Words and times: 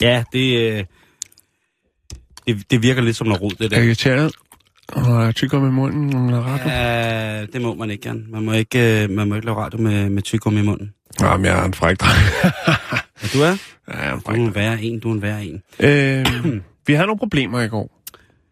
Ja, 0.00 0.24
det, 0.32 0.58
øh, 0.72 0.84
det, 2.46 2.70
det 2.70 2.82
virker 2.82 3.02
lidt 3.02 3.16
som 3.16 3.26
noget 3.26 3.42
rod, 3.42 3.50
det 3.50 3.64
Er 3.64 3.68
der. 3.68 3.82
irriteret? 3.82 4.32
Og 4.88 5.34
tykker 5.34 5.60
med 5.60 5.70
munden 5.70 6.14
og 6.14 6.20
noget 6.22 6.44
radio? 6.44 6.68
Ja, 6.68 7.46
det 7.46 7.62
må 7.62 7.74
man 7.74 7.90
ikke, 7.90 8.08
Jan. 8.08 8.26
Man 8.28 8.42
må 8.44 8.52
ikke, 8.52 9.02
øh, 9.04 9.10
man 9.10 9.28
må 9.28 9.34
ikke 9.34 9.46
lave 9.46 9.58
radio 9.58 9.78
med, 9.80 10.10
med 10.10 10.22
tykum 10.22 10.56
i 10.58 10.62
munden. 10.62 10.94
Jamen, 11.20 11.46
jeg 11.46 11.58
er 11.60 11.64
en 11.64 11.74
fræk 11.74 11.96
dreng. 12.00 12.18
Ja, 13.22 13.28
du 13.34 13.40
er? 13.42 13.56
ja, 13.88 13.98
jeg 13.98 14.08
er 14.08 14.12
en 14.12 14.18
Du 14.18 14.24
fræk 14.24 14.38
er 14.38 14.44
en 14.46 14.54
værre 14.54 14.82
en, 14.82 15.00
du 15.00 15.08
er 15.10 15.14
en 15.14 15.22
værre 15.22 15.44
en. 15.44 15.62
Øh, 15.80 16.26
vi 16.86 16.92
havde 16.92 17.06
nogle 17.06 17.18
problemer 17.18 17.60
i 17.60 17.68
går. 17.68 18.02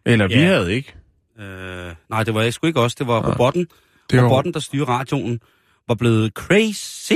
Eller 0.05 0.27
vi 0.27 0.33
Ja. 0.33 0.45
havde 0.45 0.73
ikke. 0.75 0.93
Øh, 1.39 1.91
nej, 2.09 2.23
det 2.23 2.33
var 2.33 2.41
jeg 2.41 2.53
sgu 2.53 2.67
ikke 2.67 2.81
også. 2.81 2.95
Det 2.99 3.07
var 3.07 3.21
Nej. 3.21 3.31
robotten. 3.31 3.67
Det 4.11 4.17
var- 4.21 4.25
Robotten, 4.25 4.53
der 4.53 4.59
styrer 4.59 4.85
radioen, 4.85 5.39
var 5.87 5.95
blevet 5.95 6.31
crazy. 6.33 7.13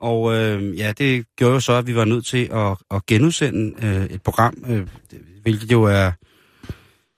Og 0.00 0.34
øh, 0.36 0.78
ja, 0.78 0.92
det 0.92 1.24
gjorde 1.36 1.54
jo 1.54 1.60
så, 1.60 1.72
at 1.72 1.86
vi 1.86 1.94
var 1.96 2.04
nødt 2.04 2.26
til 2.26 2.48
at, 2.52 2.76
at 2.90 3.06
genudsende 3.06 3.74
øh, 3.86 4.04
et 4.04 4.22
program, 4.22 4.54
øh, 4.68 4.86
hvilket 5.42 5.72
jo 5.72 5.82
er... 5.82 6.12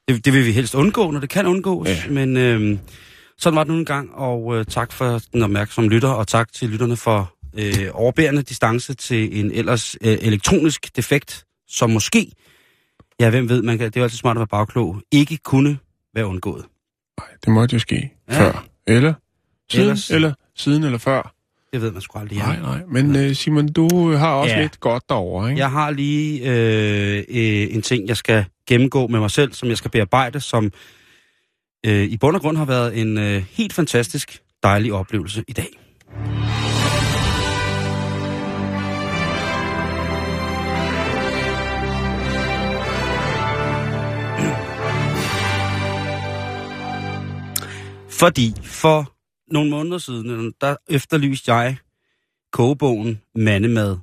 Det, 0.09 0.25
det 0.25 0.33
vil 0.33 0.47
vi 0.47 0.53
helst 0.53 0.75
undgå, 0.75 1.11
når 1.11 1.21
det 1.21 1.29
kan 1.29 1.47
undgås. 1.47 1.89
Ja. 1.89 2.11
Men 2.11 2.37
øh, 2.37 2.79
sådan 3.39 3.57
var 3.57 3.65
det 3.65 3.73
nu 3.73 3.79
en 3.79 3.85
gang, 3.85 4.15
og 4.15 4.57
øh, 4.59 4.65
tak 4.65 4.93
for 4.93 5.21
den 5.33 5.43
opmærksomme 5.43 5.91
lytter, 5.91 6.09
og 6.09 6.29
tak 6.29 6.53
til 6.53 6.69
lytterne 6.69 6.97
for 6.97 7.35
øh, 7.59 7.89
overbærende 7.93 8.43
distance 8.43 8.95
til 8.95 9.41
en 9.41 9.51
ellers 9.53 9.97
øh, 10.01 10.19
elektronisk 10.21 10.97
defekt, 10.97 11.45
som 11.69 11.91
måske, 11.91 12.33
ja, 13.21 13.31
hvem 13.31 13.49
ved, 13.49 13.63
man 13.63 13.79
kan, 13.79 13.87
det 13.87 13.97
er 13.97 14.01
jo 14.01 14.05
altid 14.05 14.19
smart 14.19 14.37
at 14.37 14.41
være 14.41 14.47
bagklog, 14.47 15.03
ikke 15.13 15.37
kunne 15.37 15.79
være 16.15 16.27
undgået. 16.27 16.65
Nej, 17.19 17.27
det 17.45 17.53
måtte 17.53 17.73
jo 17.75 17.79
ske 17.81 18.11
Ja. 18.31 18.41
før. 18.41 18.67
Eller? 18.87 19.15
Siden, 19.71 19.91
Ellers- 19.91 20.15
eller 20.15 20.33
siden 20.57 20.85
eller 20.85 20.99
før. 20.99 21.35
Det 21.73 21.83
ved 21.83 21.93
man 21.93 22.01
sgu 22.03 22.19
aldrig. 22.19 22.39
Nej, 22.39 22.61
nej. 22.61 22.83
Men 22.89 23.17
øh, 23.17 23.35
Simon, 23.35 23.69
du 23.69 24.13
har 24.17 24.33
også 24.35 24.55
Ja. 24.55 24.61
lidt 24.63 24.81
godt 24.81 25.03
derovre, 25.09 25.51
ikke? 25.51 25.61
Jeg 25.61 25.71
har 25.71 25.91
lige 25.91 26.41
øh, 26.51 27.17
øh, 27.19 27.75
en 27.75 27.83
ting, 27.83 28.09
jeg 28.09 28.17
skal 28.17 28.45
gennemgå 28.69 29.07
med 29.07 29.21
mig 29.21 29.31
selv, 29.31 29.53
som 29.53 29.69
jeg 29.69 29.77
skal 29.79 29.91
bearbejde, 29.91 30.41
som 30.41 30.73
øh, 31.87 32.03
i 32.05 32.17
bund 32.17 32.37
og 32.37 32.43
grund 32.43 32.57
har 32.57 32.65
været 32.65 33.01
en 33.01 33.19
øh, 33.19 33.45
helt 33.51 33.73
fantastisk 33.73 34.39
dejlig 34.63 34.93
oplevelse 34.93 35.45
i 35.49 35.53
dag. 35.53 35.69
Fordi 48.09 48.55
for 48.63 49.13
nogle 49.51 49.71
måneder 49.71 49.99
siden, 49.99 50.31
øh, 50.31 50.53
der 50.61 50.77
efterlyste 50.89 51.53
jeg 51.53 51.77
kogebogen 52.53 53.21
Mandemad 53.35 53.97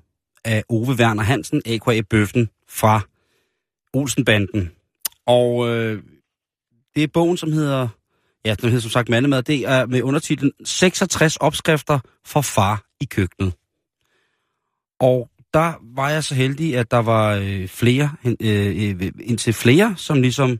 af 0.46 0.64
Ove 0.70 0.96
Werner 1.00 1.24
Hansen, 1.24 1.62
a.k.a. 1.66 2.02
Bøffen, 2.02 2.50
fra 2.70 3.02
Olsenbanden. 3.94 4.72
Og 5.26 5.70
øh, 5.70 6.04
det 6.96 7.04
er 7.04 7.08
bogen, 7.08 7.38
som 7.38 7.52
hedder, 7.52 7.88
ja, 8.46 8.56
den 8.56 8.70
hedder 8.70 8.82
som 8.82 8.92
sagt 8.92 9.10
Mandemad, 9.10 9.44
det 9.44 9.68
er 9.68 9.86
med 9.86 10.02
undertitlen 10.02 10.52
66 10.66 11.38
opskrifter 11.38 12.00
for 12.26 12.42
far 12.42 12.86
i 13.02 13.06
køkkenet. 13.06 13.54
Og 15.00 15.30
der 15.54 15.74
var 15.96 16.10
jeg 16.10 16.24
så 16.24 16.36
heldig, 16.36 16.78
at 16.78 16.92
der 16.92 16.98
var 16.98 17.36
øh, 17.36 17.68
flere, 17.68 18.12
øh, 18.26 18.36
øh, 18.42 19.12
indtil 19.20 19.54
flere, 19.54 19.94
som 19.98 20.22
ligesom 20.22 20.60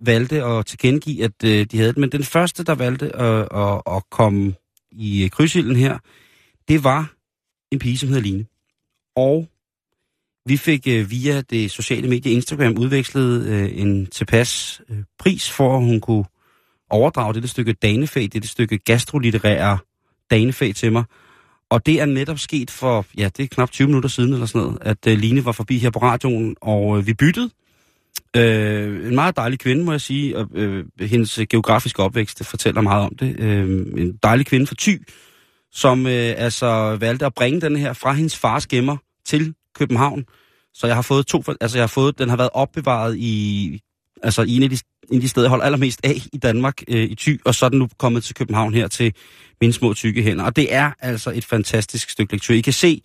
valgte 0.00 0.44
at 0.44 0.66
tilkendegive, 0.66 1.24
at 1.24 1.44
øh, 1.44 1.66
de 1.66 1.76
havde 1.76 1.88
det. 1.88 1.98
Men 1.98 2.12
den 2.12 2.24
første, 2.24 2.64
der 2.64 2.74
valgte 2.74 3.16
at, 3.16 3.48
at, 3.54 3.82
at 3.96 4.02
komme 4.10 4.54
i 4.92 5.24
øh, 5.24 5.30
krydsilden 5.30 5.76
her, 5.76 5.98
det 6.68 6.84
var 6.84 7.14
en 7.72 7.78
pige, 7.78 7.98
som 7.98 8.08
hedder 8.08 8.22
Line. 8.22 8.46
Og 9.16 9.48
vi 10.46 10.56
fik 10.56 10.88
øh, 10.88 11.10
via 11.10 11.40
det 11.40 11.70
sociale 11.70 12.08
medie 12.08 12.32
Instagram 12.32 12.78
udvekslet 12.78 13.46
øh, 13.46 13.70
en 13.74 14.06
tilpas 14.06 14.80
øh, 14.88 14.98
pris 15.18 15.50
for, 15.50 15.76
at 15.76 15.84
hun 15.84 16.00
kunne 16.00 16.24
overdrage 16.90 17.34
dette 17.34 17.48
stykke 17.48 17.72
danefag, 17.72 18.28
dette 18.32 18.48
stykke 18.48 18.78
gastrolitterære 18.78 19.78
danefag 20.30 20.74
til 20.74 20.92
mig. 20.92 21.04
Og 21.70 21.86
det 21.86 22.00
er 22.00 22.04
netop 22.04 22.38
sket 22.38 22.70
for, 22.70 23.06
ja, 23.16 23.28
det 23.36 23.42
er 23.42 23.46
knap 23.46 23.70
20 23.70 23.86
minutter 23.86 24.08
siden 24.08 24.32
eller 24.32 24.46
sådan 24.46 24.66
noget, 24.66 24.78
at 24.80 25.06
øh, 25.06 25.18
Line 25.18 25.44
var 25.44 25.52
forbi 25.52 25.78
her 25.78 25.90
på 25.90 25.98
radioen, 25.98 26.56
og 26.60 26.98
øh, 26.98 27.06
vi 27.06 27.14
byttede. 27.14 27.50
Øh, 28.36 29.06
en 29.06 29.14
meget 29.14 29.36
dejlig 29.36 29.58
kvinde, 29.58 29.84
må 29.84 29.90
jeg 29.90 30.00
sige, 30.00 30.38
og 30.38 30.48
øh, 30.54 30.84
hendes 31.00 31.38
øh, 31.38 31.46
geografiske 31.50 32.02
opvækst 32.02 32.38
det 32.38 32.46
fortæller 32.46 32.80
meget 32.80 33.04
om 33.04 33.14
det. 33.14 33.40
Øh, 33.40 33.68
en 33.96 34.18
dejlig 34.22 34.46
kvinde 34.46 34.66
fra 34.66 34.74
Thy, 34.78 35.02
som 35.72 36.06
øh, 36.06 36.34
altså 36.36 36.96
valgte 37.00 37.26
at 37.26 37.34
bringe 37.34 37.60
den 37.60 37.76
her 37.76 37.92
fra 37.92 38.12
hendes 38.12 38.36
fars 38.36 38.66
gemmer 38.66 38.96
til 39.26 39.54
København. 39.74 40.24
Så 40.74 40.86
jeg 40.86 40.96
har 40.96 41.02
fået 41.02 41.26
to, 41.26 41.42
altså 41.60 41.78
jeg 41.78 41.82
har 41.82 41.86
fået, 41.88 42.18
den 42.18 42.28
har 42.28 42.36
været 42.36 42.50
opbevaret 42.52 43.16
i, 43.16 43.80
altså 44.22 44.42
i 44.42 44.56
en 44.56 44.62
af 44.62 44.70
de, 44.70 44.78
en 45.10 45.14
af 45.16 45.20
de 45.20 45.28
steder, 45.28 45.44
jeg 45.44 45.50
holder 45.50 45.64
allermest 45.64 46.00
af 46.04 46.14
i 46.32 46.38
Danmark, 46.38 46.82
øh, 46.88 47.02
i 47.02 47.14
Thy, 47.14 47.40
og 47.44 47.54
så 47.54 47.64
er 47.64 47.68
den 47.68 47.78
nu 47.78 47.88
kommet 47.98 48.24
til 48.24 48.34
København 48.34 48.74
her 48.74 48.88
til 48.88 49.14
mine 49.60 49.72
små 49.72 49.94
tykke 49.94 50.22
hænder. 50.22 50.44
Og 50.44 50.56
det 50.56 50.74
er 50.74 50.90
altså 51.00 51.30
et 51.30 51.44
fantastisk 51.44 52.10
stykke 52.10 52.32
lektur. 52.32 52.54
I 52.54 52.60
kan 52.60 52.72
se 52.72 53.02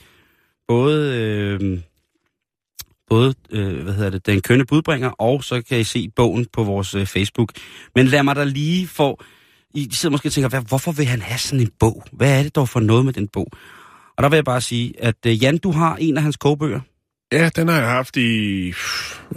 både, 0.68 1.16
øh, 1.18 1.80
både 3.10 3.34
øh, 3.52 3.84
hvad 3.84 3.94
hedder 3.94 4.10
det, 4.10 4.26
den 4.26 4.42
kønne 4.42 4.66
budbringer, 4.66 5.10
og 5.10 5.44
så 5.44 5.62
kan 5.62 5.80
I 5.80 5.84
se 5.84 6.10
bogen 6.16 6.46
på 6.54 6.64
vores 6.64 6.96
øh, 6.96 7.06
Facebook. 7.06 7.52
Men 7.96 8.08
lad 8.08 8.24
mig 8.24 8.36
da 8.36 8.44
lige 8.44 8.88
få, 8.88 9.24
I 9.74 9.90
sidder 9.92 10.12
måske 10.12 10.28
og 10.28 10.34
tænker, 10.34 10.50
hvad, 10.50 10.62
hvorfor 10.62 10.92
vil 10.92 11.06
han 11.06 11.22
have 11.22 11.40
sådan 11.40 11.60
en 11.60 11.72
bog? 11.80 12.04
Hvad 12.12 12.40
er 12.40 12.44
det 12.44 12.56
dog 12.56 12.70
for 12.70 12.80
noget 12.80 13.06
med 13.06 13.14
den 13.14 13.28
bog? 13.28 13.48
Og 14.18 14.24
der 14.24 14.30
vil 14.30 14.38
jeg 14.38 14.46
bare 14.46 14.62
sige, 14.62 14.94
at 15.04 15.16
øh, 15.28 15.44
Jan, 15.44 15.58
du 15.58 15.72
har 15.72 15.96
en 15.96 16.18
af 16.18 16.24
hans 16.24 16.38
kogebøger. 16.38 16.80
Ja, 17.32 17.50
den 17.56 17.68
har 17.68 17.80
jeg 17.80 17.90
haft 17.90 18.18
i 18.18 18.74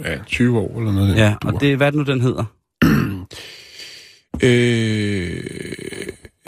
ja, 0.03 0.17
20 0.27 0.59
år 0.59 0.79
eller 0.79 0.91
noget. 0.91 1.15
Ja, 1.15 1.35
og 1.45 1.61
det, 1.61 1.77
hvad 1.77 1.87
er 1.87 1.91
det 1.91 1.97
nu, 1.97 2.03
den 2.03 2.21
hedder? 2.21 2.45
Øh, 4.43 5.43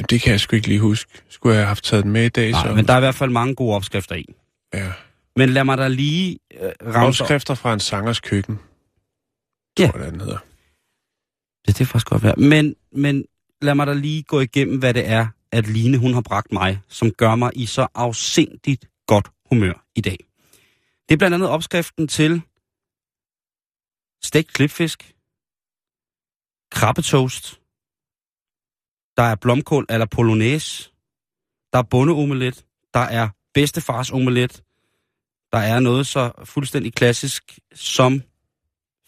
det 0.10 0.22
kan 0.22 0.32
jeg 0.32 0.40
sgu 0.40 0.56
ikke 0.56 0.68
lige 0.68 0.80
huske. 0.80 1.12
Skulle 1.30 1.54
jeg 1.54 1.62
have 1.62 1.68
haft 1.68 1.84
taget 1.84 2.04
den 2.04 2.12
med 2.12 2.26
i 2.26 2.30
dag, 2.30 2.52
Nej, 2.52 2.68
så... 2.68 2.74
men 2.74 2.88
der 2.88 2.94
er 2.94 2.98
i 2.98 3.02
hvert 3.02 3.16
fald 3.16 3.30
mange 3.30 3.56
gode 3.56 3.76
opskrifter 3.76 4.16
i. 4.16 4.26
Ja. 4.74 4.88
Men 5.36 5.50
lad 5.50 5.64
mig 5.64 5.78
da 5.78 5.88
lige 5.88 6.40
øh, 6.54 6.72
ramme 6.82 7.56
fra 7.56 7.74
en 7.74 7.80
sangers 7.80 8.20
køkken. 8.20 8.60
Ja. 9.80 9.88
Tror 9.92 10.00
jeg, 10.00 10.12
den 10.12 10.22
hedder. 10.22 10.38
Det, 11.66 11.78
det 11.78 11.82
er 11.82 11.86
faktisk 11.86 12.08
godt 12.08 12.24
være. 12.24 12.36
Men, 12.36 12.76
men 12.92 13.26
lad 13.62 13.76
mig 13.76 13.88
da 13.88 13.94
lige 13.94 14.24
gå 14.24 14.40
igennem, 14.40 14.80
hvad 14.80 14.94
det 14.94 15.08
er, 15.08 15.28
at 15.52 15.68
Line 15.68 15.98
hun 15.98 16.14
har 16.14 16.22
bragt 16.22 16.52
mig, 16.52 16.82
som 16.88 17.12
gør 17.12 17.36
mig 17.36 17.52
i 17.56 17.66
så 17.66 17.88
afsindigt 17.96 18.90
godt 19.08 19.32
humør 19.50 19.86
i 19.96 20.02
dag. 20.02 20.18
Det 21.10 21.16
er 21.16 21.18
blandt 21.18 21.34
andet 21.34 21.50
opskriften 21.50 22.08
til 22.08 22.42
stegt 24.24 24.54
klipfisk, 24.54 25.16
krabbetoast, 26.72 27.62
der 29.18 29.24
er 29.24 29.36
blomkål 29.36 29.86
eller 29.90 30.06
polonaise, 30.06 30.92
der 31.74 31.80
er 31.80 31.84
bondeomelet, 31.84 32.66
der 32.94 33.00
er 33.00 33.30
bedstefars 33.54 34.12
omelet, 34.12 34.64
der 35.54 35.58
er 35.58 35.80
noget 35.80 36.08
så 36.08 36.32
fuldstændig 36.44 36.94
klassisk 36.94 37.60
som 37.74 38.22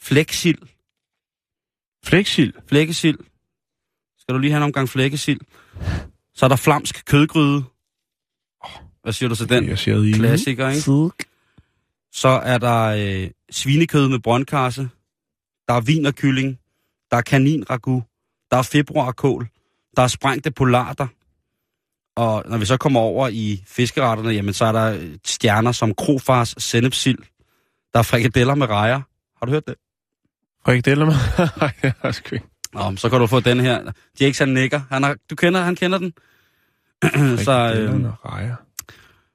flæksild, 0.01 0.57
Flexild. 2.05 2.53
flækkesild. 2.67 3.17
Skal 4.19 4.35
du 4.35 4.39
lige 4.39 4.51
have 4.51 4.57
en 4.57 4.63
omgang 4.63 4.89
flækkesild? 4.89 5.39
Så 6.33 6.45
er 6.45 6.47
der 6.49 6.55
flamsk 6.55 7.05
kødgryde. 7.05 7.63
Hvad 9.01 9.13
siger 9.13 9.29
du 9.29 9.35
til 9.35 9.49
den? 9.49 9.67
Jeg 9.67 9.79
siger 9.79 9.97
det. 9.97 10.15
Klassiker, 10.15 10.69
ikke? 10.69 10.81
Så 12.11 12.27
er 12.27 12.57
der 12.57 12.83
øh, 12.83 13.29
svinekød 13.51 14.09
med 14.09 14.19
brøndkarse. 14.19 14.89
Der 15.67 15.73
er 15.73 15.81
vin 15.81 16.05
og 16.05 16.15
kylling. 16.15 16.59
Der 17.11 17.17
er 17.17 17.21
kaninragu. 17.21 18.03
Der 18.51 18.57
er 18.57 18.61
februarkål. 18.61 19.47
Der 19.95 20.01
er 20.03 20.07
sprængte 20.07 20.51
polarter. 20.51 21.07
Og 22.15 22.43
når 22.49 22.57
vi 22.57 22.65
så 22.65 22.77
kommer 22.77 22.99
over 22.99 23.27
i 23.27 23.63
fiskeretterne, 23.67 24.29
jamen 24.29 24.53
så 24.53 24.65
er 24.65 24.71
der 24.71 24.93
øh, 24.93 25.17
stjerner 25.25 25.71
som 25.71 25.93
krofars, 25.93 26.55
sennepsild. 26.57 27.17
Der 27.93 27.99
er 27.99 28.03
frikadeller 28.03 28.55
med 28.55 28.69
rejer. 28.69 29.01
Har 29.39 29.45
du 29.45 29.51
hørt 29.51 29.67
det? 29.67 29.75
Frikadeller 30.65 31.05
med? 31.05 31.15
Nej, 31.61 31.73
jeg 31.83 31.93
har 32.01 32.11
sgu 32.11 32.35
ikke. 32.35 32.47
Nå, 32.73 32.95
så 32.95 33.09
kan 33.09 33.19
du 33.19 33.27
få 33.27 33.39
den 33.39 33.59
her. 33.59 33.91
Jakes 34.21 34.39
han 34.39 34.49
nikker. 34.49 34.81
Han 34.89 35.03
har, 35.03 35.17
du 35.29 35.35
kender, 35.35 35.61
han 35.61 35.75
kender 35.75 35.97
den. 35.97 36.13
så, 37.45 37.73
øh, 37.77 38.01
med 38.01 38.11
rejer. 38.25 38.55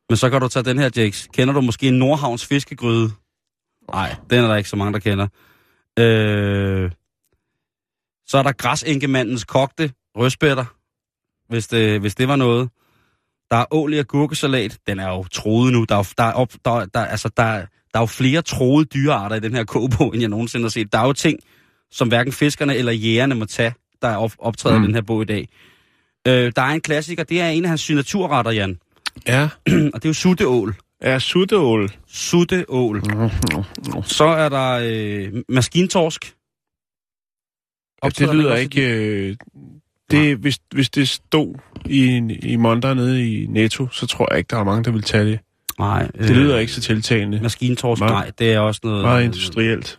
men 0.09 0.17
så 0.17 0.31
kan 0.31 0.41
du 0.41 0.49
tage 0.49 0.63
den 0.63 0.79
her, 0.79 0.91
Jakes. 0.97 1.29
Kender 1.33 1.55
du 1.55 1.61
måske 1.61 1.91
Nordhavns 1.91 2.47
fiskegryde? 2.47 3.11
Nej, 3.93 4.17
den 4.31 4.45
er 4.45 4.49
der 4.49 4.57
ikke 4.57 4.69
så 4.69 4.77
mange, 4.77 4.93
der 4.93 4.99
kender. 4.99 5.29
Øh, 5.99 6.91
så 8.27 8.39
er 8.39 8.43
der 8.43 8.53
græsenkemandens 8.53 9.45
kogte 9.45 9.93
rødspætter, 10.17 10.65
hvis 11.49 11.67
det, 11.67 12.01
hvis 12.01 12.15
det 12.15 12.29
var 12.29 12.37
noget. 12.37 12.71
Der 13.51 13.57
er 13.57 13.65
olie 13.71 14.01
og 14.01 14.07
gurkesalat. 14.07 14.79
Den 14.87 15.01
er 15.01 15.09
jo 15.09 15.25
troet 15.25 15.73
nu. 15.73 15.85
Der 15.89 15.97
er, 15.97 16.13
der 16.19 16.25
er, 16.25 16.33
op, 16.33 16.53
der, 16.65 16.85
der, 16.85 17.05
altså, 17.05 17.31
der, 17.37 17.45
der 17.93 17.99
er 17.99 18.01
jo 18.01 18.07
flere 18.07 18.43
troede 18.43 18.85
dyrearter 18.85 19.37
i 19.37 19.41
den 19.41 19.55
her 19.55 19.65
kogebog, 19.65 20.15
end 20.15 20.21
jeg 20.21 20.29
nogensinde 20.29 20.65
har 20.65 20.71
set. 20.71 20.93
Der 20.93 20.99
er 20.99 21.07
jo 21.07 21.13
ting, 21.13 21.39
som 21.91 22.09
hverken 22.09 22.33
fiskerne 22.33 22.77
eller 22.77 22.93
jægerne 22.93 23.35
må 23.35 23.45
tage, 23.45 23.75
der 24.03 24.09
er 24.09 24.17
op, 24.17 24.33
optrædet 24.39 24.79
mm. 24.79 24.85
i 24.85 24.87
den 24.87 24.95
her 24.95 25.03
bog 25.03 25.23
i 25.23 25.25
dag. 25.25 25.49
Øh, 26.29 26.53
der 26.57 26.63
er 26.63 26.71
en 26.71 26.81
klassiker. 26.81 27.25
Det 27.25 27.41
er 27.41 27.49
en 27.49 27.65
af 27.65 27.69
hans 27.69 27.81
signaturretter, 27.81 28.53
Jan. 28.53 28.79
Ja, 29.27 29.49
Og 29.95 30.03
det 30.03 30.05
er 30.05 30.09
jo 30.09 30.13
sutteål. 30.13 30.75
er 31.01 31.19
sutteål. 31.19 31.91
Sutteål. 32.07 33.03
Så 34.19 34.25
er 34.25 34.49
der 34.49 34.81
øh, 34.83 35.43
maskintorsk. 35.49 36.25
Ja, 36.25 38.07
Optræder 38.07 38.33
det 38.33 38.41
lyder 38.41 38.57
ikke... 38.57 38.83
Øh, 38.83 39.37
det, 40.11 40.37
hvis, 40.37 40.59
hvis 40.75 40.91
det 40.91 41.09
stod 41.09 41.55
i, 41.85 42.17
i 42.43 42.57
Monter 42.57 42.95
nede 42.95 43.33
i 43.33 43.47
Netto, 43.47 43.89
så 43.89 44.07
tror 44.07 44.27
jeg 44.31 44.39
ikke, 44.39 44.49
der 44.49 44.57
er 44.57 44.65
mange, 44.65 44.85
der 44.85 44.91
vil 44.91 45.03
tage 45.03 45.25
det. 45.25 45.39
Nej. 45.79 46.07
Det 46.07 46.31
lyder 46.31 46.59
ikke 46.59 46.73
så 46.73 46.81
tiltalende. 46.81 47.41
Maskintorsk, 47.43 48.01
nej, 48.01 48.31
det 48.39 48.53
er 48.53 48.59
også 48.59 48.81
noget... 48.85 49.03
Meget 49.03 49.25
industrielt. 49.25 49.99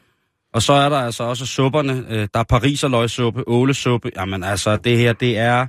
Og 0.53 0.61
så 0.61 0.73
er 0.73 0.89
der 0.89 0.97
altså 0.97 1.23
også 1.23 1.45
supperne. 1.45 2.05
Øh, 2.09 2.27
der 2.33 2.39
er 2.39 2.43
pariserløgsuppe, 2.43 3.43
ålesuppe. 3.47 4.11
Jamen 4.15 4.43
altså, 4.43 4.77
det 4.77 4.97
her, 4.97 5.13
det 5.13 5.37
er... 5.37 5.67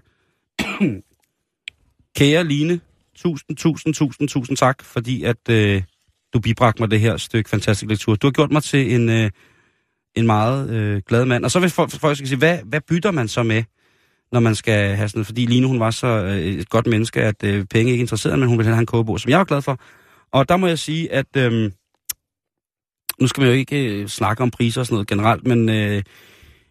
Kære 2.16 2.44
Line, 2.44 2.80
tusind, 3.16 3.56
tusind, 3.56 3.94
tusind, 3.94 4.28
tusind 4.28 4.56
tak, 4.56 4.82
fordi 4.82 5.24
at 5.24 5.48
øh, 5.50 5.82
du 6.32 6.40
bibragte 6.40 6.82
mig 6.82 6.90
det 6.90 7.00
her 7.00 7.16
stykke 7.16 7.50
fantastisk 7.50 7.90
lektur. 7.90 8.14
Du 8.14 8.26
har 8.26 8.32
gjort 8.32 8.50
mig 8.50 8.62
til 8.62 8.94
en, 8.94 9.08
øh, 9.08 9.30
en 10.14 10.26
meget 10.26 10.70
øh, 10.70 11.02
glad 11.08 11.24
mand. 11.24 11.44
Og 11.44 11.50
så 11.50 11.60
vil 11.60 11.70
folk, 11.70 12.16
sige, 12.16 12.36
hvad, 12.36 12.58
hvad 12.64 12.80
bytter 12.80 13.10
man 13.10 13.28
så 13.28 13.42
med, 13.42 13.62
når 14.32 14.40
man 14.40 14.54
skal 14.54 14.96
have 14.96 15.08
sådan? 15.08 15.24
Fordi 15.24 15.46
Line, 15.46 15.66
hun 15.66 15.80
var 15.80 15.90
så 15.90 16.06
øh, 16.06 16.38
et 16.38 16.68
godt 16.68 16.86
menneske, 16.86 17.22
at 17.22 17.44
øh, 17.44 17.64
penge 17.64 17.92
ikke 17.92 18.02
interesserede, 18.02 18.38
men 18.38 18.48
hun 18.48 18.58
ville 18.58 18.72
have 18.72 18.80
en 18.80 18.86
kogebog, 18.86 19.20
som 19.20 19.30
jeg 19.30 19.38
var 19.38 19.44
glad 19.44 19.62
for. 19.62 19.78
Og 20.32 20.48
der 20.48 20.56
må 20.56 20.66
jeg 20.66 20.78
sige, 20.78 21.12
at... 21.12 21.36
Øh, 21.36 21.70
nu 23.20 23.26
skal 23.26 23.42
vi 23.42 23.48
jo 23.48 23.54
ikke 23.54 23.86
øh, 23.86 24.08
snakke 24.08 24.42
om 24.42 24.50
priser 24.50 24.80
og 24.80 24.86
sådan 24.86 24.94
noget 24.94 25.08
generelt, 25.08 25.46
men 25.46 25.68
øh, 25.68 26.02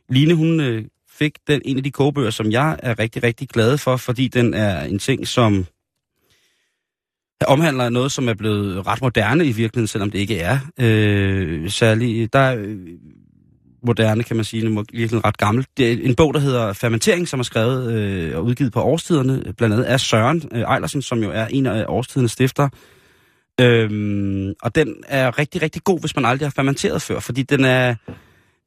Line, 0.09 0.33
hun 0.33 0.59
øh, 0.59 0.85
fik 1.09 1.37
den, 1.47 1.61
en 1.65 1.77
af 1.77 1.83
de 1.83 1.91
kogebøger, 1.91 2.29
som 2.29 2.51
jeg 2.51 2.79
er 2.83 2.99
rigtig, 2.99 3.23
rigtig 3.23 3.49
glad 3.49 3.77
for, 3.77 3.97
fordi 3.97 4.27
den 4.27 4.53
er 4.53 4.83
en 4.83 4.99
ting, 4.99 5.27
som 5.27 5.65
omhandler 7.47 7.89
noget, 7.89 8.11
som 8.11 8.29
er 8.29 8.33
blevet 8.33 8.87
ret 8.87 9.01
moderne 9.01 9.45
i 9.45 9.51
virkeligheden, 9.51 9.87
selvom 9.87 10.11
det 10.11 10.19
ikke 10.19 10.39
er 10.39 10.59
øh, 10.79 11.69
særlig... 11.69 12.33
Der 12.33 12.39
er 12.39 12.75
moderne, 13.83 14.23
kan 14.23 14.35
man 14.35 14.45
sige, 14.45 14.69
men 14.69 14.85
virkelig 14.93 15.25
ret 15.25 15.37
gammel. 15.37 15.65
Det 15.77 15.91
er 15.91 15.97
en 16.01 16.15
bog, 16.15 16.33
der 16.33 16.39
hedder 16.39 16.73
Fermentering, 16.73 17.27
som 17.27 17.39
er 17.39 17.43
skrevet 17.43 17.93
øh, 17.93 18.37
og 18.37 18.45
udgivet 18.45 18.73
på 18.73 18.81
årstiderne, 18.81 19.53
blandt 19.57 19.73
andet 19.73 19.85
af 19.85 19.99
Søren 19.99 20.43
øh, 20.51 20.61
Ejlersen, 20.61 21.01
som 21.01 21.23
jo 21.23 21.31
er 21.31 21.45
en 21.45 21.65
af 21.65 21.85
årstidernes 21.87 22.31
stifter. 22.31 22.69
Øhm, 23.61 24.53
og 24.61 24.75
den 24.75 24.95
er 25.07 25.39
rigtig, 25.39 25.61
rigtig 25.61 25.83
god, 25.83 25.99
hvis 25.99 26.15
man 26.15 26.25
aldrig 26.25 26.45
har 26.45 26.53
fermenteret 26.55 27.01
før, 27.01 27.19
fordi 27.19 27.43
den 27.43 27.65
er, 27.65 27.95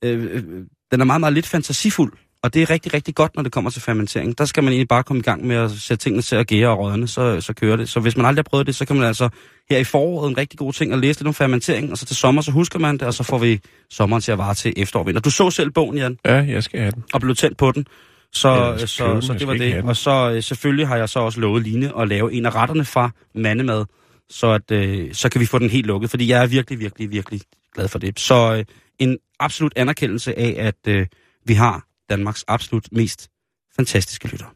øh, 0.04 0.24
øh, 0.24 0.34
øh 0.34 0.44
den 0.92 1.00
er 1.00 1.04
meget, 1.04 1.20
meget 1.20 1.34
lidt 1.34 1.46
fantasifuld. 1.46 2.12
Og 2.42 2.54
det 2.54 2.62
er 2.62 2.70
rigtig, 2.70 2.94
rigtig 2.94 3.14
godt, 3.14 3.36
når 3.36 3.42
det 3.42 3.52
kommer 3.52 3.70
til 3.70 3.82
fermentering. 3.82 4.38
Der 4.38 4.44
skal 4.44 4.64
man 4.64 4.72
egentlig 4.72 4.88
bare 4.88 5.02
komme 5.02 5.20
i 5.20 5.22
gang 5.22 5.46
med 5.46 5.56
at 5.56 5.70
sætte 5.70 6.04
tingene 6.04 6.22
til 6.22 6.36
at 6.36 6.46
gære 6.46 6.68
og 6.68 6.78
rådne, 6.78 7.08
så, 7.08 7.40
så 7.40 7.52
kører 7.52 7.76
det. 7.76 7.88
Så 7.88 8.00
hvis 8.00 8.16
man 8.16 8.26
aldrig 8.26 8.38
har 8.38 8.48
prøvet 8.50 8.66
det, 8.66 8.74
så 8.74 8.84
kan 8.84 8.96
man 8.96 9.04
altså 9.04 9.28
her 9.70 9.78
i 9.78 9.84
foråret 9.84 10.30
en 10.30 10.38
rigtig 10.38 10.58
god 10.58 10.72
ting 10.72 10.92
at 10.92 10.98
læse 10.98 11.20
lidt 11.20 11.28
om 11.28 11.34
fermentering, 11.34 11.90
og 11.90 11.98
så 11.98 12.06
til 12.06 12.16
sommer, 12.16 12.42
så 12.42 12.50
husker 12.50 12.78
man 12.78 12.94
det, 12.94 13.02
og 13.02 13.14
så 13.14 13.22
får 13.22 13.38
vi 13.38 13.60
sommeren 13.90 14.22
til 14.22 14.32
at 14.32 14.38
vare 14.38 14.54
til 14.54 14.72
efterår 14.76 15.00
og 15.00 15.06
vinter. 15.06 15.20
Du 15.20 15.30
så 15.30 15.50
selv 15.50 15.70
bogen, 15.70 15.96
Jan, 15.96 16.18
Ja, 16.24 16.34
jeg 16.34 16.62
skal 16.62 16.80
have 16.80 16.92
den. 16.92 17.04
og 17.12 17.20
blev 17.20 17.34
tændt 17.34 17.56
på 17.58 17.72
den. 17.72 17.86
Så, 18.32 18.48
Ja, 18.48 18.78
så, 18.78 18.86
så 18.86 19.32
jeg 19.32 19.40
det 19.40 19.48
var 19.48 19.54
det. 19.54 19.84
Og 19.84 19.96
så 19.96 20.32
øh, 20.34 20.42
selvfølgelig 20.42 20.88
har 20.88 20.96
jeg 20.96 21.08
så 21.08 21.18
også 21.20 21.40
lovet 21.40 21.62
Line 21.62 21.98
at 21.98 22.08
lave 22.08 22.32
en 22.32 22.46
af 22.46 22.54
retterne 22.54 22.84
fra 22.84 23.10
mandemad, 23.34 23.84
så, 24.30 24.50
at, 24.50 24.70
øh, 24.70 25.14
så 25.14 25.28
kan 25.28 25.40
vi 25.40 25.46
få 25.46 25.58
den 25.58 25.70
helt 25.70 25.86
lukket, 25.86 26.10
fordi 26.10 26.28
jeg 26.28 26.42
er 26.42 26.46
virkelig, 26.46 26.80
virkelig, 26.80 27.10
virkelig 27.10 27.40
glad 27.74 27.88
for 27.88 27.98
det. 27.98 28.20
Så 28.20 28.54
øh, 28.54 28.64
en 28.98 29.18
absolut 29.40 29.72
anerkendelse 29.76 30.38
af, 30.38 30.54
at 30.58 30.88
øh, 30.88 31.06
vi 31.46 31.54
har 31.54 31.84
Danmarks 32.10 32.44
absolut 32.48 32.88
mest 32.92 33.28
fantastiske 33.76 34.28
lytter. 34.28 34.46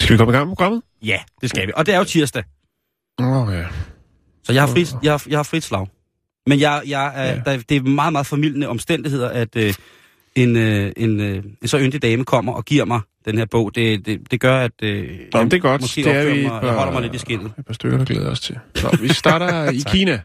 Skal 0.00 0.12
vi 0.12 0.16
komme 0.18 0.32
i 0.32 0.36
gang 0.36 0.48
med 0.48 0.56
programmet? 0.56 0.82
Ja, 1.02 1.18
det 1.40 1.50
skal 1.50 1.66
vi. 1.66 1.72
Og 1.76 1.86
det 1.86 1.94
er 1.94 1.98
jo 1.98 2.04
tirsdag, 2.04 2.42
ja. 3.20 3.64
så 4.44 4.52
jeg 4.52 4.62
har 4.62 4.66
frit, 4.68 4.94
jeg 5.02 5.12
har, 5.12 5.24
jeg 5.28 5.38
har 5.38 5.42
frit 5.42 5.64
slag. 5.64 5.86
Men 6.46 6.60
jeg, 6.60 6.82
jeg 6.86 7.12
er, 7.14 7.28
Ja. 7.28 7.40
der, 7.44 7.62
det 7.68 7.76
er 7.76 7.80
meget, 7.82 8.12
meget 8.12 8.26
formidlende 8.26 8.68
omstændigheder, 8.68 9.28
at 9.28 9.56
øh, 9.56 9.74
en, 10.34 10.56
øh, 10.56 10.92
en, 10.96 11.20
øh, 11.20 11.44
en 11.62 11.68
så 11.68 11.78
yndig 11.78 12.02
dame 12.02 12.24
kommer 12.24 12.52
og 12.52 12.64
giver 12.64 12.84
mig 12.84 13.00
den 13.24 13.38
her 13.38 13.44
bog. 13.44 13.74
Det, 13.74 14.06
det, 14.06 14.30
det 14.30 14.40
gør, 14.40 14.60
at 14.60 14.72
øh, 14.82 15.18
Nå, 15.32 15.44
det 15.44 15.52
er 15.52 15.58
godt. 15.58 15.80
måske 15.80 16.04
det 16.04 16.12
er 16.12 16.24
vi 16.34 16.42
mig, 16.42 16.50
par, 16.50 16.66
jeg 16.66 16.74
holder 16.76 16.92
mig 16.92 17.02
lidt 17.02 17.14
i 17.14 17.18
skinnet. 17.18 17.52
Et 17.58 17.66
par 17.66 17.74
stykker, 17.74 17.98
der 17.98 18.04
glæder 18.04 18.30
os 18.30 18.40
til. 18.40 18.58
Så 18.74 18.98
vi 19.02 19.08
starter 19.08 19.70
i 19.80 19.82
Kina. 19.86 20.20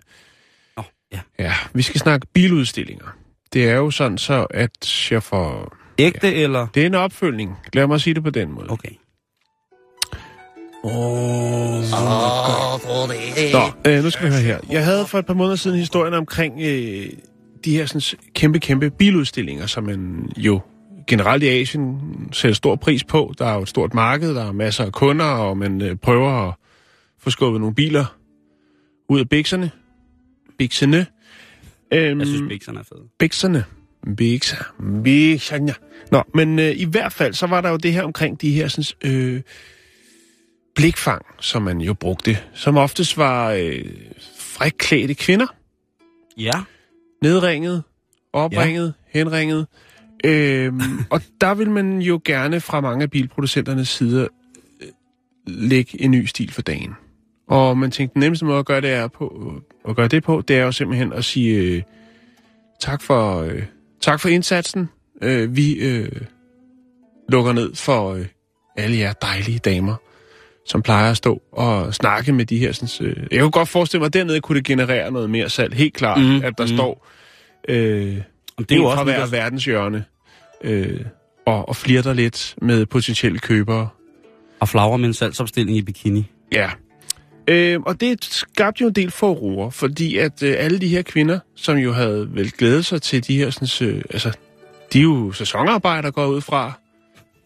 Ja. 1.14 1.20
Ja, 1.40 1.54
vi 1.74 1.82
skal 1.82 2.00
snakke 2.00 2.28
biludstillinger. 2.34 3.06
Det 3.54 3.70
er 3.70 3.76
jo 3.76 3.92
sådan 3.92 4.18
så, 4.18 4.48
at 4.50 5.12
jeg 5.12 5.24
får... 5.24 5.76
Ægte 5.98 6.28
ja. 6.28 6.44
eller... 6.44 6.68
Det 6.74 6.82
er 6.84 6.88
en 6.88 6.96
opfølgning. 6.96 7.56
Lad 7.74 7.88
mig 7.88 8.02
sige 8.02 8.14
det 8.14 8.24
på 8.24 8.30
den 8.30 8.52
måde. 8.52 8.70
Okay. 8.70 8.92
Nå, 13.54 13.92
øh, 13.92 14.04
nu 14.04 14.10
skal 14.10 14.26
vi 14.26 14.32
høre 14.32 14.42
her. 14.42 14.60
Jeg 14.70 14.86
havde 14.86 15.08
for 15.08 15.20
et 15.20 15.26
par 15.26 15.34
måneder 15.34 15.56
siden 15.56 15.78
historien 15.78 16.14
omkring 16.14 16.54
øh, 16.62 17.08
de 17.66 17.78
her 17.78 17.86
sådan, 17.86 18.20
kæmpe, 18.34 18.60
kæmpe 18.60 18.90
biludstillinger, 18.90 19.66
som 19.66 19.84
man 19.84 20.30
jo 20.38 20.60
generelt 21.08 21.44
i 21.44 21.48
Asien 21.48 22.00
sætter 22.32 22.56
stor 22.56 22.76
pris 22.76 23.04
på. 23.04 23.34
Der 23.38 23.46
er 23.46 23.56
jo 23.56 23.62
et 23.62 23.70
stort 23.70 23.94
marked, 23.94 24.36
der 24.36 24.46
er 24.46 24.52
masser 24.52 24.86
af 24.86 24.92
kunder, 24.92 25.26
og 25.26 25.58
man 25.58 25.82
øh, 25.82 25.96
prøver 25.96 26.48
at 26.48 26.54
få 27.20 27.30
skubbet 27.30 27.62
nogle 27.62 27.76
biler 27.76 28.06
ud 29.10 29.20
af 29.20 29.30
bikserne. 29.30 29.72
Bikserne. 30.58 31.06
Øhm, 31.94 32.20
Jeg 32.20 32.28
synes, 32.28 32.50
bikserne 32.50 32.80
er 32.80 32.84
fede. 32.84 33.02
bikserne. 33.20 33.64
Bikser. 34.18 34.74
Bikserne. 35.04 35.74
Nå, 36.12 36.24
men 36.34 36.60
øh, 36.60 36.72
i 36.78 36.86
hvert 36.86 37.14
fald, 37.14 37.34
så 37.34 37.48
var 37.48 37.62
der 37.62 37.70
jo 37.70 37.78
det 37.78 37.94
her 37.94 38.04
omkring 38.04 38.42
de 38.42 38.52
her 38.52 38.68
sådan, 38.68 39.12
øh, 39.12 39.42
blikfang, 40.76 41.26
som 41.40 41.62
man 41.62 41.82
jo 41.82 41.94
brugte, 41.94 42.38
som 42.54 42.78
oftest 42.78 43.18
var 43.18 43.52
øh, 43.52 43.86
frækklædte 44.40 45.14
kvinder, 45.14 45.48
Ja. 46.38 46.52
nedringet, 47.24 47.84
opringet, 48.34 48.94
ja. 49.14 49.20
henringet. 49.20 49.68
Øhm, 50.26 50.82
og 51.10 51.22
der 51.42 51.54
vil 51.54 51.70
man 51.70 52.00
jo 52.02 52.22
gerne 52.26 52.60
fra 52.62 52.82
mange 52.82 53.04
af 53.04 53.12
bilproducenternes 53.12 53.90
sider 53.90 54.28
øh, 54.82 54.88
lægge 55.48 56.02
en 56.02 56.12
ny 56.12 56.26
stil 56.26 56.52
for 56.52 56.62
dagen. 56.62 56.94
Og 57.48 57.78
man 57.78 57.92
tænkte, 57.92 58.14
den 58.14 58.20
nemmeste 58.20 58.46
måde 58.46 58.60
at 58.60 58.66
gøre 58.66 58.82
det, 58.82 58.90
er 58.90 59.08
på, 59.08 59.54
at 59.90 59.96
gøre 59.96 60.08
det 60.08 60.24
på, 60.24 60.44
det 60.48 60.56
er 60.58 60.64
jo 60.64 60.72
simpelthen 60.72 61.14
at 61.14 61.26
sige 61.26 61.56
øh, 61.58 61.82
tak, 62.82 63.02
for, 63.02 63.42
øh, 63.42 63.64
tak 64.02 64.20
for 64.20 64.30
indsatsen. 64.30 64.90
Øh, 65.22 65.56
vi 65.56 65.74
øh, 65.74 66.12
lukker 67.30 67.54
ned 67.54 67.76
for 67.76 68.14
øh, 68.14 68.26
alle 68.78 68.98
jer 68.98 69.14
dejlige 69.14 69.60
damer, 69.60 69.96
som 70.66 70.82
plejer 70.82 71.12
at 71.12 71.18
stå 71.18 71.42
og 71.52 71.94
snakke 71.94 72.34
med 72.34 72.46
de 72.46 72.58
her... 72.58 72.72
Sådan, 72.72 73.08
øh, 73.08 73.28
jeg 73.32 73.42
kunne 73.42 73.52
godt 73.52 73.70
forestille 73.70 74.00
mig, 74.00 74.06
at 74.06 74.14
dernede 74.14 74.42
kunne 74.42 74.56
det 74.58 74.66
generere 74.66 75.12
noget 75.12 75.30
mere 75.30 75.50
salg. 75.50 75.74
Helt 75.74 75.94
klart, 75.94 76.22
Mm, 76.22 76.36
at 76.44 76.54
der 76.58 76.64
mm. 76.64 76.68
står 76.68 77.08
øh, 77.68 77.76
det 78.60 78.72
er 78.72 78.76
jo 78.76 78.86
også 78.86 78.98
fra 78.98 79.04
hver 79.04 79.20
lidt- 79.20 79.32
verdens 79.32 79.66
hjørne 79.66 80.06
øh, 80.64 81.00
og, 81.46 81.70
og 81.70 81.76
flirter 81.76 82.14
lidt 82.14 82.56
med 82.62 82.86
potentielle 82.86 83.40
købere. 83.40 83.90
Og 84.60 84.70
flagre 84.70 84.98
med 84.98 85.08
en 85.08 85.14
salgsopstilling 85.14 85.78
i 85.78 85.82
bikini. 85.82 86.26
Ja. 86.52 86.70
Øh, 87.48 87.80
og 87.82 88.02
det 88.02 88.26
skabte 88.26 88.82
jo 88.82 88.88
en 88.88 88.94
del 88.94 89.12
forroer, 89.12 89.70
fordi 89.70 90.18
at 90.18 90.44
øh, 90.44 90.56
alle 90.58 90.80
de 90.80 90.88
her 90.88 91.02
kvinder, 91.02 91.40
som 91.56 91.78
jo 91.78 91.94
havde 91.94 92.28
vel 92.32 92.52
glædet 92.52 92.86
sig 92.86 93.02
til 93.02 93.28
de 93.28 93.38
her, 93.38 93.50
sådan, 93.50 93.90
øh, 93.90 94.04
altså, 94.10 94.32
de 94.94 95.00
er 95.00 95.04
jo 95.04 95.32
sæsonarbejdere 95.32 96.12
går 96.12 96.26
ud 96.26 96.42
fra. 96.42 96.72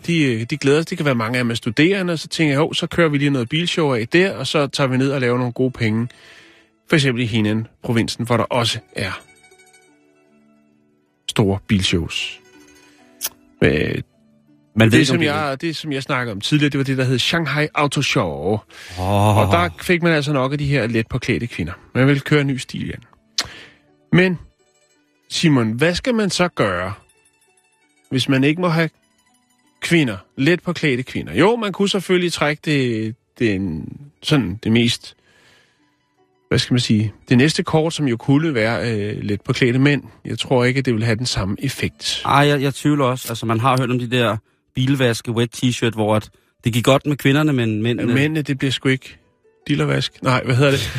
De, 0.07 0.23
øh, 0.23 0.43
de 0.49 0.57
glæder 0.57 0.81
sig, 0.81 0.89
det 0.89 0.97
kan 0.97 1.05
være 1.05 1.15
mange 1.15 1.37
af 1.37 1.43
dem 1.43 1.51
er 1.51 1.55
studerende, 1.55 2.13
og 2.13 2.19
så 2.19 2.27
tænker 2.27 2.59
jeg, 2.59 2.69
så 2.73 2.87
kører 2.87 3.09
vi 3.09 3.17
lige 3.17 3.29
noget 3.29 3.49
bilshow 3.49 3.93
af 3.93 4.07
der, 4.07 4.35
og 4.35 4.47
så 4.47 4.67
tager 4.67 4.87
vi 4.87 4.97
ned 4.97 5.11
og 5.11 5.21
laver 5.21 5.37
nogle 5.37 5.53
gode 5.53 5.71
penge. 5.71 6.07
For 6.89 6.95
eksempel 6.95 7.23
i 7.23 7.25
Hinan, 7.25 7.67
provinsen, 7.83 8.25
hvor 8.25 8.37
der 8.37 8.43
også 8.43 8.79
er 8.95 9.21
store 11.29 11.59
bilshows. 11.67 12.39
Med 13.61 14.01
man 14.75 14.85
ved 14.85 14.91
det, 14.91 14.97
ikke, 14.97 15.07
som 15.07 15.17
om 15.17 15.23
jeg, 15.23 15.57
det, 15.61 15.75
som 15.75 15.91
jeg 15.91 16.03
snakkede 16.03 16.31
om 16.31 16.41
tidligere, 16.41 16.69
det 16.69 16.77
var 16.77 16.83
det, 16.83 16.97
der 16.97 17.03
hed 17.03 17.19
Shanghai 17.19 17.67
Auto 17.75 18.01
Show. 18.01 18.59
Oh. 18.99 19.37
Og 19.37 19.51
der 19.51 19.69
fik 19.81 20.03
man 20.03 20.13
altså 20.13 20.33
nok 20.33 20.51
af 20.51 20.57
de 20.57 20.65
her 20.65 20.87
let 20.87 21.07
påklædte 21.07 21.47
kvinder. 21.47 21.73
Man 21.95 22.07
vil 22.07 22.21
køre 22.21 22.41
en 22.41 22.47
ny 22.47 22.57
stil 22.57 22.81
igen. 22.81 23.03
Men, 24.13 24.39
Simon, 25.29 25.71
hvad 25.71 25.95
skal 25.95 26.15
man 26.15 26.29
så 26.29 26.47
gøre, 26.47 26.93
hvis 28.09 28.29
man 28.29 28.43
ikke 28.43 28.61
må 28.61 28.67
have 28.67 28.89
kvinder, 29.81 30.17
let 30.37 30.63
påklædte 30.63 31.03
kvinder? 31.03 31.33
Jo, 31.33 31.55
man 31.55 31.71
kunne 31.71 31.89
selvfølgelig 31.89 32.33
trække 32.33 32.61
det, 32.65 33.15
det, 33.39 33.81
sådan, 34.23 34.59
det 34.63 34.71
mest, 34.71 35.15
hvad 36.47 36.59
skal 36.59 36.73
man 36.73 36.79
sige, 36.79 37.13
det 37.29 37.37
næste 37.37 37.63
kort, 37.63 37.93
som 37.93 38.07
jo 38.07 38.17
kunne 38.17 38.53
være 38.53 38.91
øh, 38.91 39.23
let 39.23 39.41
påklædte 39.41 39.79
mænd. 39.79 40.03
Jeg 40.25 40.39
tror 40.39 40.63
ikke, 40.63 40.77
at 40.77 40.85
det 40.85 40.93
vil 40.93 41.03
have 41.03 41.15
den 41.15 41.25
samme 41.25 41.55
effekt. 41.59 42.21
Ej, 42.25 42.47
jeg, 42.47 42.61
jeg 42.61 42.73
tvivler 42.73 43.05
også. 43.05 43.25
Altså, 43.29 43.45
man 43.45 43.59
har 43.59 43.77
hørt 43.79 43.91
om 43.91 43.99
de 43.99 44.11
der 44.11 44.37
bilvaske 44.79 45.31
wet 45.31 45.49
t-shirt, 45.55 45.91
hvor 45.91 46.15
at 46.15 46.29
det 46.63 46.73
gik 46.73 46.83
godt 46.83 47.05
med 47.05 47.17
kvinderne, 47.17 47.53
men 47.53 47.83
mændene... 47.83 48.13
Mændene, 48.13 48.41
det 48.41 48.57
bliver 48.57 48.71
sgu 48.71 48.89
ikke 48.89 49.17
dillervask. 49.67 50.23
Nej, 50.23 50.43
hvad 50.43 50.55
hedder 50.55 50.71
det? 50.71 50.91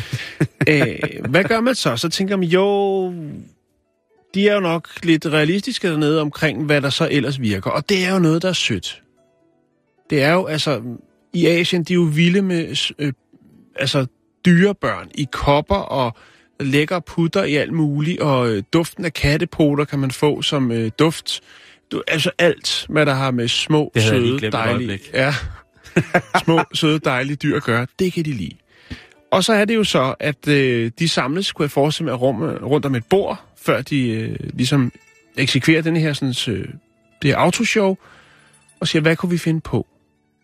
Æh, 0.67 0.99
hvad 1.31 1.43
gør 1.43 1.59
man 1.59 1.75
så? 1.75 1.97
Så 1.97 2.09
tænker 2.09 2.35
man, 2.35 2.47
jo, 2.47 3.13
de 4.33 4.49
er 4.49 4.53
jo 4.53 4.59
nok 4.59 4.89
lidt 5.03 5.25
realistiske 5.25 5.87
dernede 5.87 6.21
omkring, 6.21 6.65
hvad 6.65 6.81
der 6.81 6.89
så 6.89 7.07
ellers 7.11 7.41
virker. 7.41 7.71
Og 7.71 7.89
det 7.89 8.05
er 8.05 8.13
jo 8.13 8.19
noget, 8.19 8.41
der 8.41 8.49
er 8.49 8.53
sødt. 8.53 9.03
Det 10.09 10.21
er 10.21 10.33
jo, 10.33 10.45
altså, 10.45 10.81
i 11.33 11.47
Asien, 11.47 11.83
de 11.83 11.93
er 11.93 11.95
jo 11.95 12.09
vilde 12.13 12.41
med 12.41 12.91
øh, 12.99 13.13
altså, 13.75 14.05
dyrebørn 14.45 15.11
i 15.15 15.27
kopper 15.31 15.75
og 15.75 16.15
lækker 16.59 16.99
putter 16.99 17.43
i 17.43 17.55
alt 17.55 17.73
muligt, 17.73 18.21
og 18.21 18.49
øh, 18.49 18.63
duften 18.73 19.05
af 19.05 19.13
kattepoter 19.13 19.85
kan 19.85 19.99
man 19.99 20.11
få 20.11 20.41
som 20.41 20.71
øh, 20.71 20.91
duft. 20.99 21.41
Du, 21.91 22.03
altså 22.07 22.31
alt, 22.37 22.85
hvad 22.89 23.05
der 23.05 23.13
har 23.13 23.31
med 23.31 23.47
små, 23.47 23.91
Det 23.93 24.03
søde, 24.03 24.39
glemt 24.39 24.53
dejlige, 24.53 24.99
ja, 25.13 25.33
små, 26.43 26.63
søde, 26.73 26.99
dejlige 26.99 27.35
dyr 27.35 27.55
at 27.55 27.63
gøre, 27.63 27.87
det 27.99 28.13
kan 28.13 28.25
de 28.25 28.31
lide. 28.31 28.55
Og 29.31 29.43
så 29.43 29.53
er 29.53 29.65
det 29.65 29.75
jo 29.75 29.83
så, 29.83 30.15
at 30.19 30.47
øh, 30.47 30.91
de 30.99 31.09
samles, 31.09 31.51
kunne 31.51 31.63
jeg 31.63 31.71
forestille 31.71 32.11
mig, 32.11 32.21
rum, 32.21 32.41
rundt 32.41 32.85
om 32.85 32.95
et 32.95 33.05
bord, 33.05 33.45
før 33.57 33.81
de 33.81 34.09
øh, 34.09 34.35
ligesom 34.53 34.91
eksekverer 35.37 35.81
den 35.81 35.95
her, 35.95 36.13
sådan, 36.13 36.55
øh, 36.55 36.67
det 37.21 37.29
her 37.29 37.37
autoshow, 37.37 37.97
og 38.79 38.87
siger, 38.87 39.01
hvad 39.01 39.15
kunne 39.15 39.29
vi 39.29 39.37
finde 39.37 39.61
på, 39.61 39.87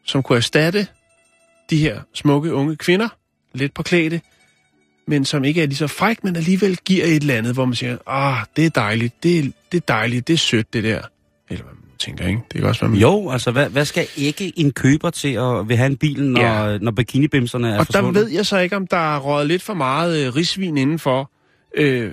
som 0.05 0.23
kunne 0.23 0.37
erstatte 0.37 0.87
de 1.69 1.77
her 1.77 2.01
smukke 2.13 2.53
unge 2.53 2.75
kvinder, 2.75 3.09
lidt 3.53 3.73
påklædte, 3.73 4.21
men 5.07 5.25
som 5.25 5.43
ikke 5.43 5.61
er 5.61 5.65
lige 5.65 5.77
så 5.77 5.87
fræk, 5.87 6.23
men 6.23 6.35
alligevel 6.35 6.77
giver 6.77 7.05
et 7.05 7.15
eller 7.15 7.35
andet, 7.35 7.53
hvor 7.53 7.65
man 7.65 7.75
siger, 7.75 7.97
ah, 8.07 8.45
det 8.55 8.65
er 8.65 8.69
dejligt, 8.69 9.23
det 9.23 9.39
er, 9.39 9.43
det 9.71 9.77
er 9.77 9.85
dejligt, 9.87 10.27
det 10.27 10.33
er 10.33 10.37
sødt, 10.37 10.73
det 10.73 10.83
der. 10.83 11.01
Tænker, 11.99 12.27
ikke? 12.27 12.41
Det 12.53 12.59
kan 12.61 12.69
også 12.69 12.81
være, 12.81 12.89
man... 12.91 12.99
Jo, 12.99 13.29
altså, 13.29 13.51
hvad, 13.51 13.69
hvad 13.69 13.85
skal 13.85 14.07
ikke 14.17 14.53
en 14.55 14.71
køber 14.71 15.09
til 15.09 15.33
at 15.33 15.67
vil 15.69 15.77
have 15.77 15.87
en 15.87 15.97
bil, 15.97 16.23
når, 16.23 16.41
Ja. 16.41 16.77
når 16.77 16.91
bikinibimserne 16.91 17.67
er 17.67 17.71
Og 17.73 17.77
der 17.77 17.83
forsvundet? 17.93 18.23
ved 18.23 18.31
jeg 18.31 18.45
så 18.45 18.57
ikke, 18.57 18.75
om 18.75 18.87
der 18.87 19.15
er 19.15 19.19
røget 19.19 19.47
lidt 19.47 19.61
for 19.63 19.73
meget 19.73 20.27
øh, 20.27 20.35
risvin 20.35 20.77
indenfor, 20.77 21.31
øh, 21.75 22.11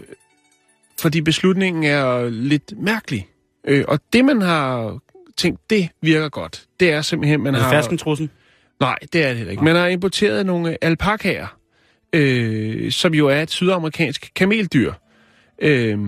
fordi 1.00 1.20
beslutningen 1.20 1.84
er 1.84 2.28
lidt 2.30 2.72
mærkelig. 2.82 3.28
Øh, 3.68 3.84
og 3.88 4.00
det, 4.12 4.24
man 4.24 4.40
har 4.42 4.98
tænkt, 5.36 5.60
det 5.70 5.88
virker 6.02 6.28
godt, 6.28 6.64
det 6.80 6.90
er 6.90 7.02
simpelthen, 7.02 7.42
man 7.42 7.54
Er 7.54 7.58
har... 7.60 7.70
ferskentrussen? 7.70 8.30
Nej, 8.80 8.98
det 9.12 9.22
er 9.24 9.28
det 9.28 9.36
heller 9.36 9.50
ikke. 9.50 9.64
Man 9.64 9.76
har 9.76 9.86
importeret 9.86 10.46
nogle 10.46 10.84
alpakaer, 10.84 11.56
øh, 12.12 12.90
som 12.92 13.14
jo 13.14 13.28
er 13.28 13.42
et 13.42 13.50
sydamerikansk 13.50 14.30
kameldyr. 14.36 14.92
Øh, 15.62 15.98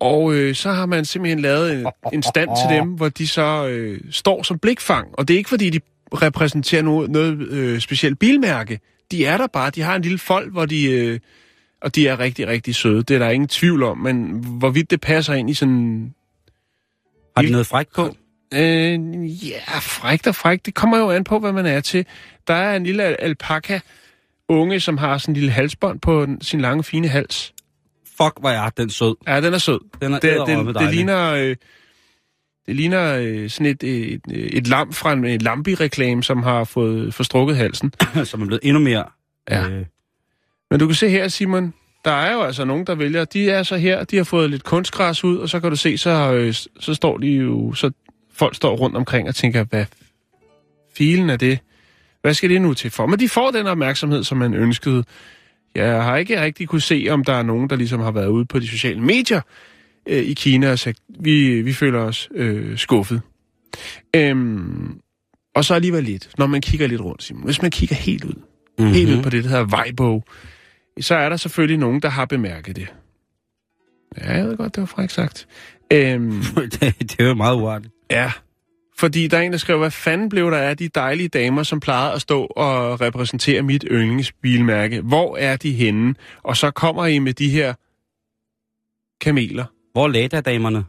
og 0.00 0.34
øh, 0.34 0.54
så 0.54 0.72
har 0.72 0.86
man 0.86 1.04
simpelthen 1.04 1.40
lavet 1.40 1.72
en, 1.80 1.86
en 2.12 2.22
stand 2.22 2.50
til 2.62 2.76
dem, 2.76 2.88
hvor 2.88 3.08
de 3.08 3.28
så 3.28 3.66
øh, 3.66 4.00
står 4.10 4.42
som 4.42 4.58
blikfang. 4.58 5.08
Og 5.12 5.28
det 5.28 5.34
er 5.34 5.38
ikke, 5.38 5.50
fordi 5.50 5.70
de 5.70 5.80
repræsenterer 6.14 6.82
noget, 6.82 7.10
noget 7.10 7.48
øh, 7.48 7.80
specielt 7.80 8.18
bilmærke. 8.18 8.80
De 9.10 9.26
er 9.26 9.36
der 9.36 9.46
bare. 9.46 9.70
De 9.70 9.82
har 9.82 9.96
en 9.96 10.02
lille 10.02 10.18
fold, 10.18 10.50
hvor 10.50 10.66
de... 10.66 10.84
Øh, 10.84 11.20
og 11.80 11.94
de 11.94 12.08
er 12.08 12.20
rigtig, 12.20 12.48
rigtig 12.48 12.74
søde. 12.74 13.02
Det 13.02 13.14
er 13.14 13.18
der 13.18 13.30
ingen 13.30 13.48
tvivl 13.48 13.82
om. 13.82 13.98
Men 13.98 14.44
hvorvidt 14.58 14.90
det 14.90 15.00
passer 15.00 15.34
ind 15.34 15.50
i 15.50 15.54
sådan... 15.54 16.14
Har 17.36 17.42
de 17.42 17.50
noget 17.50 17.66
frækt 17.66 17.94
på? 17.94 18.16
Øh, 18.54 19.48
ja, 19.48 19.78
frækt 19.80 20.26
og 20.26 20.34
frækt. 20.34 20.66
Det 20.66 20.74
kommer 20.74 20.98
jo 20.98 21.10
an 21.10 21.24
på, 21.24 21.38
hvad 21.38 21.52
man 21.52 21.66
er 21.66 21.80
til. 21.80 22.06
Der 22.46 22.54
er 22.54 22.76
en 22.76 22.84
lille 22.84 23.02
al- 23.02 23.16
alpaka 23.18 23.78
unge, 24.48 24.80
som 24.80 24.98
har 24.98 25.18
sådan 25.18 25.32
en 25.32 25.36
lille 25.36 25.50
halsbånd 25.50 26.00
på 26.00 26.26
sin 26.40 26.60
lange, 26.60 26.84
fine 26.84 27.08
hals. 27.08 27.54
Fuck, 28.16 28.40
hvor 28.40 28.50
er 28.50 28.70
den 28.70 28.90
sød. 28.90 29.14
Ja, 29.26 29.40
den 29.40 29.54
er 29.54 29.58
sød. 29.58 29.80
Den 30.00 30.14
er 30.14 30.18
Det, 30.18 30.32
edderrømme 30.32 30.72
det, 30.72 30.94
ligner, 30.94 31.32
øh, 31.32 31.56
det 32.66 32.76
ligner 32.76 33.16
øh, 33.16 33.50
sådan 33.50 33.66
et, 33.66 33.82
et, 33.82 34.20
et 34.28 34.68
lam 34.68 34.92
fra 34.92 35.12
en, 35.12 35.24
en 35.24 35.40
Lambi-reklame, 35.40 36.22
som 36.22 36.42
har 36.42 36.64
fået 36.64 37.14
forstrukket 37.14 37.56
halsen. 37.56 37.92
som 38.24 38.42
er 38.42 38.46
blevet 38.46 38.60
endnu 38.62 38.80
mere... 38.80 39.04
Ja. 39.50 39.68
Øh, 39.68 39.84
Men 40.70 40.80
du 40.80 40.86
kan 40.86 40.94
se 40.94 41.08
her, 41.08 41.28
Simon, 41.28 41.74
der 42.04 42.12
er 42.12 42.32
jo 42.32 42.42
altså 42.42 42.64
nogen, 42.64 42.86
der 42.86 42.94
vælger, 42.94 43.24
de 43.24 43.50
er 43.50 43.62
så 43.62 43.76
her, 43.76 44.04
de 44.04 44.16
har 44.16 44.24
fået 44.24 44.50
lidt 44.50 44.64
kunstgræs 44.64 45.24
ud, 45.24 45.36
og 45.38 45.48
så 45.48 45.60
kan 45.60 45.70
du 45.70 45.76
se, 45.76 45.98
så, 45.98 46.32
øh, 46.32 46.54
så 46.80 46.94
står 46.94 47.18
de 47.18 47.28
jo, 47.28 47.74
så 47.74 47.90
folk 48.32 48.54
står 48.54 48.76
rundt 48.76 48.96
omkring 48.96 49.28
og 49.28 49.34
tænker, 49.34 49.64
hvad 49.64 49.84
filen 50.96 51.30
er 51.30 51.36
det? 51.36 51.58
Hvad 52.22 52.34
skal 52.34 52.50
det 52.50 52.62
nu 52.62 52.74
til 52.74 52.90
for? 52.90 53.06
Men 53.06 53.18
de 53.18 53.28
får 53.28 53.50
den 53.50 53.66
opmærksomhed, 53.66 54.24
som 54.24 54.38
man 54.38 54.54
ønskede. 54.54 55.04
Jeg 55.76 56.04
har 56.04 56.16
ikke 56.16 56.42
rigtig 56.42 56.68
kunne 56.68 56.80
se, 56.80 57.06
om 57.10 57.24
der 57.24 57.32
er 57.32 57.42
nogen, 57.42 57.70
der 57.70 57.76
ligesom 57.76 58.00
har 58.00 58.10
været 58.10 58.28
ude 58.28 58.44
på 58.44 58.58
de 58.58 58.68
sociale 58.68 59.00
medier 59.00 59.40
øh, 60.06 60.22
i 60.22 60.34
Kina 60.34 60.70
og 60.70 60.78
sagt, 60.78 60.98
vi, 61.20 61.62
vi 61.62 61.72
føler 61.72 62.00
os 62.00 62.28
øh, 62.34 62.78
skuffet. 62.78 63.20
Øhm, 64.16 65.00
og 65.54 65.64
så 65.64 65.74
alligevel 65.74 66.04
lidt, 66.04 66.30
når 66.38 66.46
man 66.46 66.60
kigger 66.60 66.86
lidt 66.86 67.00
rundt, 67.00 67.22
Simon. 67.22 67.44
Hvis 67.44 67.62
man 67.62 67.70
kigger 67.70 67.96
helt 67.96 68.24
ud, 68.24 68.42
mm-hmm. 68.78 68.92
helt 68.92 69.16
ud 69.16 69.22
på 69.22 69.30
det, 69.30 69.44
der 69.44 69.50
hedder 69.50 69.76
Weibo, 69.76 70.22
så 71.00 71.14
er 71.14 71.28
der 71.28 71.36
selvfølgelig 71.36 71.78
nogen, 71.78 72.02
der 72.02 72.08
har 72.08 72.24
bemærket 72.24 72.76
det. 72.76 72.94
Ja, 74.18 74.32
jeg 74.32 74.46
ved 74.46 74.56
godt, 74.56 74.74
det 74.74 74.80
var 74.80 74.86
frækt 74.86 75.12
sagt. 75.12 75.48
Øhm, 75.92 76.42
det, 76.56 76.80
det 77.10 77.16
er 77.18 77.24
jo 77.24 77.34
meget 77.34 77.56
uartigt. 77.56 77.94
ja, 78.10 78.32
fordi 78.98 79.28
der 79.28 79.38
er 79.38 79.42
en, 79.42 79.52
der 79.52 79.58
skriver, 79.58 79.78
hvad 79.78 79.90
fanden 79.90 80.28
blev 80.28 80.50
der 80.50 80.58
af 80.58 80.76
de 80.76 80.88
dejlige 80.88 81.28
damer, 81.28 81.62
som 81.62 81.80
plejede 81.80 82.12
at 82.12 82.20
stå 82.20 82.44
og 82.44 83.00
repræsentere 83.00 83.62
mit 83.62 83.84
yndlingsbilmærke? 83.90 85.00
Hvor 85.00 85.36
er 85.36 85.56
de 85.56 85.72
henne? 85.72 86.14
Og 86.42 86.56
så 86.56 86.70
kommer 86.70 87.06
I 87.06 87.18
med 87.18 87.32
de 87.32 87.50
her 87.50 87.74
kameler. 89.20 89.64
Hvor 89.92 90.04
er 90.04 90.08
Lada-damerne? 90.08 90.84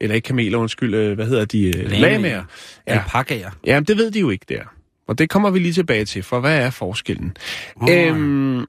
Eller 0.00 0.14
ikke 0.14 0.26
kameler, 0.26 0.58
undskyld, 0.58 0.94
øh, 0.94 1.14
hvad 1.14 1.26
hedder 1.26 1.44
de? 1.44 1.66
Øh. 1.66 2.00
Ja. 2.00 2.44
Ja. 2.86 2.92
Alpakaer. 2.98 3.50
Jamen, 3.66 3.84
det 3.84 3.96
ved 3.96 4.10
de 4.10 4.20
jo 4.20 4.30
ikke 4.30 4.46
der. 4.48 4.62
Og 5.08 5.18
det 5.18 5.30
kommer 5.30 5.50
vi 5.50 5.58
lige 5.58 5.72
tilbage 5.72 6.04
til, 6.04 6.22
for 6.22 6.40
hvad 6.40 6.58
er 6.58 6.70
forskellen? 6.70 7.36
Oh. 7.76 7.90
Øhm, 7.90 8.66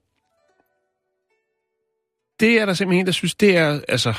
det 2.39 2.59
er 2.59 2.65
der 2.65 2.73
simpelthen 2.73 2.99
en, 2.99 3.05
der 3.05 3.11
synes, 3.11 3.35
det 3.35 3.57
er, 3.57 3.81
altså, 3.87 4.13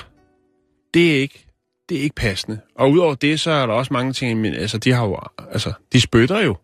det 0.94 1.16
er 1.16 1.20
ikke, 1.20 1.46
det 1.88 1.98
er 1.98 2.02
ikke 2.02 2.14
passende. 2.14 2.60
Og 2.74 2.90
udover 2.90 3.14
det, 3.14 3.40
så 3.40 3.50
er 3.50 3.66
der 3.66 3.74
også 3.74 3.92
mange 3.92 4.12
ting, 4.12 4.40
men 4.40 4.54
altså, 4.54 4.78
de 4.78 4.92
har 4.92 5.04
jo, 5.04 5.18
altså, 5.52 5.72
de 5.92 6.00
spytter 6.00 6.40
jo. 6.40 6.56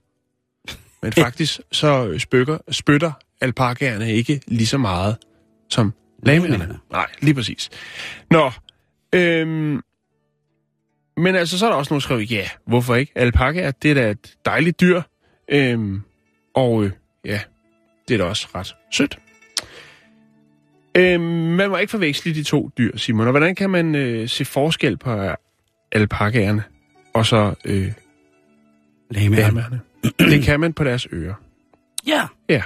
Men 1.03 1.13
faktisk, 1.13 1.61
så 1.73 2.19
spytter, 2.19 2.59
spytter 2.71 3.13
alpakaerne 3.41 4.13
ikke 4.13 4.41
lige 4.47 4.67
så 4.67 4.79
meget 4.79 5.17
som. 5.69 5.95
Lamaerne. 6.23 6.79
Nej, 6.91 7.07
lige 7.21 7.35
præcis. 7.35 7.71
Nå, 8.31 8.51
øhm, 9.15 9.81
men 11.17 11.35
altså, 11.35 11.59
så 11.59 11.67
er 11.67 11.71
der 11.71 11.77
også 11.77 11.93
nogen, 11.93 12.01
der 12.01 12.05
skriver, 12.05 12.21
ja, 12.21 12.49
hvorfor 12.67 12.95
ikke? 12.95 13.13
Alpakaer, 13.15 13.71
det 13.71 13.91
er 13.91 13.95
da 13.95 14.11
et 14.11 14.35
dejligt 14.45 14.81
dyr. 14.81 15.03
Øhm, 15.49 16.03
og 16.55 16.85
øh, 16.85 16.91
ja, 17.25 17.41
det 18.09 18.15
er 18.15 18.19
da 18.19 18.25
også 18.25 18.49
ret 18.55 18.77
sødt. 18.93 19.19
Øhm, 20.95 21.23
man 21.23 21.71
må 21.71 21.77
ikke 21.77 21.91
forveksle 21.91 22.35
de 22.35 22.43
to 22.43 22.71
dyr, 22.79 22.97
Simon. 22.97 23.27
Og 23.27 23.31
hvordan 23.31 23.55
kan 23.55 23.71
man 23.71 23.95
øh, 23.95 24.29
se 24.29 24.45
forskel 24.45 24.97
på 24.97 25.35
alpakaerne 25.93 26.63
og 27.15 27.27
så 27.27 27.55
øh, 27.65 27.93
Lamaer. 29.11 29.41
lamaerne? 29.41 29.81
det 30.19 30.43
kan 30.43 30.61
man 30.61 30.73
på 30.73 30.85
deres 30.85 31.07
ører. 31.13 31.35
Ja. 32.07 32.23
Ja. 32.49 32.63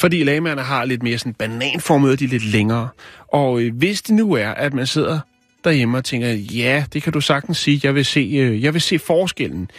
Fordi 0.00 0.24
lamaerne 0.24 0.62
har 0.62 0.84
lidt 0.84 1.02
mere 1.02 1.18
sådan 1.18 1.34
bananformet, 1.34 2.10
og 2.10 2.18
de 2.18 2.24
er 2.24 2.28
lidt 2.28 2.44
længere. 2.44 2.88
Og 3.28 3.60
øh, 3.60 3.74
hvis 3.74 4.02
det 4.02 4.14
nu 4.14 4.32
er, 4.32 4.48
at 4.48 4.74
man 4.74 4.86
sidder 4.86 5.20
derhjemme 5.64 5.96
og 5.98 6.04
tænker, 6.04 6.28
ja, 6.32 6.84
det 6.92 7.02
kan 7.02 7.12
du 7.12 7.20
sagtens 7.20 7.58
sige, 7.58 7.80
jeg 7.84 7.94
vil 7.94 8.04
se, 8.04 8.20
øh, 8.20 8.62
jeg 8.62 8.74
vil 8.74 8.80
se 8.80 8.98
forskellen. 8.98 9.70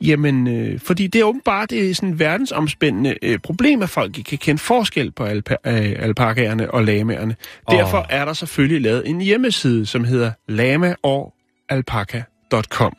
Jamen, 0.00 0.48
øh, 0.48 0.80
fordi 0.80 1.06
det 1.06 1.20
er 1.20 1.24
åbenbart 1.24 1.70
det 1.70 1.90
er 1.90 1.94
sådan 1.94 2.18
verdensomspændende 2.18 3.14
øh, 3.22 3.38
problem, 3.38 3.82
at 3.82 3.90
folk 3.90 4.18
ikke 4.18 4.28
kan 4.28 4.38
kende 4.38 4.58
forskel 4.58 5.10
på 5.10 5.26
alpa- 5.26 5.56
øh, 5.66 5.92
alpakaerne 5.98 6.70
og 6.70 6.84
lamaerne. 6.84 7.36
Åh. 7.68 7.76
Derfor 7.76 8.06
er 8.10 8.24
der 8.24 8.32
selvfølgelig 8.32 8.80
lavet 8.80 9.08
en 9.08 9.20
hjemmeside, 9.20 9.86
som 9.86 10.04
hedder 10.04 10.32
lamaogalpaka.com. 10.48 12.96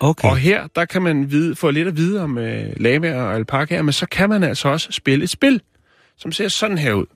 Okay. 0.00 0.28
Og 0.28 0.36
her, 0.36 0.66
der 0.76 0.84
kan 0.84 1.02
man 1.02 1.30
vide, 1.30 1.56
få 1.56 1.70
lidt 1.70 1.88
at 1.88 1.96
vide 1.96 2.22
om 2.22 2.38
øh, 2.38 2.64
lamaer 2.76 3.22
og 3.22 3.34
alpakaer, 3.34 3.82
men 3.82 3.92
så 3.92 4.06
kan 4.06 4.28
man 4.28 4.42
altså 4.42 4.68
også 4.68 4.92
spille 4.92 5.22
et 5.22 5.30
spil, 5.30 5.60
som 6.18 6.32
ser 6.32 6.48
sådan 6.48 6.78
her 6.78 6.92
ud. 6.92 7.06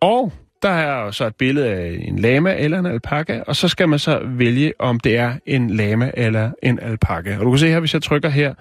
Og 0.00 0.32
der 0.62 0.68
er 0.68 1.10
så 1.10 1.26
et 1.26 1.36
billede 1.36 1.68
af 1.68 1.98
en 2.02 2.18
lama 2.18 2.54
eller 2.58 2.78
en 2.78 2.86
alpaka, 2.86 3.40
og 3.46 3.56
så 3.56 3.68
skal 3.68 3.88
man 3.88 3.98
så 3.98 4.20
vælge, 4.24 4.72
om 4.78 5.00
det 5.00 5.16
er 5.16 5.34
en 5.46 5.70
lama 5.70 6.10
eller 6.14 6.50
en 6.62 6.78
alpaka. 6.78 7.38
Og 7.38 7.44
du 7.44 7.50
kan 7.50 7.58
se 7.58 7.68
her, 7.68 7.80
hvis 7.80 7.94
jeg 7.94 8.02
trykker 8.02 8.28
her, 8.28 8.54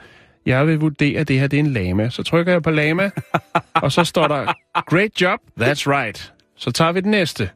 jeg 0.45 0.67
vil 0.67 0.79
vurdere, 0.79 1.19
at 1.19 1.27
det 1.27 1.39
her 1.39 1.47
det 1.47 1.59
er 1.59 1.63
en 1.63 1.73
lama. 1.73 2.09
Så 2.09 2.23
trykker 2.23 2.51
jeg 2.51 2.63
på 2.63 2.71
lama, 2.71 3.11
og 3.83 3.91
så 3.91 4.03
står 4.03 4.27
der, 4.27 4.53
great 4.81 5.21
job, 5.21 5.39
that's 5.61 5.87
right. 5.87 6.33
Så 6.55 6.71
tager 6.71 6.91
vi 6.91 7.01
den 7.01 7.11
næste. 7.11 7.49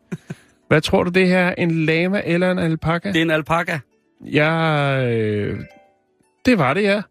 Hvad 0.67 0.81
tror 0.81 1.03
du, 1.03 1.09
det 1.09 1.27
her 1.27 1.39
er? 1.39 1.55
En 1.57 1.85
lama 1.85 2.21
eller 2.25 2.51
en 2.51 2.59
alpaka? 2.59 3.07
Det 3.11 3.17
er 3.17 3.21
en 3.21 3.31
alpaka. 3.31 3.79
Ja, 4.21 5.05
øh, 5.05 5.59
det 6.45 6.57
var 6.57 6.73
det, 6.73 6.83
ja. 6.83 7.01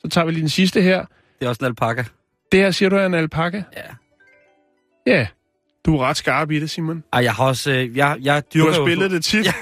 Så 0.00 0.08
tager 0.08 0.24
vi 0.24 0.32
lige 0.32 0.40
den 0.40 0.48
sidste 0.48 0.82
her. 0.82 1.04
Det 1.38 1.44
er 1.44 1.48
også 1.48 1.58
en 1.60 1.66
alpaka. 1.66 2.04
Det 2.52 2.60
her 2.60 2.70
siger 2.70 2.88
du 2.88 2.96
er 2.96 3.06
en 3.06 3.14
alpaka? 3.14 3.62
Ja. 3.76 3.82
Ja. 5.06 5.26
Du 5.86 5.96
er 5.96 6.06
ret 6.08 6.16
skarp 6.16 6.50
i 6.50 6.60
det, 6.60 6.70
Simon. 6.70 7.02
Ej, 7.12 7.22
jeg 7.22 7.32
har 7.32 7.44
også... 7.44 7.70
Øh, 7.72 7.96
jeg, 7.96 8.16
jeg 8.22 8.42
Du 8.54 8.58
dyrker 8.58 8.70
har 8.72 8.78
jo- 8.78 8.86
spillet 8.86 9.10
det 9.10 9.24
tit. 9.24 9.46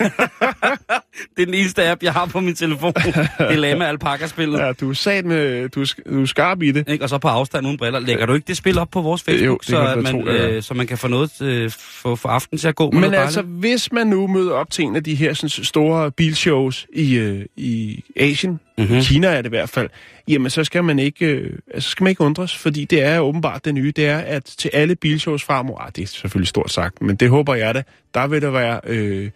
det 1.36 1.42
er 1.42 1.46
den 1.46 1.54
eneste 1.54 1.90
app, 1.90 2.02
jeg 2.02 2.12
har 2.12 2.26
på 2.26 2.40
min 2.40 2.54
telefon. 2.54 2.92
det 2.92 3.28
er 3.38 3.56
Lama 3.56 3.84
Alpaca-spillet. 3.88 4.58
Ja, 4.58 4.72
du 4.72 4.90
er 4.90 4.94
sat 4.94 5.24
med, 5.24 5.68
du 5.68 5.80
er, 5.80 5.94
du 6.10 6.22
er 6.22 6.26
skarp 6.26 6.62
i 6.62 6.70
det. 6.70 6.88
Ikke? 6.88 7.04
Og 7.04 7.08
så 7.08 7.18
på 7.18 7.28
afstand 7.28 7.66
uden 7.66 7.76
briller. 7.78 7.98
Lægger 8.00 8.26
du 8.26 8.34
ikke 8.34 8.46
det 8.46 8.56
spil 8.56 8.78
op 8.78 8.90
på 8.90 9.00
vores 9.00 9.22
Facebook, 9.22 9.46
Jo, 9.46 9.58
så, 9.76 9.86
at 9.86 9.98
man, 10.02 10.12
tro, 10.12 10.26
øh, 10.30 10.62
så 10.62 10.74
man 10.74 10.86
kan 10.86 10.98
få 10.98 11.08
noget 11.08 11.42
øh, 11.42 11.70
for, 11.70 12.14
for 12.14 12.28
aften 12.28 12.58
til 12.58 12.68
at 12.68 12.74
gå? 12.76 12.90
med 12.90 13.00
Men 13.00 13.14
altså, 13.14 13.42
dejligt? 13.42 13.60
hvis 13.60 13.92
man 13.92 14.06
nu 14.06 14.26
møder 14.26 14.52
op 14.52 14.70
til 14.70 14.84
en 14.84 14.96
af 14.96 15.04
de 15.04 15.14
her 15.14 15.34
sådan, 15.34 15.64
store 15.64 16.10
bilshows 16.10 16.86
i, 16.92 17.14
øh, 17.14 17.44
i 17.56 18.04
Asien, 18.16 18.60
Mhm. 18.78 18.86
mm-hmm. 18.86 19.02
Kina 19.02 19.26
er 19.26 19.36
det 19.36 19.46
i 19.46 19.48
hvert 19.48 19.68
fald, 19.68 19.88
jamen 20.28 20.50
så 20.50 20.64
skal 20.64 20.84
man 20.84 20.98
ikke, 20.98 21.26
øh, 21.26 21.58
altså, 21.74 21.90
skal 21.90 22.04
man 22.04 22.10
ikke 22.10 22.20
undres, 22.20 22.56
fordi 22.56 22.84
det 22.84 23.02
er 23.02 23.20
åbenbart 23.20 23.64
det 23.64 23.74
nye, 23.74 23.92
det 23.96 24.06
er, 24.06 24.18
at 24.18 24.44
til 24.44 24.70
alle 24.72 24.94
bilshows 24.96 25.44
farmor, 25.44 25.78
ah, 25.78 25.90
det 25.96 26.02
er 26.02 26.06
selvfølgelig 26.06 26.48
stort 26.48 26.72
sagt, 26.72 27.02
men 27.02 27.16
det 27.16 27.28
håber 27.30 27.54
jeg 27.54 27.74
da, 27.74 27.82
der 28.14 28.26
vil 28.26 28.42
der 28.42 28.50
være 28.50 28.80
øh, 28.86 29.30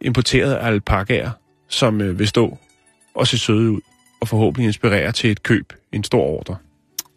importeret 0.00 0.58
alpakaer, 0.62 1.30
som 1.68 2.00
øh, 2.00 2.18
vil 2.18 2.28
stå 2.28 2.58
og 3.14 3.26
se 3.26 3.38
søde 3.38 3.70
ud, 3.70 3.80
og 4.20 4.28
forhåbentlig 4.28 4.66
inspirere 4.66 5.12
til 5.12 5.30
et 5.30 5.42
køb, 5.42 5.72
en 5.92 6.04
stor 6.04 6.22
ordre. 6.22 6.56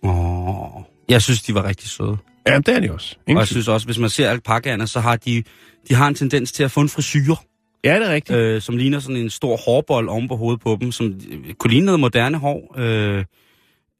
Åh, 0.03 0.83
jeg 1.09 1.21
synes, 1.21 1.41
de 1.41 1.53
var 1.55 1.63
rigtig 1.63 1.89
søde. 1.89 2.17
Ja, 2.47 2.57
det 2.57 2.67
er 2.67 2.79
de 2.79 2.91
også. 2.93 3.15
Og 3.17 3.23
Ingen 3.27 3.39
jeg 3.39 3.47
tvivl. 3.47 3.55
synes 3.55 3.67
også, 3.67 3.87
hvis 3.87 3.97
man 3.99 4.09
ser 4.09 4.29
alpakaerne, 4.29 4.87
så 4.87 4.99
har 4.99 5.15
de, 5.15 5.43
de 5.89 5.95
har 5.95 6.07
en 6.07 6.15
tendens 6.15 6.51
til 6.51 6.63
at 6.63 6.71
få 6.71 6.81
en 6.81 6.89
frisyr, 6.89 7.35
Ja, 7.83 7.99
det 7.99 8.07
er 8.09 8.13
rigtigt. 8.13 8.39
øh, 8.39 8.61
som 8.61 8.77
ligner 8.77 8.99
sådan 8.99 9.15
en 9.15 9.29
stor 9.29 9.57
hårbold 9.65 10.07
oven 10.09 10.27
på 10.27 10.35
hovedet 10.35 10.61
på 10.61 10.77
dem, 10.81 10.91
som 10.91 11.19
kunne 11.57 11.71
ligne 11.71 11.85
noget 11.85 11.99
moderne 11.99 12.37
hår. 12.37 12.73
Øh, 12.77 13.25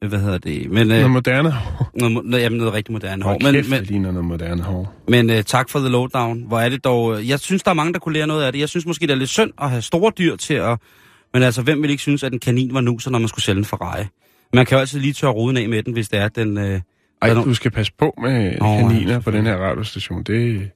hvad 0.08 0.20
hedder 0.20 0.38
det? 0.38 0.72
Men, 0.72 0.82
øh, 0.82 0.88
Noget 0.88 1.12
moderne 1.12 1.54
noget, 1.94 2.18
mo- 2.18 2.30
noget, 2.30 2.44
jamen, 2.44 2.58
noget 2.58 2.74
rigtig 2.74 2.92
moderne 2.92 3.24
hår. 3.24 3.40
Men, 3.44 3.54
kæft, 3.54 3.70
men, 3.70 3.80
det 3.80 3.88
ligner 3.88 4.12
noget 4.12 4.26
moderne 4.26 4.64
hår. 4.64 4.94
Men 5.08 5.30
uh, 5.30 5.42
tak 5.42 5.70
for 5.70 5.80
the 5.80 5.90
lowdown. 5.90 6.44
Hvor 6.48 6.60
er 6.60 6.70
det 6.70 6.84
dog... 6.84 7.28
Jeg 7.28 7.40
synes, 7.40 7.64
der 7.64 7.72
er 7.72 7.76
mange, 7.76 7.94
der 7.94 8.00
kunne 8.00 8.14
lære 8.14 8.28
noget 8.28 8.44
af 8.44 8.52
det. 8.52 8.60
Jeg 8.60 8.70
synes 8.70 8.86
måske, 8.86 9.08
det 9.08 9.14
er 9.14 9.18
lidt 9.18 9.30
synd 9.30 9.52
at 9.62 9.70
have 9.70 9.82
store 9.82 10.12
dyr 10.18 10.36
til 10.36 10.54
at... 10.54 10.80
Men 11.34 11.44
altså, 11.44 11.62
hvem 11.62 11.82
vil 11.82 11.90
ikke 11.90 12.02
synes, 12.02 12.24
at 12.24 12.34
en 12.34 12.40
kanin 12.40 12.74
var 12.74 12.82
nuser, 12.82 13.12
når 13.12 13.20
man 13.20 13.28
skulle 13.28 13.44
sælge 13.44 13.60
en 13.60 13.66
Ferrari? 13.66 14.06
Man 14.54 14.66
kan 14.66 14.76
jo 14.76 14.80
altid 14.80 15.00
lige 15.00 15.14
tørre 15.14 15.32
ruden 15.32 15.58
af 15.58 15.70
med 15.70 15.84
den, 15.84 15.94
hvis 15.94 16.10
det 16.10 16.20
er, 16.20 16.28
den... 16.28 16.58
Uh... 16.58 16.80
Ej, 17.22 17.34
du 17.34 17.54
skal 17.54 17.72
passe 17.72 17.92
på 17.98 18.14
med 18.22 18.62
oh, 18.62 18.78
ja, 18.78 18.88
kaniner 18.88 19.20
på 19.20 19.32
den 19.32 19.46
her 19.46 19.56
radiostation. 19.56 20.24
Det, 20.24 20.70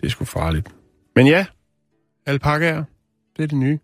det 0.00 0.06
er 0.06 0.08
sgu 0.08 0.24
farligt. 0.24 0.68
Men 1.16 1.26
ja, 1.26 1.46
alpakaer, 2.26 2.84
det 3.36 3.42
er 3.42 3.46
det 3.46 3.58
nye. 3.58 3.78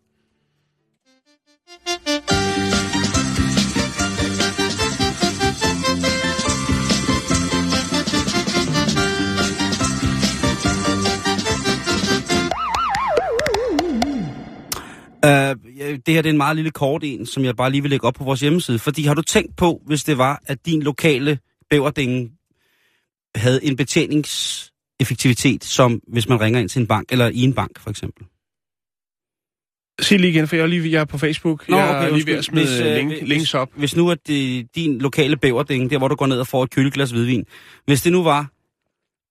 Uh, 15.24 15.30
det 15.30 16.14
her 16.14 16.22
det 16.22 16.26
er 16.26 16.30
en 16.30 16.36
meget 16.36 16.56
lille 16.56 16.70
kort 16.70 17.04
en, 17.04 17.26
som 17.26 17.44
jeg 17.44 17.56
bare 17.56 17.70
lige 17.70 17.82
vil 17.82 17.90
lægge 17.90 18.06
op 18.06 18.14
på 18.14 18.24
vores 18.24 18.40
hjemmeside. 18.40 18.78
Fordi 18.78 19.02
har 19.02 19.14
du 19.14 19.22
tænkt 19.22 19.56
på, 19.56 19.82
hvis 19.86 20.04
det 20.04 20.18
var, 20.18 20.42
at 20.46 20.66
din 20.66 20.82
lokale 20.82 21.38
bæverding 21.70 22.30
havde 23.34 23.64
en 23.64 23.76
betjeningseffektivitet, 23.76 25.64
som 25.64 26.00
hvis 26.08 26.28
man 26.28 26.40
ringer 26.40 26.60
ind 26.60 26.68
til 26.68 26.80
en 26.80 26.86
bank, 26.86 27.12
eller 27.12 27.28
i 27.28 27.40
en 27.42 27.54
bank 27.54 27.80
for 27.80 27.90
eksempel? 27.90 28.24
Sig 30.00 30.20
lige 30.20 30.30
igen, 30.30 30.48
for 30.48 30.56
jeg 30.56 30.62
er, 30.62 30.66
lige, 30.66 30.92
jeg 30.92 31.00
er 31.00 31.04
på 31.04 31.18
Facebook. 31.18 31.68
Nå, 31.68 31.76
jeg 31.76 31.88
okay, 31.88 32.08
er 32.08 32.16
lige 32.16 32.26
ved 32.26 32.34
at 32.34 32.44
smide 32.44 32.66
Hvis, 32.66 32.80
øh, 32.80 32.96
link, 32.96 33.12
hvis- 33.12 33.28
links 33.28 33.54
op. 33.54 33.68
Hvis 33.76 33.96
nu 33.96 34.10
at 34.10 34.18
det, 34.26 34.66
din 34.74 34.98
lokale 34.98 35.36
bæverding, 35.36 35.90
der 35.90 35.98
hvor 35.98 36.08
du 36.08 36.14
går 36.14 36.26
ned 36.26 36.40
og 36.40 36.46
får 36.46 36.62
et 36.64 36.70
køleglas 36.70 37.10
hvidvin, 37.10 37.44
hvis 37.86 38.02
det 38.02 38.12
nu 38.12 38.22
var, 38.22 38.50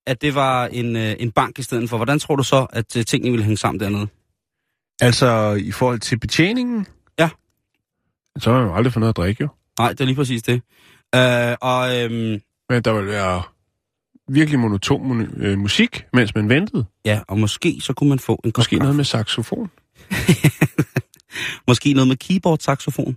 at 0.07 0.21
det 0.21 0.35
var 0.35 0.67
en, 0.67 0.95
øh, 0.95 1.15
en 1.19 1.31
bank 1.31 1.59
i 1.59 1.61
stedet 1.63 1.89
for, 1.89 1.97
hvordan 1.97 2.19
tror 2.19 2.35
du 2.35 2.43
så, 2.43 2.67
at 2.69 2.97
øh, 2.97 3.05
tingene 3.05 3.31
ville 3.31 3.43
hænge 3.43 3.57
sammen 3.57 3.79
dernede? 3.79 4.07
Altså, 5.01 5.53
i 5.53 5.71
forhold 5.71 5.99
til 5.99 6.19
betjeningen? 6.19 6.87
Ja. 7.19 7.29
Så 8.39 8.51
har 8.51 8.59
man 8.59 8.67
jo 8.67 8.75
aldrig 8.75 8.93
fået 8.93 8.99
noget 9.01 9.13
at 9.13 9.17
drikke, 9.17 9.41
jo. 9.43 9.47
Nej, 9.79 9.89
det 9.89 10.01
er 10.01 10.05
lige 10.05 10.15
præcis 10.15 10.43
det. 10.43 10.61
Øh, 11.15 11.55
og 11.61 11.97
øhm, 11.97 12.41
Men 12.69 12.81
der 12.83 12.93
vil 12.93 13.05
være 13.07 13.43
virkelig 14.29 14.59
monoton 14.59 15.21
øh, 15.37 15.57
musik, 15.57 16.05
mens 16.13 16.35
man 16.35 16.49
ventede. 16.49 16.85
ja, 17.05 17.19
og 17.27 17.39
måske 17.39 17.77
så 17.81 17.93
kunne 17.93 18.09
man 18.09 18.19
få 18.19 18.41
en 18.45 18.51
kop 18.51 18.59
Måske 18.59 18.69
kaffe. 18.75 18.83
noget 18.83 18.95
med 18.95 19.03
saxofon. 19.05 19.71
Måske 21.67 21.93
noget 21.93 22.07
med 22.07 22.15
keyboard-saxofon. 22.23 23.15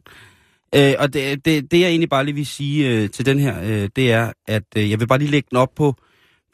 Øh, 0.75 0.95
og 0.99 1.13
det, 1.13 1.45
det, 1.45 1.71
det, 1.71 1.81
jeg 1.81 1.89
egentlig 1.89 2.09
bare 2.09 2.25
lige 2.25 2.35
vil 2.35 2.47
sige 2.47 2.89
øh, 2.89 3.11
til 3.11 3.27
den 3.27 3.39
her, 3.39 3.63
øh, 3.63 3.89
det 3.97 4.13
er, 4.13 4.33
at 4.47 4.63
øh, 4.77 4.91
jeg 4.91 5.01
vil 5.01 5.07
bare 5.07 5.19
lige 5.19 5.31
lægge 5.31 5.47
den 5.51 5.59
op 5.59 5.75
på, 5.77 5.95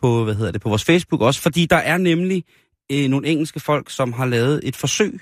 på, 0.03 0.25
hvad 0.25 0.35
hedder 0.35 0.53
det, 0.53 0.61
på 0.61 0.69
vores 0.69 0.85
Facebook 0.85 1.21
også, 1.21 1.41
fordi 1.41 1.67
der 1.67 1.77
er 1.77 1.99
nemlig 1.99 2.45
øh, 2.93 3.09
nogle 3.09 3.29
engelske 3.29 3.61
folk, 3.61 3.91
som 3.91 4.13
har 4.13 4.27
lavet 4.27 4.61
et 4.65 4.77
forsøg 4.77 5.21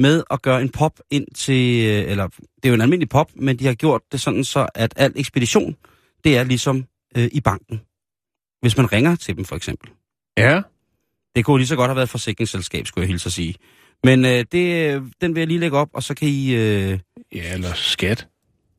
med 0.00 0.22
at 0.30 0.42
gøre 0.42 0.62
en 0.62 0.68
pop 0.68 1.00
ind 1.10 1.26
til, 1.34 1.86
øh, 1.86 2.10
eller 2.10 2.28
det 2.28 2.64
er 2.64 2.68
jo 2.68 2.74
en 2.74 2.80
almindelig 2.80 3.08
pop, 3.08 3.30
men 3.36 3.58
de 3.58 3.66
har 3.66 3.74
gjort 3.74 4.02
det 4.12 4.20
sådan 4.20 4.44
så, 4.44 4.66
at 4.74 4.94
al 4.96 5.12
ekspedition, 5.16 5.76
det 6.24 6.36
er 6.36 6.44
ligesom 6.44 6.84
øh, 7.16 7.28
i 7.32 7.40
banken. 7.40 7.80
Hvis 8.60 8.76
man 8.76 8.92
ringer 8.92 9.16
til 9.16 9.36
dem 9.36 9.44
for 9.44 9.56
eksempel. 9.56 9.90
Ja. 10.38 10.62
Det 11.36 11.44
kunne 11.44 11.58
lige 11.58 11.68
så 11.68 11.76
godt 11.76 11.88
have 11.88 11.96
været 11.96 12.06
et 12.06 12.10
forsikringsselskab, 12.10 12.86
skulle 12.86 13.02
jeg 13.02 13.08
hilse 13.08 13.26
at 13.26 13.32
sige. 13.32 13.54
Men 14.04 14.24
øh, 14.24 14.44
det, 14.52 14.94
øh, 14.94 15.02
den 15.20 15.34
vil 15.34 15.40
jeg 15.40 15.48
lige 15.48 15.60
lægge 15.60 15.76
op, 15.76 15.88
og 15.92 16.02
så 16.02 16.14
kan 16.14 16.28
I... 16.28 16.54
Øh, 16.54 16.98
Ja, 17.34 17.54
eller 17.54 17.72
skat. 17.74 18.28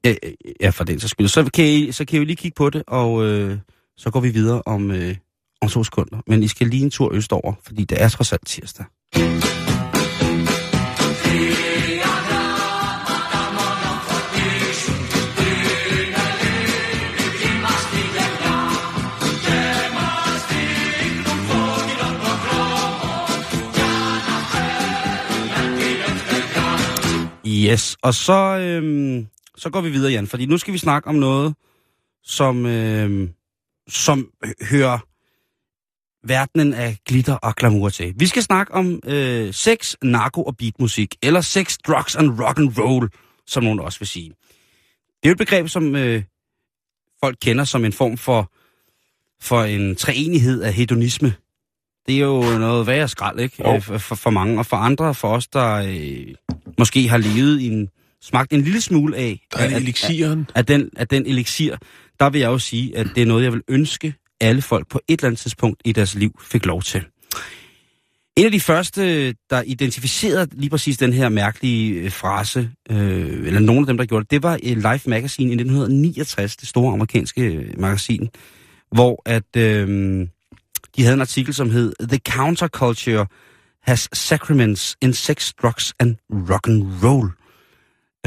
Ja, 0.06 0.14
ja, 0.62 0.70
for 0.70 0.84
den 0.84 1.00
så 1.00 1.08
skyld. 1.08 1.28
Så 1.28 1.50
kan, 1.54 1.66
I, 1.66 1.92
så 1.92 2.06
kan 2.06 2.16
I 2.16 2.18
jo 2.18 2.26
lige 2.26 2.36
kigge 2.36 2.56
på 2.56 2.70
det, 2.70 2.84
og 2.88 3.26
øh, 3.26 3.58
så 3.98 4.12
går 4.12 4.20
vi 4.20 4.30
videre 4.30 4.62
om, 4.66 4.92
øh, 4.92 5.16
om 5.62 5.69
to 5.69 5.84
sekunder. 5.84 6.21
Men 6.28 6.43
I 6.43 6.47
skal 6.47 6.67
lige 6.67 6.84
en 6.84 6.91
tur 6.91 7.13
østover, 7.13 7.54
fordi 7.65 7.84
det 7.84 8.02
er 8.02 8.10
trods 8.10 8.32
alt 8.34 8.47
tirsdag. 8.47 8.86
Yes, 27.47 27.97
og 28.02 28.13
så, 28.13 28.58
øhm, 28.58 29.28
så 29.58 29.69
går 29.69 29.82
vi 29.82 29.89
videre, 29.89 30.12
Jan, 30.12 30.28
fordi 30.28 30.45
nu 30.45 30.58
skal 30.58 30.74
vi 30.74 30.78
snakke 30.78 31.08
om 31.10 31.15
noget, 31.15 31.56
som, 32.24 32.65
øhm, 32.65 33.30
som 33.89 34.30
hører 34.71 35.00
verdenen 36.24 36.74
af 36.74 36.98
glitter 37.08 37.34
og 37.34 37.56
glamour 37.56 37.90
til. 37.90 38.14
Vi 38.18 38.28
skal 38.28 38.44
snakke 38.44 38.74
om 38.74 39.00
øh, 39.06 39.54
sex, 39.54 39.96
narko 40.04 40.44
og 40.44 40.58
beatmusik, 40.58 41.16
eller 41.24 41.42
sex, 41.42 41.78
drugs 41.88 42.16
and 42.16 42.30
rock 42.40 42.60
and 42.60 42.78
roll, 42.80 43.10
som 43.48 43.64
nogen 43.64 43.80
også 43.80 44.00
vil 44.00 44.08
sige. 44.08 44.30
Det 44.30 45.24
er 45.24 45.30
jo 45.30 45.32
et 45.32 45.38
begreb, 45.38 45.68
som 45.70 45.96
øh, 45.96 46.24
folk 47.24 47.38
kender 47.42 47.64
som 47.64 47.86
en 47.86 47.94
form 47.94 48.18
for, 48.18 48.52
for 49.42 49.64
en 49.64 49.96
treenighed 49.96 50.62
af 50.62 50.74
hedonisme. 50.74 51.34
Det 52.08 52.16
er 52.16 52.20
jo 52.26 52.42
noget 52.42 52.88
værre 52.88 53.08
skrald, 53.08 53.40
ikke? 53.40 53.56
Jo. 53.68 53.76
Øh, 53.76 53.82
For, 53.82 53.98
for, 53.98 54.16
for 54.16 54.30
mange, 54.30 54.60
og 54.60 54.66
for 54.66 54.78
andre, 54.78 55.16
for 55.16 55.28
os, 55.28 55.48
der 55.48 55.74
øh, 55.74 56.34
måske 56.80 57.08
har 57.10 57.18
levet 57.18 57.60
i 57.62 57.68
en, 57.68 57.90
smagt 58.22 58.54
en 58.54 58.62
lille 58.62 58.82
smule 58.82 59.18
af, 59.18 59.40
Der 59.54 59.60
er 59.60 59.64
af, 59.70 59.76
elixiren. 59.78 60.50
af, 60.56 60.66
den, 60.66 60.90
af 60.98 61.08
den 61.08 61.26
elixir, 61.26 61.76
der 62.20 62.30
vil 62.30 62.42
jeg 62.42 62.48
jo 62.48 62.60
sige, 62.60 62.98
at 62.98 63.08
det 63.16 63.22
er 63.22 63.26
noget, 63.26 63.44
jeg 63.44 63.54
vil 63.54 63.62
ønske, 63.68 64.14
alle 64.41 64.62
folk 64.62 64.88
på 64.89 64.99
et 65.08 65.19
eller 65.19 65.27
andet 65.27 65.39
tidspunkt 65.39 65.82
i 65.86 65.91
deres 65.91 66.15
liv 66.15 66.39
fik 66.41 66.65
lov 66.65 66.82
til. 66.82 67.06
En 68.36 68.45
af 68.45 68.51
de 68.51 68.60
første, 68.60 69.34
der 69.49 69.62
identificerede 69.62 70.47
lige 70.51 70.69
præcis 70.69 70.97
den 70.97 71.13
her 71.13 71.30
mærkelige 71.30 71.93
øh, 71.93 72.12
frase, 72.12 72.69
øh, 72.89 73.47
eller 73.47 73.60
nogle 73.60 73.82
af 73.82 73.88
dem, 73.88 73.97
der 73.97 74.06
gjorde 74.06 74.23
det, 74.23 74.32
det 74.32 74.43
var 74.43 74.60
øh, 74.63 74.91
Life 74.91 75.10
Magazine 75.10 75.49
i 75.49 75.54
1969, 75.54 76.56
det 76.56 76.67
store 76.67 76.93
amerikanske 76.93 77.41
øh, 77.41 77.80
magasin, 77.80 78.30
hvor 78.91 79.21
at 79.25 79.56
øh, 79.58 79.88
de 80.95 81.01
havde 81.04 81.13
en 81.13 81.21
artikel, 81.21 81.54
som 81.54 81.71
hed 81.71 81.93
The 82.08 82.19
Counterculture 82.30 83.25
has 83.84 84.10
sacraments 84.13 84.97
in 85.01 85.13
sex, 85.13 85.54
drugs 85.62 85.93
and 85.99 86.15
rock 86.32 86.67
and 86.67 86.84
roll. 87.04 87.30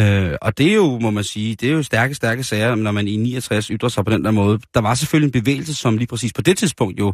Øh, 0.01 0.33
og 0.43 0.59
det 0.59 0.71
er 0.71 0.75
jo, 0.75 0.99
må 0.99 1.11
man 1.11 1.25
sige, 1.25 1.55
det 1.55 1.69
er 1.69 1.73
jo 1.73 1.83
stærke, 1.83 2.15
stærke 2.15 2.43
sager, 2.45 2.75
når 2.75 2.91
man 2.93 3.09
i 3.09 3.17
69 3.17 3.67
ytrer 3.67 3.89
sig 3.89 4.05
på 4.05 4.11
den 4.13 4.25
der 4.25 4.31
måde. 4.31 4.59
Der 4.75 4.81
var 4.81 4.95
selvfølgelig 4.95 5.27
en 5.27 5.43
bevægelse, 5.43 5.75
som 5.75 5.97
lige 5.99 6.07
præcis 6.07 6.33
på 6.33 6.43
det 6.43 6.59
tidspunkt 6.59 6.99
jo 6.99 7.13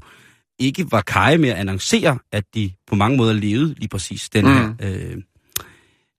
ikke 0.59 0.93
var 0.93 1.01
kaj 1.01 1.37
med 1.37 1.49
at 1.49 1.57
annoncere, 1.57 2.19
at 2.33 2.45
de 2.55 2.71
på 2.87 2.95
mange 2.95 3.17
måder 3.17 3.33
levede 3.33 3.75
lige 3.75 3.89
præcis 3.89 4.29
den 4.29 4.45
Mm. 4.45 4.53
her 4.53 4.73
øh, 4.83 5.17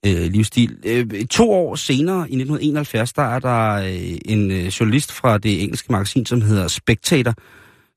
øh, 0.06 0.32
livsstil. 0.32 0.78
Øh, 0.86 1.26
to 1.26 1.52
år 1.52 1.76
senere, 1.76 2.17
i 2.19 2.36
1971, 2.36 3.13
der 3.13 3.21
er 3.24 3.39
der 3.39 3.74
øh, 3.74 4.17
en 4.26 4.52
øh, 4.52 4.65
journalist 4.65 5.12
fra 5.12 5.38
det 5.38 5.63
engelske 5.63 5.91
magasin, 5.91 6.26
som 6.26 6.41
hedder 6.41 6.67
Spectator, 6.67 7.34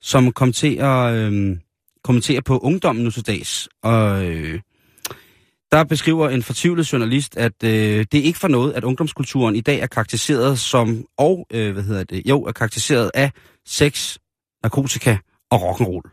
som 0.00 0.33
kom 0.33 0.53
til 0.53 0.77
at 0.77 1.14
øh, 1.14 1.57
kommentere 2.05 2.42
på 2.42 2.59
ungdommen 2.59 3.05
nu 3.05 3.11
til 3.11 3.27
dags. 3.27 3.68
Og 3.83 4.24
øh, 4.24 4.61
der 5.74 5.84
beskriver 5.84 6.28
en 6.28 6.42
fortvivlet 6.42 6.92
journalist, 6.92 7.37
at 7.37 7.52
øh, 7.64 8.06
det 8.12 8.14
er 8.14 8.22
ikke 8.22 8.38
for 8.38 8.48
noget, 8.48 8.72
at 8.72 8.84
ungdomskulturen 8.84 9.56
i 9.56 9.60
dag 9.60 9.80
er 9.80 9.87
karakteriseret 9.87 10.58
som, 10.58 11.04
og 11.18 11.46
øh, 11.52 11.72
hvad 11.72 11.82
hedder 11.82 12.04
det, 12.04 12.22
jo, 12.26 12.42
er 12.42 12.52
karakteriseret 12.52 13.10
af 13.14 13.30
sex, 13.66 14.18
narkotika 14.62 15.16
og 15.50 15.70
rock'n'roll. 15.70 16.10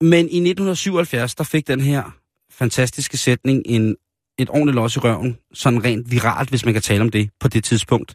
Men 0.00 0.18
i 0.18 0.38
1977, 0.38 1.34
der 1.34 1.44
fik 1.44 1.68
den 1.68 1.80
her 1.80 2.16
fantastiske 2.50 3.16
sætning 3.16 3.62
en, 3.66 3.96
et 4.38 4.50
ordentligt 4.50 4.74
los 4.74 4.96
i 4.96 4.98
røven, 4.98 5.38
sådan 5.54 5.84
rent 5.84 6.10
viralt, 6.10 6.48
hvis 6.48 6.64
man 6.64 6.74
kan 6.74 6.82
tale 6.82 7.00
om 7.00 7.08
det 7.08 7.30
på 7.40 7.48
det 7.48 7.64
tidspunkt, 7.64 8.14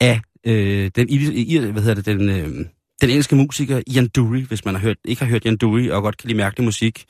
af 0.00 0.20
øh, 0.46 0.90
den, 0.96 1.08
i, 1.08 1.58
hvad 1.58 1.82
hedder 1.82 1.94
det, 1.94 2.06
den, 2.06 2.28
øh, 2.28 2.66
den 3.00 3.10
engelske 3.10 3.36
musiker 3.36 3.82
Ian 3.86 4.08
Dury, 4.08 4.40
hvis 4.40 4.64
man 4.64 4.74
har 4.74 4.82
hørt, 4.82 4.96
ikke 5.04 5.24
har 5.24 5.30
hørt 5.30 5.44
Ian 5.44 5.56
Dury 5.56 5.88
og 5.88 6.02
godt 6.02 6.16
kan 6.16 6.28
lide 6.28 6.36
mærkelig 6.36 6.64
musik, 6.64 7.04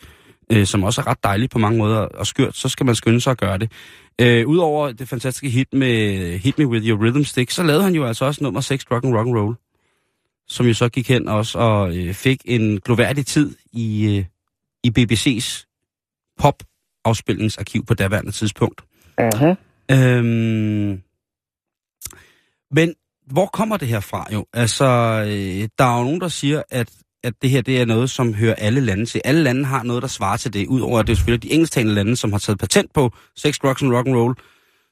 øh, 0.53 0.67
som 0.67 0.83
også 0.85 1.01
er 1.01 1.07
ret 1.07 1.25
dejlig 1.25 1.51
på 1.51 1.59
mange 1.59 1.79
måder 1.79 1.99
og 1.99 2.27
skørt, 2.27 2.57
så 2.57 2.69
skal 2.69 2.87
man 2.87 2.95
skynde 2.95 3.21
sig 3.21 3.31
at 3.31 3.39
gøre 3.39 3.59
det. 3.59 3.73
Øh, 4.21 4.49
Udover 4.49 4.93
det 4.93 5.09
fantastiske 5.09 5.49
hit 5.49 5.69
med 5.73 6.39
Hit 6.39 6.59
Me 6.59 6.67
With 6.67 6.87
Your 6.87 7.05
Rhythm 7.05 7.23
Stick, 7.23 7.51
så 7.51 7.63
lavede 7.63 7.85
han 7.85 7.95
jo 7.95 8.07
altså 8.07 8.25
også 8.25 8.45
nummer 8.45 8.61
6, 8.61 8.85
Rock 8.91 9.05
and 9.05 9.15
Rock 9.15 9.27
and 9.27 9.37
Roll, 9.37 9.57
som 10.49 10.67
jo 10.67 10.75
så 10.75 10.89
gik 10.89 11.09
hen 11.09 11.29
også 11.29 11.59
og 11.59 11.97
øh, 11.97 12.15
fik 12.15 12.43
en 12.45 12.81
gloværdig 12.81 13.27
tid 13.27 13.55
i, 13.73 14.19
øh, 14.19 14.25
i 14.85 14.93
BBC's 14.99 15.67
pop-afspilningsarkiv 16.39 17.85
på 17.85 17.95
daværende 17.95 18.33
tidspunkt. 18.33 18.81
Uh-huh. 19.21 19.55
Øhm, 19.91 21.03
men 22.71 22.95
hvor 23.27 23.47
kommer 23.47 23.77
det 23.77 23.89
her 23.89 24.01
fra 24.01 24.27
jo? 24.33 24.47
Altså, 24.53 24.85
øh, 25.27 25.69
der 25.79 25.85
er 25.85 25.99
jo 25.99 26.05
nogen, 26.05 26.21
der 26.21 26.29
siger, 26.29 26.63
at, 26.71 26.91
at 27.25 27.43
det 27.43 27.51
her 27.51 27.63
det 27.63 27.81
er 27.81 27.85
noget, 27.85 28.11
som 28.11 28.35
hører 28.35 28.55
alle 28.55 28.81
lande 28.81 29.07
til. 29.07 29.21
Alle 29.25 29.43
lande 29.43 29.65
har 29.65 29.83
noget, 29.83 30.03
der 30.03 30.09
svarer 30.09 30.37
til 30.37 30.53
det. 30.53 30.67
Udover 30.67 30.99
at 30.99 31.07
det 31.07 31.13
er 31.13 31.17
selvfølgelig 31.17 31.51
de 31.51 31.55
engelsktalende 31.55 31.95
lande, 31.95 32.17
som 32.17 32.33
har 32.33 32.39
taget 32.39 32.59
patent 32.59 32.93
på 32.93 33.11
sex, 33.37 33.59
drugs 33.59 33.83
and 33.83 33.93
rock 33.93 34.07
and 34.07 34.17
roll, 34.17 34.35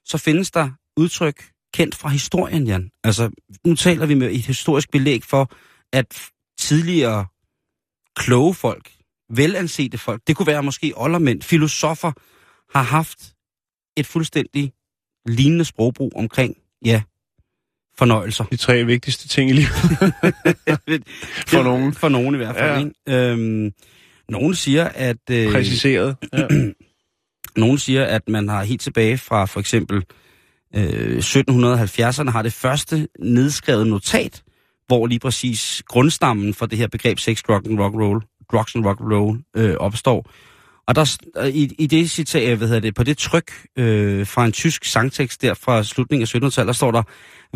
så 0.05 0.19
findes 0.19 0.51
der 0.51 0.71
udtryk 0.97 1.45
kendt 1.75 1.95
fra 1.95 2.09
historien, 2.09 2.67
Jan. 2.67 2.91
Altså, 3.05 3.31
nu 3.67 3.75
taler 3.75 4.07
vi 4.07 4.15
med 4.15 4.31
et 4.31 4.47
historisk 4.47 4.91
belæg 4.91 5.25
for, 5.25 5.51
at 5.93 6.31
tidligere 6.59 7.27
kloge 8.17 8.55
folk, 8.55 8.93
velansete 9.31 9.99
folk, 9.99 10.23
det 10.27 10.37
kunne 10.37 10.47
være 10.47 10.63
måske 10.63 10.93
oldermænd, 10.97 11.43
filosofer, 11.43 12.13
har 12.79 12.83
haft 12.83 13.35
et 13.97 14.07
fuldstændig 14.07 14.73
lignende 15.27 15.65
sprogbrug 15.65 16.13
omkring, 16.17 16.57
ja, 16.85 17.03
fornøjelser. 18.01 18.45
De 18.45 18.57
tre 18.57 18.85
vigtigste 18.85 19.29
ting 19.29 19.51
i 19.51 19.53
livet. 19.53 19.69
For 21.53 21.63
nogen. 21.63 21.95
For 21.95 22.09
nogen 22.09 22.35
i 22.35 22.37
hvert 22.39 22.57
fald, 22.57 22.93
Ja. 23.07 23.31
Øhm, 23.33 23.71
nogen 24.29 24.55
siger, 24.55 24.85
at... 24.95 25.17
Øh, 25.31 25.53
Præciseret. 25.53 26.17
Ja. 26.33 26.47
nogen 27.57 27.79
siger, 27.79 28.05
at 28.05 28.29
man 28.29 28.49
har 28.49 28.65
helt 28.65 28.81
tilbage 28.81 29.19
fra 29.19 29.45
for 29.45 29.61
eksempel 29.61 30.05
øh, 30.77 31.19
1770'erne 31.19 32.31
har 32.31 32.43
det 32.43 32.53
første 32.53 33.09
nedskrevet 33.21 33.87
notat, 33.87 34.43
hvor 34.87 35.07
lige 35.07 35.19
præcis 35.19 35.83
grundstammen 35.87 36.55
for 36.55 36.67
det 36.67 36.79
her 36.79 36.89
begreb 36.89 37.19
sex, 37.19 37.43
drug 37.43 37.67
and 37.67 37.81
rock 37.81 37.95
and 37.95 38.03
roll, 38.03 38.23
drugs 38.53 38.75
and 38.75 38.85
rock 38.85 39.01
and 39.01 39.13
roll 39.13 39.39
øh, 39.57 39.75
opstår. 39.77 40.31
Og 40.91 40.97
der, 40.97 41.19
øh, 41.37 41.49
i, 41.49 41.75
i 41.79 41.87
det 41.87 42.11
citat, 42.11 42.59
hvad 42.59 42.69
hedder 42.69 42.81
det, 42.81 42.95
på 42.95 43.05
det 43.05 43.19
tryk 43.19 43.53
øh, 43.77 44.27
fra 44.27 44.45
en 44.45 44.53
tysk 44.53 44.85
sangtekst 44.85 45.43
der 45.43 45.55
fra 45.55 45.85
slutningen 45.85 46.23
af 46.23 46.35
1700-tallet, 46.35 46.67
der 46.67 46.73
står 46.73 46.91
der, 46.91 47.03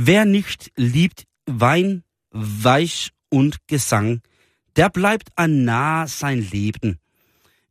Wer 0.01 0.25
nicht 0.25 0.69
liebt 0.77 1.25
Wein, 1.51 2.03
Weich 2.65 3.11
und 3.33 3.53
Gesang, 3.69 4.23
der 4.77 4.89
bleibt 4.89 5.31
an 5.37 5.51
nahe 5.51 6.09
sein 6.09 6.41
Leben. 6.41 6.99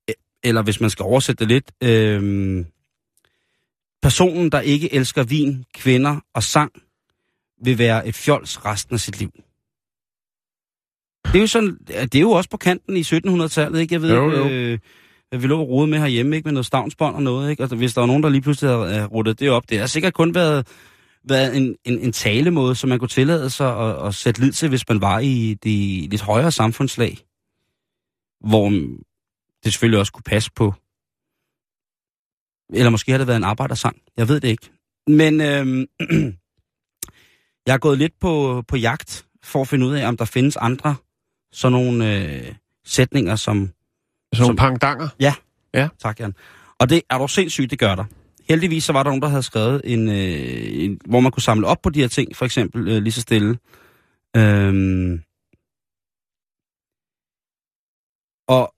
Øh, 0.10 0.16
Eller 0.44 0.62
hvis 0.62 0.82
man 0.82 0.90
skal 0.90 1.04
oversætte 1.04 1.46
det 1.46 1.48
lidt, 1.48 1.72
øh, 1.84 2.66
personen, 4.02 4.50
der 4.52 4.60
ikke 4.60 4.94
elsker 4.94 5.24
vin, 5.24 5.66
kvinder 5.74 6.20
og 6.34 6.44
sang, 6.44 6.72
vil 7.64 7.78
være 7.78 8.08
et 8.08 8.16
fjols 8.16 8.66
resten 8.66 8.94
af 8.94 9.00
sit 9.00 9.20
liv. 9.20 9.32
Det 11.26 11.36
er 11.36 11.40
jo 11.40 11.48
sådan, 11.48 11.78
det 11.88 12.16
er 12.16 12.20
jo 12.20 12.32
også 12.32 12.50
på 12.50 12.58
kanten 12.58 12.98
i 12.98 13.02
1700-tallet, 13.02 13.80
ikke? 13.80 13.94
Jeg 13.94 14.02
ved, 14.02 14.14
Jo, 14.14 14.32
jo. 14.32 14.50
Øh, 14.50 14.80
vi 15.42 15.48
lå 15.48 15.60
og 15.60 15.70
rode 15.70 15.88
med 15.88 16.00
herhjemme, 16.00 16.36
ikke? 16.36 16.48
Med 16.48 16.54
noget 16.54 16.66
stavnsbånd 16.66 17.16
og 17.16 17.24
noget, 17.24 17.52
ikke? 17.52 17.64
Og 17.64 17.76
hvis 17.76 17.94
der 17.94 18.02
var 18.02 18.08
nogen, 18.08 18.24
der 18.24 18.30
lige 18.30 18.42
pludselig 18.42 18.72
havde 18.72 19.00
øh, 19.00 19.06
ruttet 19.06 19.40
det 19.40 19.50
op, 19.50 19.70
det 19.70 19.80
har 19.80 19.88
sikkert 19.88 20.14
kun 20.14 20.36
været, 20.36 20.68
været 21.24 21.58
en, 21.58 21.76
en, 21.86 22.00
en 22.00 22.12
talemåde, 22.12 22.76
som 22.76 22.90
man 22.90 23.00
kunne 23.00 23.10
tillade 23.10 23.50
sig 23.50 23.80
at, 23.80 24.08
at 24.08 24.16
sætte 24.16 24.42
lid 24.42 24.52
til, 24.52 24.70
hvis 24.70 24.90
man 24.90 25.02
var 25.02 25.20
i 25.20 25.58
de 25.64 26.08
lidt 26.10 26.22
højere 26.22 26.52
samfundslag. 26.52 27.18
Hvor 28.48 28.70
det 29.64 29.74
selvfølgelig 29.74 30.00
også 30.00 30.12
kunne 30.12 30.24
passe 30.24 30.52
på. 30.56 30.74
Eller 32.74 32.90
måske 32.90 33.12
har 33.12 33.18
det 33.18 33.28
været 33.28 33.38
en 33.38 33.44
arbejdersang. 33.44 34.02
Jeg 34.18 34.28
ved 34.28 34.40
det 34.40 34.48
ikke. 34.48 34.70
Men 35.08 35.42
øhm, 35.42 35.86
jeg 37.68 37.74
er 37.74 37.78
gået 37.78 37.98
lidt 37.98 38.20
på, 38.20 38.64
på 38.68 38.78
jagt 38.78 39.26
for 39.44 39.62
at 39.62 39.68
finde 39.68 39.86
ud 39.86 39.94
af, 39.94 40.08
om 40.08 40.18
der 40.18 40.26
findes 40.26 40.58
andre 40.58 40.96
sådan 41.52 41.72
nogle 41.72 42.16
øh, 42.16 42.56
sætninger, 42.86 43.36
som... 43.36 43.72
Sådan 44.34 44.44
nogle 44.44 44.58
pangdanger. 44.58 45.10
Tak, 46.00 46.20
Jan. 46.20 46.36
Og 46.80 46.90
det 46.90 47.02
er 47.10 47.18
du 47.18 47.28
sindssygt, 47.28 47.72
det 47.72 47.80
gør 47.80 47.96
der. 47.96 48.06
Heldigvis 48.50 48.84
så 48.84 48.94
var 48.94 49.04
der 49.04 49.10
nogen, 49.10 49.22
der 49.22 49.28
havde 49.28 49.44
skrevet 49.44 49.82
en, 49.84 50.10
øh, 50.10 50.84
en 50.84 51.00
hvor 51.06 51.20
man 51.20 51.32
kunne 51.32 51.44
samle 51.44 51.68
op 51.68 51.82
på 51.84 51.90
de 51.90 52.02
her 52.02 52.08
ting, 52.08 52.36
for 52.36 52.46
eksempel 52.46 52.88
øh, 52.88 53.04
lige 53.04 53.12
så 53.12 53.22
stille. 53.22 53.58
Øhm, 54.36 55.22
og 58.48 58.74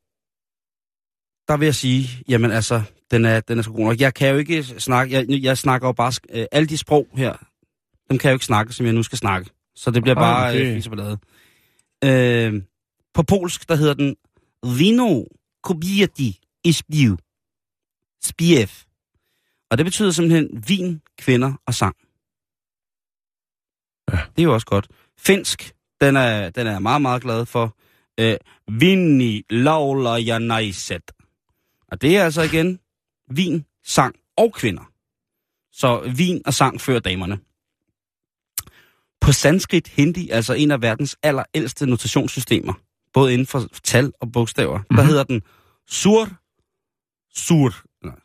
der 1.48 1.58
vil 1.58 1.65
jeg 1.65 1.76
sige, 1.76 2.10
jamen 2.28 2.52
altså, 2.52 2.82
den 3.12 3.26
er, 3.26 3.39
den 3.39 3.58
er 3.58 3.62
så 3.62 3.72
god 3.72 3.86
nok. 3.86 4.00
Jeg 4.00 4.13
kan 4.13 4.30
jo 4.30 4.38
ikke 4.38 4.63
snakke, 4.63 5.13
jeg, 5.13 5.26
jeg 5.30 5.58
snakker 5.58 5.88
jo 5.88 5.91
bare, 5.91 6.13
øh, 6.30 6.46
alle 6.52 6.68
de 6.68 6.78
sprog 6.78 7.08
her, 7.13 7.34
dem 8.10 8.18
kan 8.18 8.28
jeg 8.28 8.34
jo 8.34 8.36
ikke 8.36 8.46
snakke, 8.46 8.74
som 8.74 8.86
jeg 8.86 8.94
nu 8.94 9.04
skal 9.04 9.18
snakke. 9.18 9.50
Så 9.76 9.91
det 9.91 10.02
bliver 10.04 10.15
Ej, 10.15 10.22
bare 10.22 10.60
øh, 10.60 10.76
fis 10.76 10.88
og 10.88 10.91
ballade. 10.91 11.18
Øh, 12.04 12.63
på 13.13 13.24
polsk, 13.24 13.70
der 13.70 13.76
hedder 13.76 13.94
den 13.94 14.15
Vino 14.78 15.24
kobieti 15.65 16.39
i 16.63 16.71
spiv. 16.71 17.17
Spiev. 18.23 18.67
Og 19.71 19.78
det 19.78 19.86
betyder 19.86 20.12
simpelthen 20.12 20.63
vin, 20.67 21.01
kvinder 21.17 21.54
og 21.67 21.73
sang. 21.73 21.95
Ja. 24.12 24.19
Det 24.36 24.41
er 24.41 24.43
jo 24.43 24.54
også 24.54 24.67
godt. 24.67 24.88
Finsk, 25.17 25.75
den 26.01 26.15
er, 26.15 26.49
den 26.49 26.67
er 26.67 26.71
jeg 26.71 26.82
meget, 26.82 27.01
meget 27.01 27.21
glad 27.21 27.45
for. 27.45 27.78
Øh, 28.19 28.38
Vinni 28.80 29.43
laula 29.49 30.13
ja 30.13 30.39
naiset. 30.39 31.12
Og 31.91 32.01
det 32.01 32.17
er 32.17 32.23
altså 32.23 32.41
igen 32.41 32.80
vin, 33.30 33.65
sang 33.84 34.15
og 34.38 34.54
kvinder. 34.54 34.91
Så 35.71 36.13
vin 36.15 36.41
og 36.45 36.54
sang 36.54 36.82
fører 36.82 36.99
damerne. 36.99 37.39
På 39.21 39.32
sanskrit 39.32 39.88
hindi, 39.88 40.30
altså 40.30 40.54
en 40.54 40.71
af 40.71 40.82
verdens 40.82 41.17
allerældste 41.23 41.86
notationssystemer, 41.86 42.73
både 43.15 43.34
inden 43.34 43.47
for 43.47 43.67
tal 43.84 44.12
og 44.21 44.32
bogstaver, 44.32 44.78
mm-hmm. 44.78 44.97
der 44.97 45.04
hedder 45.04 45.23
den 45.23 45.41
sur, 45.88 46.30
sur, 47.36 47.73
nej, 48.04 48.15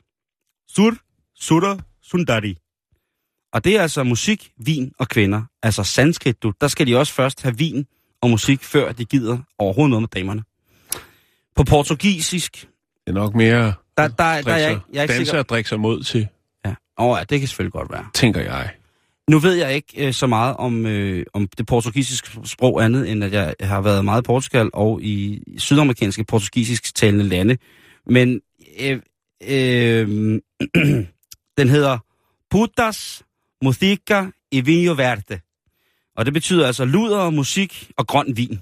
sur, 0.69 0.93
sura, 1.41 1.79
sundari. 2.03 2.57
Og 3.53 3.65
det 3.65 3.77
er 3.77 3.83
altså 3.83 4.03
musik, 4.05 4.53
vin 4.57 4.93
og 4.99 5.09
kvinder. 5.09 5.43
Altså 5.63 5.85
sanskrit, 5.85 6.43
du. 6.43 6.53
Der 6.61 6.69
skal 6.69 6.87
de 6.87 6.97
også 6.97 7.13
først 7.13 7.43
have 7.43 7.59
vin 7.59 7.87
og 8.23 8.31
musik, 8.31 8.63
før 8.63 8.93
de 8.93 9.05
gider 9.05 9.39
overhovedet 9.59 9.91
noget 9.91 10.03
med 10.03 10.09
damerne. 10.09 10.43
På 11.57 11.65
portugisisk, 11.65 12.61
Det 12.61 12.69
er 13.07 13.13
nok 13.13 13.35
mere 13.35 13.75
der, 13.97 14.09
der, 14.09 14.09
der 14.17 14.25
er 14.25 14.59
jeg, 14.59 14.81
jeg 14.93 14.99
er 14.99 15.03
ikke 15.03 15.13
danser 15.13 15.25
sikker. 15.25 15.39
og 15.39 15.49
drikke 15.49 15.69
sig 15.69 15.81
mod 15.81 16.03
til, 16.03 16.29
Ja. 16.65 16.75
Oh, 16.97 17.19
ja, 17.19 17.25
det 17.25 17.41
kan 17.41 17.49
selvfølgelig 17.49 17.73
godt 17.73 17.93
være. 17.93 18.07
tænker 18.15 18.41
jeg. 18.41 18.75
Nu 19.31 19.39
ved 19.39 19.55
jeg 19.55 19.75
ikke 19.75 20.07
øh, 20.07 20.13
så 20.13 20.27
meget 20.27 20.57
om, 20.57 20.87
øh, 20.87 21.27
om 21.35 21.49
det 21.49 21.67
portugisiske 21.67 22.29
sprog 22.45 22.85
andet, 22.85 23.11
end 23.11 23.25
at 23.25 23.33
jeg 23.33 23.55
har 23.61 23.81
været 23.81 24.05
meget 24.05 24.23
i 24.23 24.27
Portugal 24.27 24.71
og 24.73 25.03
i 25.03 25.43
sydamerikanske 25.59 26.25
portugisisk 26.25 26.95
talende 26.95 27.25
lande. 27.25 27.57
Men 28.07 28.41
øh, 28.81 29.01
øh, 29.43 30.09
den 31.59 31.69
hedder 31.69 31.99
Putas 32.51 33.23
Musica 33.65 34.27
e 34.53 34.65
Vinho 34.65 34.95
Verde. 34.95 35.41
Og 36.17 36.25
det 36.25 36.35
betyder 36.35 36.67
altså 36.67 36.85
luder, 36.85 37.31
musik 37.31 37.91
og 37.97 38.07
grøn 38.07 38.37
vin. 38.37 38.61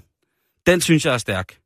Den 0.67 0.81
synes 0.81 1.05
jeg 1.05 1.13
er 1.13 1.17
stærk. 1.17 1.57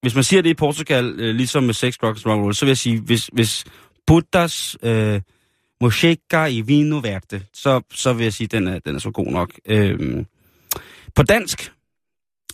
Hvis 0.00 0.14
man 0.14 0.24
siger 0.24 0.42
det 0.42 0.50
i 0.50 0.54
Portugal, 0.54 1.20
øh, 1.20 1.34
ligesom 1.34 1.62
med 1.62 1.74
sex, 1.74 1.96
drugs, 1.98 2.26
rock 2.26 2.34
and 2.34 2.42
roll, 2.42 2.54
så 2.54 2.64
vil 2.64 2.70
jeg 2.70 2.78
sige, 2.78 3.00
hvis, 3.00 3.26
hvis 3.26 3.64
Putas 4.06 4.76
øh, 4.82 5.20
Musica 5.82 6.44
i 6.44 6.60
Vino 6.60 6.98
Verde, 6.98 7.42
så, 7.52 7.80
så 7.90 8.12
vil 8.12 8.24
jeg 8.24 8.32
sige, 8.32 8.44
at 8.44 8.52
den 8.52 8.68
er, 8.68 8.78
den 8.78 8.94
er 8.94 8.98
så 8.98 9.10
god 9.10 9.26
nok. 9.26 9.50
Øhm, 9.64 10.26
på 11.14 11.22
dansk, 11.22 11.72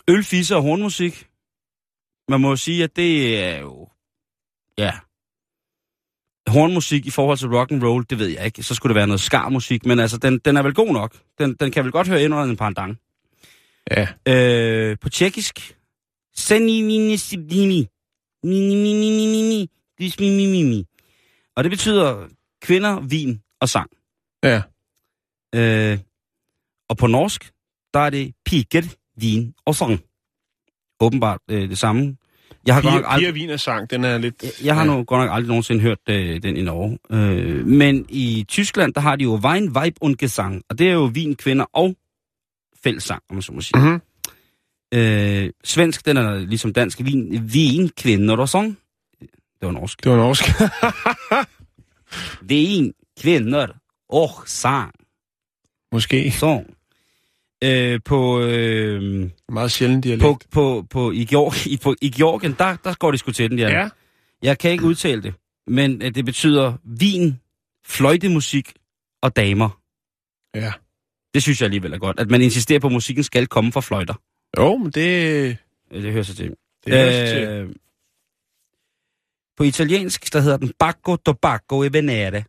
øl, 0.07 0.23
fisse 0.23 0.55
og 0.55 0.61
hornmusik. 0.61 1.27
Man 2.29 2.41
må 2.41 2.49
jo 2.49 2.55
sige, 2.55 2.83
at 2.83 2.95
det 2.95 3.43
er 3.43 3.59
jo... 3.59 3.89
Ja. 4.77 4.91
Hornmusik 6.47 7.05
i 7.05 7.09
forhold 7.09 7.37
til 7.37 7.47
rock 7.47 7.71
and 7.71 7.83
roll, 7.83 8.05
det 8.09 8.19
ved 8.19 8.27
jeg 8.27 8.45
ikke. 8.45 8.63
Så 8.63 8.75
skulle 8.75 8.93
det 8.93 8.95
være 8.95 9.07
noget 9.07 9.21
skarmusik, 9.21 9.85
men 9.85 9.99
altså, 9.99 10.17
den, 10.17 10.39
den 10.39 10.57
er 10.57 10.63
vel 10.63 10.73
god 10.73 10.93
nok. 10.93 11.17
Den, 11.39 11.53
den 11.53 11.71
kan 11.71 11.83
vel 11.83 11.91
godt 11.91 12.07
høre 12.07 12.23
ind 12.23 12.33
under 12.33 12.45
en 12.45 12.57
pandang. 12.57 12.97
Ja. 13.91 14.07
Øh, 14.27 14.97
på 15.01 15.09
tjekkisk. 15.09 15.77
Senininistibdimi. 16.35 17.87
Mini-mini-mini-mini. 18.43 20.85
Og 21.55 21.63
det 21.63 21.71
betyder 21.71 22.27
kvinder, 22.61 22.99
vin 22.99 23.41
og 23.61 23.69
sang. 23.69 23.89
Ja. 24.43 24.61
Øh, 25.55 25.99
og 26.89 26.97
på 26.97 27.07
norsk, 27.07 27.51
der 27.93 27.99
er 27.99 28.09
det 28.09 28.33
piger, 28.45 28.95
vin 29.17 29.53
og 29.65 29.75
sang. 29.75 29.99
Åbenbart 30.99 31.39
øh, 31.51 31.69
det 31.69 31.77
samme. 31.77 32.17
Jeg 32.65 32.75
har, 32.75 32.81
godt 32.81 32.93
nok 32.93 33.01
Piger, 33.01 33.07
aldrig, 33.07 33.33
piger 33.33 33.45
viner 33.45 33.57
sang, 33.57 33.89
den 33.89 34.03
er 34.03 34.17
lidt... 34.17 34.43
jeg, 34.43 34.51
jeg 34.63 34.75
har 34.75 34.81
ja. 34.81 34.87
nu 34.87 35.03
godt 35.03 35.21
nok 35.21 35.29
aldrig 35.31 35.47
nogensinde 35.47 35.81
hørt 35.81 35.99
øh, 36.09 36.43
den 36.43 36.57
i 36.57 36.61
Norge. 36.61 36.99
Øh, 37.11 37.65
men 37.65 38.05
i 38.09 38.45
Tyskland, 38.47 38.93
der 38.93 39.01
har 39.01 39.15
de 39.15 39.23
jo 39.23 39.35
Wein, 39.35 39.69
Weib 39.69 39.95
und 40.01 40.15
Gesang. 40.15 40.61
Og 40.69 40.79
det 40.79 40.89
er 40.89 40.93
jo 40.93 41.05
vin, 41.13 41.35
kvinder 41.35 41.65
og 41.73 41.95
fællessang, 42.83 43.23
om 43.29 43.35
man 43.35 43.41
så 43.41 43.51
må 43.51 43.61
sige. 43.61 43.79
Mhm. 43.79 44.01
Øh, 44.93 45.49
svensk, 45.63 46.05
den 46.05 46.17
er 46.17 46.39
ligesom 46.39 46.73
dansk. 46.73 46.99
Vin, 47.03 47.53
vin 47.53 47.89
kvinder 47.97 48.37
og 48.37 48.49
sang. 48.49 48.77
Det 49.19 49.65
var 49.65 49.71
norsk. 49.71 50.03
Det 50.03 50.11
var 50.11 50.17
norsk. 50.17 50.43
Vin, 52.41 52.93
kvinder 53.21 53.67
og 54.09 54.29
sang. 54.45 54.91
Måske. 55.91 56.31
Sang. 56.31 56.75
Øh, 57.63 57.99
på, 58.05 58.41
øh, 58.41 59.29
Meget 59.49 59.71
sjældent 59.71 60.03
dialekt. 60.03 60.21
på, 60.21 60.39
på, 60.51 60.85
på, 60.89 61.11
i, 61.11 61.25
Georg, 61.25 61.67
i, 61.67 61.77
på, 61.77 61.95
I 62.01 62.09
Georgien, 62.09 62.55
der, 62.59 62.75
der 62.83 62.93
går 62.93 63.11
de 63.11 63.17
sgu 63.17 63.31
til 63.31 63.49
den, 63.49 63.59
ja. 63.59 63.69
Ja. 63.69 63.89
Jeg 64.43 64.57
kan 64.57 64.71
ikke 64.71 64.85
udtale 64.85 65.23
det, 65.23 65.33
men 65.67 66.01
øh, 66.01 66.15
det 66.15 66.25
betyder 66.25 66.73
vin, 66.83 67.39
fløjtemusik 67.85 68.73
og 69.21 69.35
damer. 69.35 69.79
Ja. 70.55 70.71
Det 71.33 71.43
synes 71.43 71.61
jeg 71.61 71.65
alligevel 71.65 71.93
er 71.93 71.97
godt, 71.97 72.19
at 72.19 72.29
man 72.29 72.41
insisterer 72.41 72.79
på, 72.79 72.87
at 72.87 72.93
musikken 72.93 73.23
skal 73.23 73.47
komme 73.47 73.71
fra 73.71 73.81
fløjter. 73.81 74.13
Jo, 74.57 74.77
men 74.77 74.91
det... 74.91 75.57
Det 75.91 76.11
hører 76.11 76.23
sig 76.23 76.35
til. 76.35 76.53
det 76.85 76.99
er 76.99 77.21
øh, 77.21 77.27
til. 77.27 77.47
Øh, 77.47 77.69
på 79.59 79.63
italiensk, 79.63 80.33
der 80.33 80.39
hedder 80.39 80.57
den 80.57 80.71
Bacco 80.79 81.15
Tobacco 81.15 81.83
e 81.83 81.93
Venere. 81.93 82.43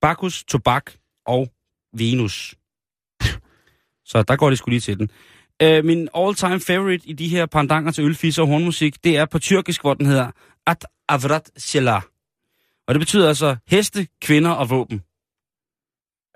Bacchus, 0.00 0.44
tobak 0.44 0.92
og 1.26 1.48
Venus. 1.92 2.54
Så 4.10 4.22
der 4.22 4.36
går 4.36 4.48
det 4.48 4.58
skulle 4.58 4.72
lige 4.72 4.80
til 4.80 4.98
den. 4.98 5.10
Øh, 5.62 5.84
min 5.84 6.08
all-time 6.14 6.60
favorite 6.60 7.08
i 7.08 7.12
de 7.12 7.28
her 7.28 7.46
pandanger 7.46 7.92
til 7.92 8.04
ølfisser 8.04 8.42
og 8.42 8.48
hornmusik, 8.48 9.04
det 9.04 9.16
er 9.16 9.24
på 9.24 9.38
tyrkisk, 9.38 9.80
hvor 9.80 9.94
den 9.94 10.06
hedder 10.06 10.30
At 10.66 10.86
Avrat 11.08 11.50
Shelah. 11.56 12.02
Og 12.86 12.94
det 12.94 13.00
betyder 13.00 13.28
altså 13.28 13.56
heste, 13.66 14.08
kvinder 14.22 14.50
og 14.50 14.70
våben. 14.70 15.02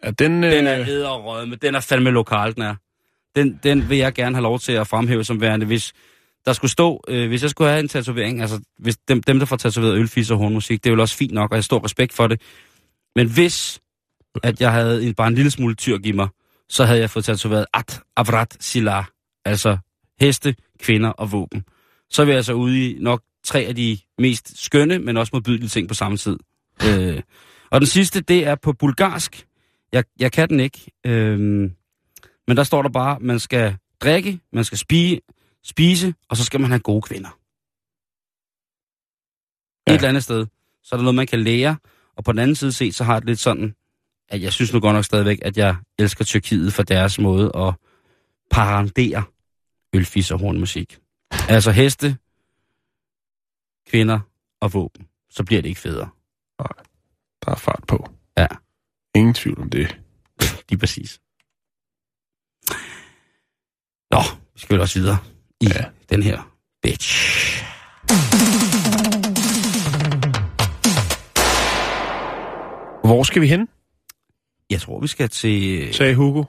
Ja, 0.04 0.11
den, 0.11 0.42
Den 0.42 0.66
er 0.66 0.80
øh, 0.80 0.88
æderrød, 0.88 1.46
men 1.46 1.58
den 1.62 1.74
er 1.74 1.80
fandme 1.80 2.11
lokal, 2.11 2.54
den 2.54 2.62
er. 2.62 2.74
Den, 3.37 3.61
den 3.62 3.88
vil 3.88 3.98
jeg 3.98 4.14
gerne 4.14 4.37
have 4.37 4.42
lov 4.42 4.58
til 4.58 4.72
at 4.72 4.87
fremhæve 4.87 5.24
som 5.24 5.40
værende, 5.40 5.66
hvis 5.66 5.92
der 6.46 6.52
skulle 6.52 6.70
stå, 6.70 7.05
øh, 7.09 7.28
hvis 7.28 7.42
jeg 7.42 7.50
skulle 7.50 7.70
have 7.70 7.81
en 7.81 7.88
tatovering, 7.88 8.40
altså 8.40 8.61
hvis 8.78 8.96
dem, 8.96 9.22
dem 9.22 9.38
der 9.38 9.46
får 9.46 9.57
tatoveret 9.57 9.98
ølfis 9.98 10.31
og 10.31 10.38
hornmusik, 10.38 10.85
det 10.85 10.90
er 10.90 10.94
jo 10.94 11.00
også 11.00 11.16
fint 11.16 11.33
nok, 11.33 11.50
og 11.50 11.55
jeg 11.55 11.59
har 11.59 11.62
stor 11.62 11.85
respekt 11.85 12.12
for 12.12 12.26
det. 12.26 12.40
Men 13.16 13.31
hvis, 13.31 13.81
at 14.42 14.61
jeg 14.61 14.72
havde 14.72 15.07
en, 15.07 15.14
bare 15.14 15.28
en 15.28 15.35
lille 15.35 15.50
smule 15.50 15.74
tyrk 15.74 16.07
i 16.07 16.12
mig, 16.12 16.28
så 16.68 16.85
havde 16.85 17.00
jeg 17.00 17.11
fået 17.11 17.24
tatoveret 17.24 17.66
At 17.74 18.02
Avrat 18.16 18.57
sila, 18.61 19.05
altså 19.44 19.78
heste, 20.20 20.55
kvinder 20.81 21.11
og 21.11 21.33
våben. 21.33 21.64
Så 22.11 22.24
vil 22.24 22.35
jeg 22.35 22.44
så 22.44 22.52
ude 22.52 22.90
i 22.90 22.96
nok 23.00 23.22
tre 23.44 23.61
af 23.61 23.74
de 23.74 23.98
mest 24.18 24.64
skønne, 24.64 24.98
men 24.98 25.16
også 25.16 25.31
modbydelige 25.33 25.68
ting 25.68 25.88
på 25.88 25.94
samme 25.94 26.18
tid. 26.18 26.38
Øh, 26.87 27.22
og 27.70 27.81
den 27.81 27.87
sidste, 27.87 28.20
det 28.20 28.46
er 28.46 28.55
på 28.55 28.72
bulgarsk. 28.72 29.46
Jeg, 29.92 30.05
jeg 30.18 30.33
kan 30.33 30.48
den 30.48 30.61
ikke. 30.61 30.90
Øh, 31.07 31.38
men 32.48 32.57
der 32.57 32.62
står 32.62 32.83
der 32.83 32.88
bare, 32.88 33.18
man 33.20 33.38
skal 33.38 33.76
drikke, 34.00 34.40
man 34.52 34.64
skal 34.64 34.78
spise, 34.78 35.20
spise, 35.64 36.14
og 36.29 36.37
så 36.37 36.44
skal 36.44 36.61
man 36.61 36.70
have 36.70 36.81
gode 36.81 37.03
kvinder. 37.03 37.38
Ja. 39.87 39.92
Et 39.92 39.96
eller 39.96 40.09
andet 40.09 40.25
sted. 40.25 40.46
Så 40.83 40.94
er 40.94 40.96
der 40.96 41.03
noget, 41.03 41.14
man 41.14 41.27
kan 41.27 41.42
lære. 41.42 41.77
Og 42.16 42.25
på 42.25 42.33
den 42.33 42.38
anden 42.38 42.57
side 42.57 42.72
set, 42.72 42.94
så 42.94 43.05
har 43.05 43.18
det 43.18 43.27
lidt 43.27 43.38
sådan, 43.38 43.75
at 44.29 44.42
jeg 44.42 44.53
synes 44.53 44.72
nu 44.72 44.81
godt 44.81 44.94
nok 44.94 45.05
stadigvæk, 45.05 45.38
at 45.42 45.57
jeg 45.57 45.77
elsker 45.98 46.25
Tyrkiet 46.25 46.72
for 46.72 46.83
deres 46.83 47.18
måde 47.18 47.53
at 47.57 47.75
parandere 48.51 49.25
ølfis 49.92 50.31
og 50.31 50.38
hornmusik. 50.38 50.98
Altså 51.48 51.70
heste, 51.70 52.16
kvinder 53.87 54.20
og 54.61 54.75
våben. 54.75 55.09
Så 55.31 55.44
bliver 55.44 55.62
det 55.62 55.68
ikke 55.68 55.81
federe. 55.81 56.11
der 57.44 57.51
er 57.51 57.57
fart 57.57 57.85
på. 57.88 58.09
Ja. 58.38 58.46
Ingen 59.14 59.35
tvivl 59.35 59.61
om 59.61 59.70
det. 59.70 60.01
Lige 60.68 60.79
præcis. 60.79 61.20
Nå, 64.11 64.20
vi 64.55 64.61
skal 64.61 64.75
vel 64.75 64.81
også 64.81 64.98
videre 65.01 65.32
i 65.62 65.66
ja. 65.66 65.85
Den 66.11 66.22
her 66.22 66.48
bitch. 66.83 67.62
Hvor 73.05 73.22
skal 73.22 73.42
vi 73.42 73.46
hen, 73.48 73.68
Jeg 74.70 74.81
tror, 74.81 75.01
vi 75.01 75.07
skal 75.07 75.29
til... 75.29 75.88
sagde 75.94 76.14
Hugo. 76.14 76.44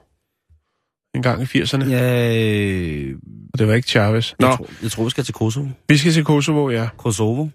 En 1.15 1.21
gang 1.21 1.41
i 1.41 1.45
80'erne. 1.45 1.89
Ja. 1.89 1.99
Ja, 1.99 2.37
øh, 2.37 3.15
Og 3.53 3.59
det 3.59 3.67
var 3.67 3.73
ikke 3.73 3.87
Chavez. 3.87 4.33
Nå, 4.39 4.47
jeg, 4.47 4.57
tror, 4.57 4.67
jeg 4.83 4.91
tror, 4.91 5.03
vi 5.03 5.09
skal 5.09 5.23
til 5.23 5.33
Kosovo. 5.33 5.67
vi 5.89 5.97
skal 5.97 6.11
til 6.11 6.23
Kosovo, 6.23 6.69
ja. 6.69 6.87
Kosovo. 6.97 7.47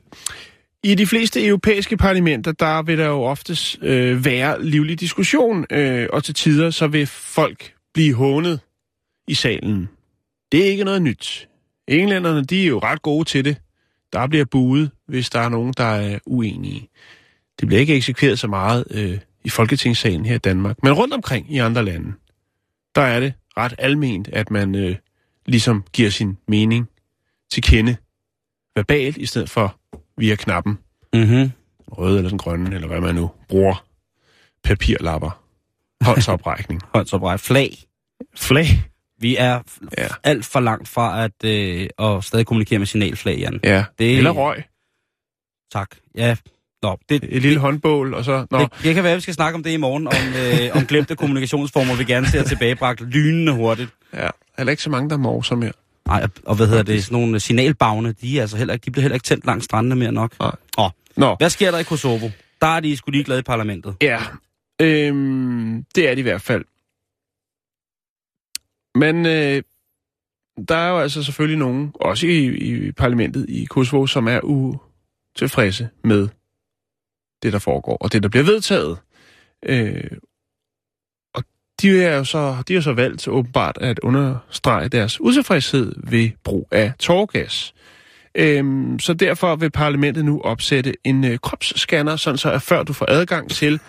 I 0.84 0.94
de 0.94 1.06
fleste 1.06 1.46
europæiske 1.46 1.96
parlamenter, 1.96 2.52
der 2.52 2.82
vil 2.82 2.98
der 2.98 3.06
jo 3.06 3.22
oftest 3.22 3.78
øh, 3.82 4.24
være 4.24 4.64
livlig 4.64 5.00
diskussion, 5.00 5.64
øh, 5.70 6.08
og 6.12 6.24
til 6.24 6.34
tider 6.34 6.70
så 6.70 6.86
vil 6.86 7.06
folk 7.06 7.72
blive 7.94 8.14
hånet 8.14 8.60
i 9.28 9.34
salen. 9.34 9.88
Det 10.52 10.60
er 10.66 10.70
ikke 10.70 10.84
noget 10.84 11.02
nyt. 11.02 11.48
Englænderne, 11.88 12.44
de 12.44 12.62
er 12.62 12.66
jo 12.66 12.78
ret 12.78 13.02
gode 13.02 13.24
til 13.24 13.44
det. 13.44 13.56
Der 14.12 14.26
bliver 14.26 14.44
buet, 14.44 14.90
hvis 15.06 15.30
der 15.30 15.40
er 15.40 15.48
nogen, 15.48 15.74
der 15.76 15.84
er 15.84 16.18
uenige. 16.26 16.88
Det 17.60 17.68
bliver 17.68 17.80
ikke 17.80 17.94
eksekveret 17.96 18.38
så 18.38 18.46
meget 18.46 18.84
øh, 18.90 19.18
i 19.44 19.48
Folketingssalen 19.48 20.24
her 20.26 20.34
i 20.34 20.38
Danmark. 20.38 20.82
Men 20.82 20.92
rundt 20.92 21.14
omkring 21.14 21.52
i 21.52 21.58
andre 21.58 21.84
lande, 21.84 22.12
der 22.94 23.02
er 23.02 23.20
det 23.20 23.32
ret 23.56 23.74
alment, 23.78 24.28
at 24.28 24.50
man 24.50 24.74
øh, 24.74 24.96
ligesom 25.46 25.84
giver 25.92 26.10
sin 26.10 26.38
mening 26.48 26.88
til 27.52 27.62
kende 27.62 27.96
verbalt, 28.76 29.16
i 29.16 29.26
stedet 29.26 29.50
for 29.50 29.78
via 30.16 30.34
knappen 30.36 30.78
Mm-hmm. 31.14 31.50
røde 31.92 32.16
eller 32.16 32.28
sådan 32.28 32.38
grønne, 32.38 32.74
eller 32.74 32.88
hvad 32.88 33.00
man 33.00 33.14
nu 33.14 33.30
bruger. 33.48 33.84
Papirlapper. 34.64 35.42
Håndsoprækning. 36.04 36.80
Håndsopræk. 36.94 37.38
Flag. 37.38 37.78
Flag. 38.36 38.66
Vi 39.20 39.36
er 39.38 39.60
Ja. 39.98 40.06
alt 40.24 40.44
for 40.46 40.60
langt 40.60 40.88
fra 40.88 41.24
at, 41.24 41.44
øh, 41.44 41.88
at 41.98 42.24
stadig 42.24 42.46
kommunikere 42.46 42.78
med 42.78 42.86
signalflag, 42.86 43.36
Jan. 43.38 43.60
Ja. 43.64 43.84
Det- 43.98 44.16
Eller 44.16 44.30
røg. 44.30 44.62
Tak. 45.72 45.88
Ja, 46.14 46.36
Nå, 46.82 46.98
det, 47.08 47.24
Et 47.28 47.42
lille 47.42 47.58
håndbål, 47.58 48.14
og 48.14 48.24
så... 48.24 48.46
Nå, 48.50 48.58
det, 48.58 48.68
det 48.82 48.94
kan 48.94 49.02
være, 49.04 49.12
at 49.12 49.16
vi 49.16 49.20
skal 49.20 49.34
snakke 49.34 49.56
om 49.56 49.62
det 49.62 49.70
i 49.70 49.76
morgen, 49.76 50.06
om, 50.06 50.14
øh, 50.14 50.76
om 50.76 50.86
glemte 50.86 51.16
kommunikationsformer, 51.16 51.94
vi 51.96 52.04
gerne 52.04 52.26
ser 52.26 52.42
tilbagebragt 52.42 53.00
lynende 53.00 53.52
hurtigt. 53.52 53.90
ja. 54.14 54.28
Heller 54.58 54.70
ikke 54.70 54.82
så 54.82 54.90
mange, 54.90 55.10
der 55.10 55.16
morser 55.16 55.56
mere. 55.56 55.72
Nej, 56.06 56.26
og- 56.46 56.56
hvad 56.56 56.66
hedder 56.66 56.82
det, 56.82 57.04
sådan 57.04 57.18
nogle 57.18 57.40
signalbagne, 57.40 58.12
de, 58.12 58.36
er 58.38 58.40
altså 58.40 58.56
heller 58.56 58.74
ikke, 58.74 58.84
de 58.84 58.90
bliver 58.90 59.02
heller 59.02 59.14
ikke 59.16 59.24
tændt 59.24 59.46
langs 59.46 59.64
strandene 59.64 59.96
mere 59.96 60.12
nok. 60.12 60.32
Nej. 60.40 60.50
Åh, 60.78 60.90
Nå, 61.16 61.34
hvad 61.38 61.50
sker 61.50 61.70
der 61.70 61.78
i 61.78 61.82
Kosovo? 61.82 62.30
Der 62.60 62.66
er 62.66 62.80
de 62.80 62.96
sgu 62.96 63.10
lige 63.10 63.24
glade 63.24 63.40
i 63.40 63.42
parlamentet. 63.42 63.94
ja. 64.02 64.18
Øhm, 64.80 65.84
det 65.94 66.04
er 66.08 66.10
det 66.10 66.18
i 66.18 66.22
hvert 66.22 66.42
fald. 66.42 66.64
Men 68.98 69.26
øh, 69.26 69.62
der 70.68 70.76
er 70.76 70.90
jo 70.90 70.98
altså 70.98 71.22
selvfølgelig 71.22 71.58
nogen, 71.58 71.92
også 71.94 72.26
i, 72.26 72.46
i 72.46 72.92
parlamentet 72.92 73.46
i 73.48 73.64
Kosovo, 73.64 74.06
som 74.06 74.28
er 74.28 74.40
utilfredse 74.42 75.88
med 76.04 76.28
det, 77.42 77.52
der 77.52 77.58
foregår, 77.58 77.96
og 77.96 78.12
det, 78.12 78.22
der 78.22 78.28
bliver 78.28 78.44
vedtaget. 78.44 78.98
Øh, 79.62 80.10
og 81.34 81.44
de 81.82 82.02
er 82.02 82.16
jo 82.16 82.24
så, 82.24 82.62
de 82.68 82.76
er 82.76 82.80
så 82.80 82.92
valgt 82.92 83.28
åbenbart 83.28 83.78
at 83.80 83.98
understrege 83.98 84.88
deres 84.88 85.20
utilfredshed 85.20 85.92
ved 85.96 86.30
brug 86.44 86.68
af 86.70 86.92
tårgas. 86.98 87.74
Øhm, 88.38 88.98
så 88.98 89.14
derfor 89.14 89.56
vil 89.56 89.70
parlamentet 89.70 90.24
nu 90.24 90.40
opsætte 90.40 90.94
en 91.04 91.24
øh, 91.24 91.38
kropsscanner, 91.38 92.16
sådan 92.16 92.38
så 92.38 92.50
at 92.50 92.62
før 92.62 92.82
du 92.82 92.92
får 92.92 93.06
adgang 93.08 93.50
til, 93.50 93.80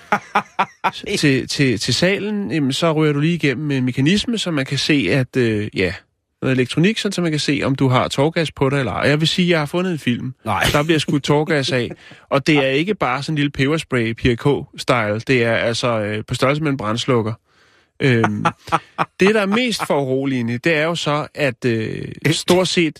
til, 1.17 1.47
til, 1.47 1.79
til 1.79 1.93
salen, 1.93 2.51
jamen, 2.51 2.73
så 2.73 2.91
ryger 2.91 3.13
du 3.13 3.19
lige 3.19 3.33
igennem 3.33 3.71
en 3.71 3.85
mekanisme, 3.85 4.37
så 4.37 4.51
man 4.51 4.65
kan 4.65 4.77
se, 4.77 5.07
at 5.09 5.37
øh, 5.37 5.67
ja, 5.75 5.93
noget 6.41 6.55
elektronik, 6.55 6.97
sådan, 6.97 7.11
så 7.11 7.21
man 7.21 7.31
kan 7.31 7.39
se, 7.39 7.61
om 7.63 7.75
du 7.75 7.87
har 7.87 8.07
tårgas 8.07 8.51
på 8.51 8.69
dig 8.69 8.79
eller 8.79 8.91
ej. 8.91 9.09
Jeg 9.09 9.19
vil 9.19 9.27
sige, 9.27 9.45
at 9.45 9.49
jeg 9.49 9.59
har 9.59 9.65
fundet 9.65 9.91
en 9.91 9.99
film. 9.99 10.33
Nej. 10.45 10.63
Der 10.71 10.83
bliver 10.83 10.99
skudt 10.99 11.23
tårgas 11.23 11.71
af, 11.71 11.91
og 12.29 12.47
det 12.47 12.57
er 12.57 12.69
ikke 12.69 12.95
bare 12.95 13.23
sådan 13.23 13.33
en 13.33 13.35
lille 13.35 13.51
peberspray, 13.51 14.13
PRK-style. 14.21 15.19
Det 15.27 15.43
er 15.43 15.55
altså 15.55 15.99
øh, 15.99 16.23
på 16.27 16.33
størrelse 16.33 16.63
med 16.63 16.71
en 16.71 16.77
brændslukker. 16.77 17.33
Øhm, 17.99 18.45
det, 19.19 19.35
der 19.35 19.41
er 19.41 19.45
mest 19.45 19.87
foruroligende, 19.87 20.57
det 20.57 20.73
er 20.73 20.83
jo 20.83 20.95
så, 20.95 21.27
at 21.35 21.65
øh, 21.65 22.05
stort 22.31 22.67
set 22.67 22.99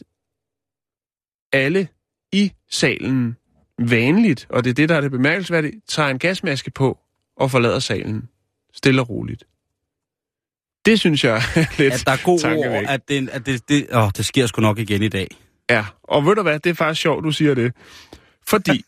alle 1.53 1.87
i 2.31 2.51
salen 2.71 3.35
vanligt, 3.79 4.47
og 4.49 4.63
det 4.63 4.69
er 4.69 4.73
det, 4.73 4.89
der 4.89 4.95
er 4.95 5.01
det 5.01 5.11
bemærkelsesværdige, 5.11 5.81
tager 5.87 6.09
en 6.09 6.19
gasmaske 6.19 6.71
på 6.71 6.97
og 7.37 7.51
forlader 7.51 7.79
salen. 7.79 8.29
Stille 8.73 9.01
og 9.01 9.09
roligt. 9.09 9.43
Det 10.85 10.99
synes 10.99 11.23
jeg 11.23 11.35
er 11.55 11.65
lidt 11.81 11.93
At 11.93 12.03
der 12.05 12.11
er 12.11 12.23
god 12.23 12.43
ord, 12.45 12.83
at, 12.89 13.09
det, 13.09 13.29
at 13.29 13.45
det, 13.45 13.69
det, 13.69 13.87
åh, 13.93 14.09
det 14.17 14.25
sker 14.25 14.47
sgu 14.47 14.61
nok 14.61 14.79
igen 14.79 15.03
i 15.03 15.07
dag. 15.07 15.27
Ja, 15.69 15.85
og 16.03 16.25
ved 16.25 16.35
du 16.35 16.41
hvad, 16.41 16.59
det 16.59 16.69
er 16.69 16.73
faktisk 16.73 17.01
sjovt, 17.01 17.23
du 17.23 17.31
siger 17.31 17.53
det. 17.53 17.73
Fordi, 18.47 18.83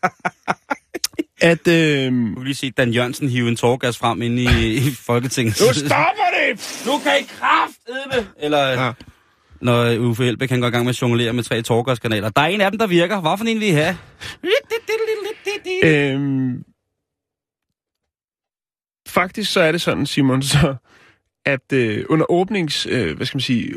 at... 1.40 1.68
Øh, 1.68 2.12
Du 2.12 2.34
kan 2.34 2.44
lige 2.44 2.54
se 2.54 2.70
Dan 2.70 2.90
Jørgensen 2.92 3.28
hive 3.28 3.48
en 3.48 3.56
tårgas 3.56 3.98
frem 3.98 4.22
ind 4.22 4.38
i, 4.38 4.76
i 4.76 4.90
Folketinget. 4.90 5.56
nu 5.60 5.72
stopper 5.74 6.28
det! 6.48 6.82
Nu 6.86 6.98
kan 6.98 7.12
I 7.20 7.24
kraftedme! 7.38 8.28
Eller 8.38 8.66
Ja. 8.68 8.92
Når 9.62 9.98
Uffe 9.98 10.26
Elbæk 10.26 10.48
kan 10.48 10.60
gå 10.60 10.66
i 10.66 10.70
gang 10.70 10.84
med 10.84 10.90
at 10.90 11.02
jonglere 11.02 11.32
med 11.32 11.42
tre 11.42 11.62
tårgaskanaler. 11.62 12.28
Der 12.28 12.42
er 12.42 12.46
en 12.46 12.60
af 12.60 12.70
dem, 12.70 12.78
der 12.78 12.86
virker. 12.86 13.20
Hvad 13.20 13.38
for 13.38 13.44
en 13.44 13.60
vil 13.60 13.68
I 13.68 13.70
have? 13.70 13.96
Øhm, 15.84 16.64
faktisk 19.08 19.52
så 19.52 19.60
er 19.60 19.72
det 19.72 19.80
sådan, 19.80 20.06
Simon, 20.06 20.42
så, 20.42 20.74
at 21.44 21.72
øh, 21.72 22.04
under 22.08 22.30
åbnings, 22.30 22.86
øh, 22.86 23.16
hvad 23.16 23.26
skal 23.26 23.36
man 23.36 23.40
sige, 23.40 23.74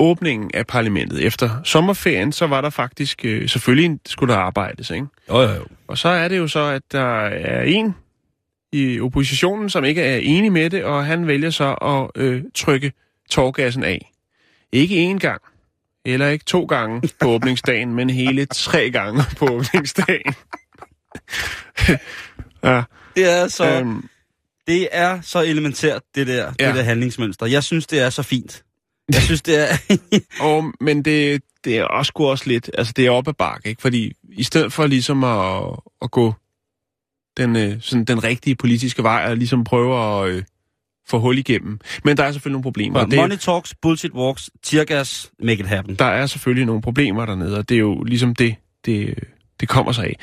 åbningen 0.00 0.50
af 0.54 0.66
parlamentet 0.66 1.24
efter 1.24 1.50
sommerferien, 1.64 2.32
så 2.32 2.46
var 2.46 2.60
der 2.60 2.70
faktisk, 2.70 3.24
øh, 3.24 3.48
selvfølgelig 3.48 3.98
skulle 4.06 4.34
der 4.34 4.40
arbejdes, 4.40 4.90
ikke? 4.90 5.06
Jo, 5.28 5.40
jo, 5.40 5.50
jo. 5.50 5.66
Og 5.86 5.98
så 5.98 6.08
er 6.08 6.28
det 6.28 6.38
jo 6.38 6.48
så, 6.48 6.60
at 6.60 6.82
der 6.92 7.26
er 7.26 7.62
en 7.62 7.94
i 8.72 9.00
oppositionen, 9.00 9.70
som 9.70 9.84
ikke 9.84 10.02
er 10.02 10.16
enig 10.16 10.52
med 10.52 10.70
det, 10.70 10.84
og 10.84 11.06
han 11.06 11.26
vælger 11.26 11.50
så 11.50 11.74
at 11.74 12.22
øh, 12.22 12.42
trykke 12.54 12.92
tårgassen 13.30 13.84
af. 13.84 14.11
Ikke 14.72 15.10
én 15.10 15.18
gang, 15.18 15.42
eller 16.04 16.28
ikke 16.28 16.44
to 16.44 16.64
gange 16.64 17.08
på 17.20 17.28
åbningsdagen, 17.34 17.94
men 17.94 18.10
hele 18.10 18.46
tre 18.46 18.90
gange 18.90 19.22
på 19.36 19.46
åbningsdagen. 19.46 20.34
ja, 22.64 22.82
Det 23.16 23.30
er 23.30 23.48
så, 23.48 23.80
øhm. 23.80 24.08
det 24.66 24.88
er 24.92 25.20
så 25.20 25.42
elementært, 25.42 26.02
det 26.14 26.26
der, 26.26 26.52
ja. 26.60 26.66
Det 26.66 26.74
der 26.74 26.82
handlingsmønster. 26.82 27.46
Jeg 27.46 27.64
synes, 27.64 27.86
det 27.86 28.00
er 28.00 28.10
så 28.10 28.22
fint. 28.22 28.64
Jeg 29.12 29.22
synes, 29.22 29.42
det 29.42 29.70
er... 29.70 29.76
og, 30.46 30.72
men 30.80 31.02
det, 31.04 31.42
det 31.64 31.78
er 31.78 31.84
også, 31.84 32.08
sgu 32.08 32.26
også 32.26 32.44
lidt, 32.46 32.70
altså 32.78 32.92
det 32.96 33.06
er 33.06 33.10
op 33.10 33.28
ad 33.28 33.32
bakke, 33.32 33.68
ikke? 33.68 33.82
Fordi 33.82 34.12
i 34.32 34.42
stedet 34.42 34.72
for 34.72 34.86
ligesom 34.86 35.24
at, 35.24 35.62
at 36.02 36.10
gå 36.10 36.34
den, 37.36 37.56
øh, 37.56 37.76
sådan 37.80 38.04
den 38.04 38.24
rigtige 38.24 38.56
politiske 38.56 39.02
vej, 39.02 39.24
og 39.30 39.36
ligesom 39.36 39.64
prøve 39.64 40.22
at 40.24 40.28
øh, 40.30 40.42
få 41.08 41.18
hul 41.18 41.38
igennem. 41.38 41.80
Men 42.04 42.16
der 42.16 42.24
er 42.24 42.32
selvfølgelig 42.32 42.52
nogle 42.52 42.62
problemer. 42.62 43.00
og 43.00 43.10
det, 43.10 43.16
Money 43.16 43.36
talks, 43.36 43.74
bullshit 43.82 44.12
walks, 44.12 44.50
teargas, 44.62 45.32
make 45.42 45.60
it 45.60 45.66
happen. 45.66 45.94
der 45.94 46.04
er 46.04 46.26
selvfølgelig 46.26 46.66
nogle 46.66 46.82
problemer 46.82 47.26
dernede, 47.26 47.58
og 47.58 47.68
det 47.68 47.74
er 47.74 47.78
jo 47.78 48.02
ligesom 48.02 48.34
det, 48.34 48.54
det, 48.84 49.18
det 49.60 49.68
kommer 49.68 49.92
sig 49.92 50.04
af. 50.04 50.16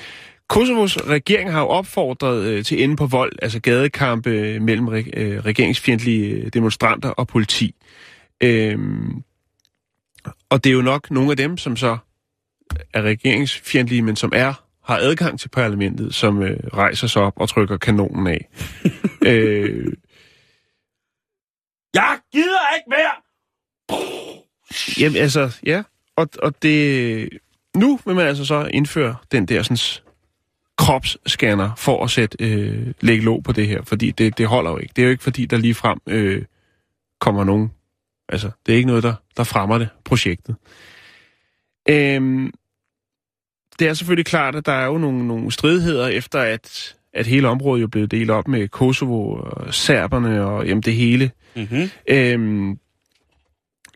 Kosovos 0.50 0.98
regering 0.98 1.52
har 1.52 1.60
jo 1.60 1.68
opfordret 1.68 2.44
øh, 2.44 2.64
til 2.64 2.84
ende 2.84 2.96
på 2.96 3.06
vold, 3.06 3.32
altså 3.42 3.60
gadekampe 3.60 4.30
øh, 4.30 4.62
mellem 4.62 4.88
re, 4.88 5.04
øh, 5.14 5.40
regeringsfjendtlige 5.40 6.30
øh, 6.30 6.48
demonstranter 6.54 7.10
og 7.10 7.28
politi. 7.28 7.76
Øhm, 8.44 9.24
og 10.50 10.64
det 10.64 10.70
er 10.70 10.74
jo 10.74 10.82
nok 10.82 11.12
nogle 11.12 11.32
af 11.32 11.38
dem, 11.38 11.58
som 11.58 11.76
så 11.76 11.98
er 12.94 13.02
regeringsfjendtlige, 13.02 14.02
men 14.02 14.16
som 14.16 14.32
er 14.36 14.54
har 14.84 14.98
adgang 14.98 15.40
til 15.40 15.50
parlamentet, 15.50 16.16
som 16.16 16.42
øh, 16.42 16.58
rejser 16.74 17.08
sig 17.08 17.22
op 17.22 17.34
og 17.36 17.50
trykker 17.50 17.78
kanonen 17.78 18.28
af. 18.28 18.50
øh, 19.26 19.94
jeg 21.94 22.20
gider 22.32 22.76
ikke 22.76 22.90
mere! 22.90 23.12
Jamen 25.00 25.22
altså, 25.22 25.60
ja. 25.66 25.84
Og, 26.16 26.30
og 26.44 26.64
det... 26.64 27.30
Nu 27.76 28.00
vil 28.06 28.16
man 28.16 28.28
altså 28.28 28.46
så 28.46 28.70
indføre 28.74 29.16
den 29.32 29.46
der 29.46 29.64
sådan, 29.64 30.04
kropsscanner 30.78 31.76
for 31.78 32.04
at 32.04 32.10
sætte, 32.10 32.38
øh, 32.40 32.94
lægge 33.02 33.24
låg 33.24 33.44
på 33.44 33.52
det 33.52 33.68
her, 33.68 33.84
fordi 33.84 34.12
det, 34.12 34.38
det 34.38 34.48
holder 34.48 34.72
jo 34.72 34.78
ikke. 34.78 34.94
Det 34.96 35.02
er 35.02 35.06
jo 35.06 35.12
ikke 35.12 35.24
fordi, 35.24 35.46
der 35.46 35.58
lige 35.58 35.74
frem 35.74 36.00
øh, 36.08 36.46
kommer 37.20 37.44
nogen... 37.44 37.72
Altså, 38.30 38.52
det 38.66 38.72
er 38.72 38.76
ikke 38.76 38.88
noget, 38.88 39.04
der, 39.04 39.14
der 39.38 39.44
fremmer 39.44 39.78
det, 39.78 39.90
projektet. 40.06 40.56
Øhm, 41.90 42.52
det 43.80 43.88
er 43.88 43.94
selvfølgelig 43.94 44.26
klart, 44.26 44.56
at 44.56 44.66
der 44.66 44.72
er 44.72 44.86
jo 44.86 44.98
nogle, 44.98 45.28
nogle 45.28 45.52
stridigheder 45.52 46.08
efter, 46.08 46.40
at, 46.40 46.96
at 47.14 47.28
hele 47.28 47.48
området 47.48 47.82
jo 47.82 47.88
blev 47.88 48.08
delt 48.08 48.30
op 48.30 48.48
med 48.48 48.68
Kosovo 48.68 49.34
og 49.34 49.74
serberne 49.74 50.46
og 50.46 50.68
jamen, 50.68 50.82
det 50.82 50.96
hele. 50.96 51.32
Mm-hmm. 51.56 51.90
Øhm, 52.08 52.80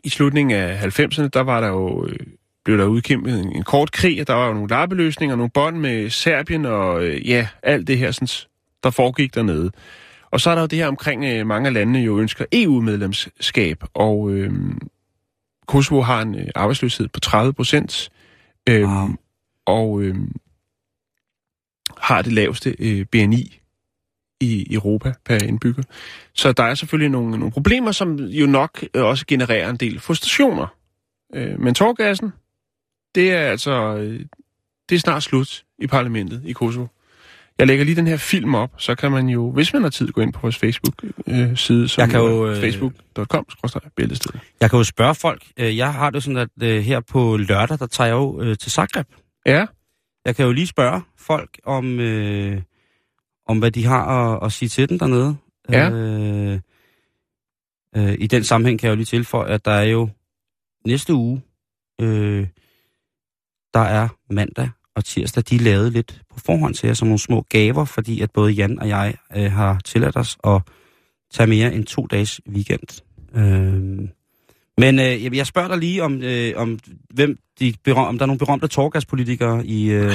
I 0.04 0.08
slutningen 0.08 0.58
af 0.58 0.98
90'erne, 1.00 1.28
der 1.28 1.40
var 1.40 1.60
der 1.60 1.68
jo, 1.68 2.06
øh, 2.06 2.16
blev 2.64 2.78
der 2.78 2.84
udkæmpet 2.84 3.40
en, 3.40 3.56
en 3.56 3.62
kort 3.62 3.92
krig, 3.92 4.20
og 4.20 4.26
der 4.26 4.34
var 4.34 4.46
jo 4.46 4.52
nogle 4.52 4.68
lappeløsninger, 4.68 5.36
nogle 5.36 5.50
bånd 5.50 5.76
med 5.76 6.10
Serbien, 6.10 6.64
og 6.64 7.04
øh, 7.04 7.28
ja, 7.28 7.48
alt 7.62 7.86
det 7.86 7.98
her, 7.98 8.10
sådan, 8.10 8.48
der 8.82 8.90
foregik 8.90 9.34
dernede. 9.34 9.70
Og 10.30 10.40
så 10.40 10.50
er 10.50 10.54
der 10.54 10.62
jo 10.62 10.66
det 10.66 10.78
her 10.78 10.86
omkring, 10.88 11.24
øh, 11.24 11.46
mange 11.46 11.66
af 11.66 11.72
landene 11.72 11.98
jo 11.98 12.18
ønsker 12.18 12.44
EU-medlemskab, 12.52 13.84
og 13.94 14.30
øh, 14.30 14.52
Kosovo 15.66 16.00
har 16.00 16.22
en 16.22 16.34
øh, 16.34 16.46
arbejdsløshed 16.54 17.08
på 17.08 17.20
30 17.20 17.52
procent, 17.52 18.10
øh, 18.68 18.82
Wow. 18.82 19.08
og 19.66 20.02
øh, 20.02 20.16
har 21.98 22.22
det 22.22 22.32
laveste 22.32 22.76
øh, 22.78 23.06
BNI 23.06 23.60
i 24.44 24.74
Europa 24.74 25.12
per 25.24 25.38
indbygger. 25.38 25.82
Så 26.34 26.52
der 26.52 26.62
er 26.62 26.74
selvfølgelig 26.74 27.10
nogle, 27.10 27.30
nogle 27.30 27.52
problemer, 27.52 27.92
som 27.92 28.16
jo 28.16 28.46
nok 28.46 28.84
øh, 28.94 29.04
også 29.04 29.24
genererer 29.26 29.70
en 29.70 29.76
del 29.76 30.00
frustrationer. 30.00 30.66
Øh, 31.34 31.60
men 31.60 31.74
tårgassen, 31.74 32.32
det 33.14 33.32
er 33.32 33.40
altså 33.50 33.96
øh, 33.96 34.20
det 34.88 34.94
er 34.94 34.98
snart 35.00 35.22
slut 35.22 35.64
i 35.78 35.86
parlamentet 35.86 36.42
i 36.44 36.52
Kosovo. 36.52 36.86
Jeg 37.58 37.66
lægger 37.66 37.84
lige 37.84 37.96
den 37.96 38.06
her 38.06 38.16
film 38.16 38.54
op, 38.54 38.70
så 38.78 38.94
kan 38.94 39.12
man 39.12 39.28
jo, 39.28 39.50
hvis 39.50 39.72
man 39.72 39.82
har 39.82 39.90
tid, 39.90 40.08
gå 40.08 40.20
ind 40.20 40.32
på 40.32 40.40
vores 40.42 40.56
Facebook-side, 40.56 41.88
som 41.88 42.00
Jeg 42.00 42.10
kan 42.10 42.20
jo, 42.20 42.48
øh, 42.50 42.60
facebook.com, 42.60 43.46
bæltestedet. 43.96 44.40
Jeg 44.60 44.70
kan 44.70 44.76
jo 44.76 44.84
spørge 44.84 45.14
folk. 45.14 45.42
Øh, 45.56 45.76
Jeg 45.76 45.92
har 45.92 46.10
det 46.10 46.22
sådan, 46.22 46.36
at 46.36 46.48
øh, 46.62 46.82
her 46.82 47.00
på 47.00 47.36
lørdag, 47.36 47.78
der 47.78 47.86
tager 47.86 48.08
jeg 48.08 48.14
jo 48.14 48.40
øh, 48.42 48.56
til 48.56 48.72
Zagreb. 48.72 49.06
Ja, 49.46 49.66
Jeg 50.24 50.36
kan 50.36 50.46
jo 50.46 50.52
lige 50.52 50.66
spørge 50.66 51.02
folk 51.18 51.60
om, 51.64 52.00
øh, 52.00 52.60
om 53.46 53.58
hvad 53.58 53.70
de 53.70 53.84
har 53.84 54.06
at, 54.06 54.46
at 54.46 54.52
sige 54.52 54.68
til 54.68 54.88
den 54.88 55.00
dernede. 55.00 55.36
Ja. 55.70 55.90
Øh, 55.90 56.60
øh, 57.96 58.16
I 58.18 58.26
den 58.26 58.44
sammenhæng 58.44 58.80
kan 58.80 58.86
jeg 58.86 58.90
jo 58.90 58.96
lige 58.96 59.06
tilføje, 59.06 59.48
at 59.48 59.64
der 59.64 59.70
er 59.70 59.84
jo 59.84 60.08
næste 60.86 61.14
uge, 61.14 61.42
øh, 62.00 62.46
der 63.74 63.80
er 63.80 64.08
mandag 64.30 64.68
og 64.96 65.04
tirsdag, 65.04 65.44
de 65.50 65.56
er 65.56 65.60
lavet 65.60 65.92
lidt 65.92 66.22
på 66.30 66.40
forhånd 66.40 66.74
til 66.74 66.86
jer 66.86 66.94
som 66.94 67.08
nogle 67.08 67.18
små 67.18 67.40
gaver, 67.48 67.84
fordi 67.84 68.20
at 68.20 68.30
både 68.30 68.52
Jan 68.52 68.78
og 68.78 68.88
jeg 68.88 69.14
øh, 69.36 69.52
har 69.52 69.80
tilladt 69.84 70.16
os 70.16 70.38
at 70.44 70.62
tage 71.32 71.46
mere 71.46 71.74
end 71.74 71.84
to 71.84 72.06
dages 72.06 72.40
weekend. 72.48 73.02
Øh, 73.34 74.08
men 74.78 74.98
øh, 74.98 75.36
jeg- 75.36 75.46
spørger 75.46 75.68
dig 75.68 75.78
lige 75.78 76.02
om, 76.02 76.22
øh, 76.22 76.52
om, 76.56 76.78
hvem 77.14 77.38
de 77.60 77.74
berøm, 77.84 78.06
om 78.06 78.18
der 78.18 78.22
er 78.22 78.26
nogle 78.26 78.38
berømte 78.38 78.66
torgaspolitikere 78.68 79.66
i, 79.66 79.90
øh, 79.90 80.12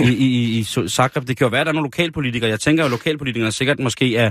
i, 0.00 0.12
i, 0.12 0.58
i, 0.58 0.64
Zagreb. 0.88 1.28
Det 1.28 1.36
kan 1.36 1.44
jo 1.44 1.48
være, 1.48 1.60
at 1.60 1.66
der 1.66 1.70
er 1.70 1.74
nogle 1.74 1.86
lokalpolitikere. 1.86 2.50
Jeg 2.50 2.60
tænker 2.60 2.82
jo, 2.82 2.86
at 2.86 2.90
lokalpolitikerne 2.90 3.52
sikkert 3.52 3.78
måske 3.78 4.16
er 4.16 4.30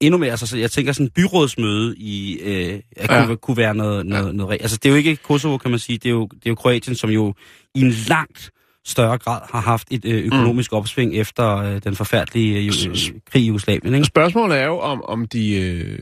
endnu 0.00 0.18
mere. 0.18 0.30
Altså, 0.30 0.46
så 0.46 0.58
jeg 0.58 0.70
tænker 0.70 0.92
sådan 0.92 1.06
en 1.06 1.10
byrådsmøde 1.10 1.94
i, 1.96 2.38
øh, 2.42 2.80
at 2.96 3.10
Ja. 3.10 3.24
kunne, 3.26 3.36
kunne 3.36 3.56
være 3.56 3.74
noget, 3.74 4.06
noget, 4.06 4.22
noget, 4.24 4.34
noget... 4.36 4.58
Altså, 4.62 4.76
det 4.76 4.86
er 4.88 4.90
jo 4.90 4.96
ikke 4.96 5.16
Kosovo, 5.16 5.56
kan 5.58 5.70
man 5.70 5.80
sige. 5.80 5.98
Det 5.98 6.06
er 6.06 6.10
jo, 6.10 6.26
det 6.26 6.46
er 6.46 6.50
jo 6.50 6.54
Kroatien, 6.54 6.96
som 6.96 7.10
jo 7.10 7.34
i 7.74 7.80
en 7.80 7.90
langt 8.08 8.50
større 8.86 9.18
grad 9.18 9.40
har 9.52 9.60
haft 9.60 9.88
et 9.90 10.04
øh, 10.04 10.24
økonomisk 10.24 10.72
mm. 10.72 10.78
opsving 10.78 11.14
efter 11.14 11.56
øh, 11.56 11.80
den 11.84 11.96
forfærdelige 11.96 12.66
øh, 12.66 12.72
krig 13.30 13.42
i 13.42 13.46
Jugoslavien. 13.46 13.94
Ikke? 13.94 14.04
Spørgsmålet 14.06 14.58
er 14.60 14.66
jo, 14.66 14.78
om, 14.78 15.02
om 15.04 15.26
de, 15.28 15.54
øh, 15.54 15.98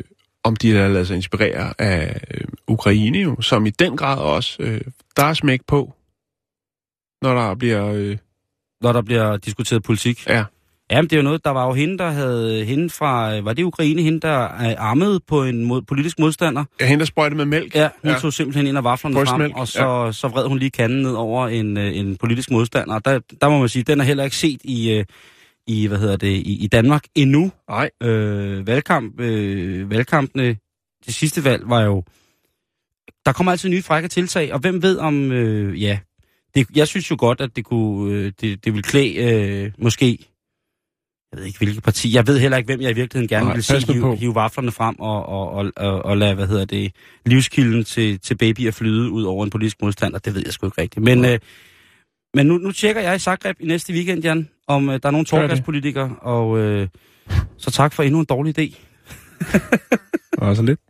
om 0.47 0.57
de 0.57 0.73
lader 0.73 1.05
sig 1.05 1.17
inspirere 1.17 1.75
af 1.79 2.21
øh, 2.35 2.41
Ukraine, 2.69 3.19
jo, 3.19 3.41
som 3.41 3.67
i 3.67 3.71
den 3.71 3.97
grad 3.97 4.19
også, 4.19 4.57
øh, 4.63 4.81
der 5.17 5.23
er 5.25 5.35
smæk 5.35 5.61
på, 5.67 5.93
når 7.23 7.35
der 7.35 7.55
bliver... 7.55 7.93
Øh, 7.93 8.17
Når 8.81 8.93
der 8.93 9.03
bliver 9.03 9.37
diskuteret 9.37 9.83
politik. 9.83 10.27
ja, 10.29 10.45
Jamen, 10.91 11.05
det 11.05 11.13
er 11.13 11.17
jo 11.17 11.23
noget, 11.23 11.45
der 11.45 11.51
var 11.51 11.67
jo 11.67 11.73
hende, 11.73 11.99
der 11.99 12.11
havde 12.11 12.65
hende 12.65 12.91
fra, 12.91 13.41
var 13.41 13.53
det 13.53 13.63
Ukraine, 13.63 14.03
hende, 14.03 14.21
der 14.21 14.45
øh, 14.45 14.75
armede 14.79 15.21
på 15.29 15.45
en 15.45 15.65
mod, 15.65 15.83
politisk 15.83 16.19
modstander. 16.19 16.65
jeg 16.81 16.89
henter 16.89 17.07
sprøjte 17.07 17.37
med 17.37 17.45
mælk. 17.45 17.75
Ja, 17.75 17.89
hun 18.03 18.09
ja. 18.11 18.15
Ja. 18.15 18.21
tog 18.21 18.33
simpelthen 18.33 18.67
en 18.67 18.77
af 18.77 18.85
vaflerne 18.85 19.27
frem, 19.27 19.53
og 19.55 19.69
så, 19.69 20.05
ja. 20.05 20.13
så 20.13 20.29
vred 20.29 20.47
hun 20.47 20.59
lige 20.59 20.71
kanden 20.71 21.03
ned 21.03 21.13
over 21.13 21.49
en, 21.49 21.77
øh, 21.77 21.97
en 21.97 22.17
politisk 22.17 22.51
modstander. 22.51 22.95
Og 22.95 23.05
Der, 23.05 23.21
der 23.41 23.49
må 23.49 23.59
man 23.59 23.69
sige, 23.69 23.83
den 23.83 24.01
er 24.01 24.05
heller 24.05 24.25
ikke 24.25 24.37
set 24.37 24.61
i, 24.65 24.91
øh, 24.91 25.05
i 25.67 25.87
hvad 25.87 25.99
hedder 25.99 26.17
det, 26.17 26.29
i, 26.29 26.65
i 26.65 26.67
Danmark 26.67 27.05
endnu. 27.15 27.53
Nej, 27.69 27.91
Øh, 28.03 28.67
valgkamp, 28.67 29.21
øh, 29.21 29.91
valgkampene, 29.91 30.57
det 31.07 31.15
sidste 31.15 31.45
valg 31.45 31.63
var 31.69 31.83
jo, 31.83 32.05
der 33.27 33.33
kommer 33.33 33.53
altid 33.53 33.69
nye 33.69 33.83
frække 33.83 34.09
tiltag, 34.09 34.53
og 34.53 34.59
hvem 34.59 34.83
ved 34.83 34.99
om, 34.99 35.33
øh, 35.33 35.83
ja, 35.83 35.99
det, 36.55 36.67
jeg 36.75 36.89
synes 36.89 37.11
jo 37.11 37.17
godt, 37.19 37.41
at 37.41 37.57
det 37.57 37.65
kunne, 37.65 38.15
øh, 38.15 38.33
det, 38.41 38.65
det 38.65 38.75
vil 38.75 38.83
klæde, 38.83 39.15
øh, 39.15 39.73
måske, 39.79 40.19
jeg 41.33 41.39
ved 41.39 41.47
ikke 41.47 41.59
hvilket 41.59 41.83
parti, 41.83 42.15
jeg 42.15 42.27
ved 42.27 42.39
heller 42.39 42.57
ikke, 42.57 42.67
hvem 42.67 42.81
jeg 42.81 42.91
i 42.91 42.95
virkeligheden 42.95 43.29
gerne 43.29 43.45
Nej, 43.45 43.55
vil 43.55 43.63
se 43.65 43.93
hive, 43.93 44.17
hive 44.17 44.35
vaflerne 44.35 44.73
frem 44.73 44.97
og, 44.99 45.27
og, 45.27 45.51
og, 45.51 45.73
og, 45.77 46.05
og 46.05 46.17
lade, 46.17 46.35
hvad 46.35 46.47
hedder 46.47 46.65
det, 46.65 46.93
livskilden 47.27 47.85
til, 47.85 48.21
til 48.21 48.37
babyer 48.37 48.71
flyde 48.71 49.11
ud 49.11 49.23
over 49.23 49.45
en 49.45 49.51
politisk 49.51 49.77
modstander, 49.83 50.19
det 50.19 50.35
ved 50.35 50.43
jeg 50.45 50.53
sgu 50.53 50.67
ikke 50.67 50.83
rigtigt. 50.83 51.05
Men, 51.05 51.25
øh, 51.25 51.39
Men 52.37 52.47
nu, 52.47 52.59
nu 52.59 52.73
tjekker 52.73 53.03
jeg 53.03 53.17
i 53.17 53.19
Zagreb 53.19 53.57
i 53.61 53.67
næste 53.67 53.93
weekend, 53.93 54.23
Jan, 54.23 54.49
om 54.67 54.89
øh, 54.89 55.01
der 55.03 55.09
er 55.09 55.11
nogle 55.11 55.25
torgaspolitikere, 55.25 56.17
og 56.21 56.59
øh, 56.59 56.89
så 57.57 57.71
tak 57.71 57.93
for 57.93 58.03
endnu 58.03 58.21
en 58.21 58.27
dårlig 58.27 58.59
idé. 58.59 58.77
Og 60.39 60.57
så 60.57 60.63
lidt. 60.63 60.81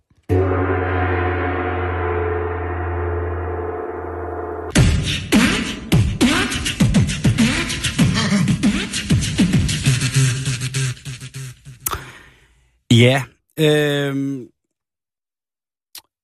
Ja, 12.91 13.23
øh, 13.59 14.41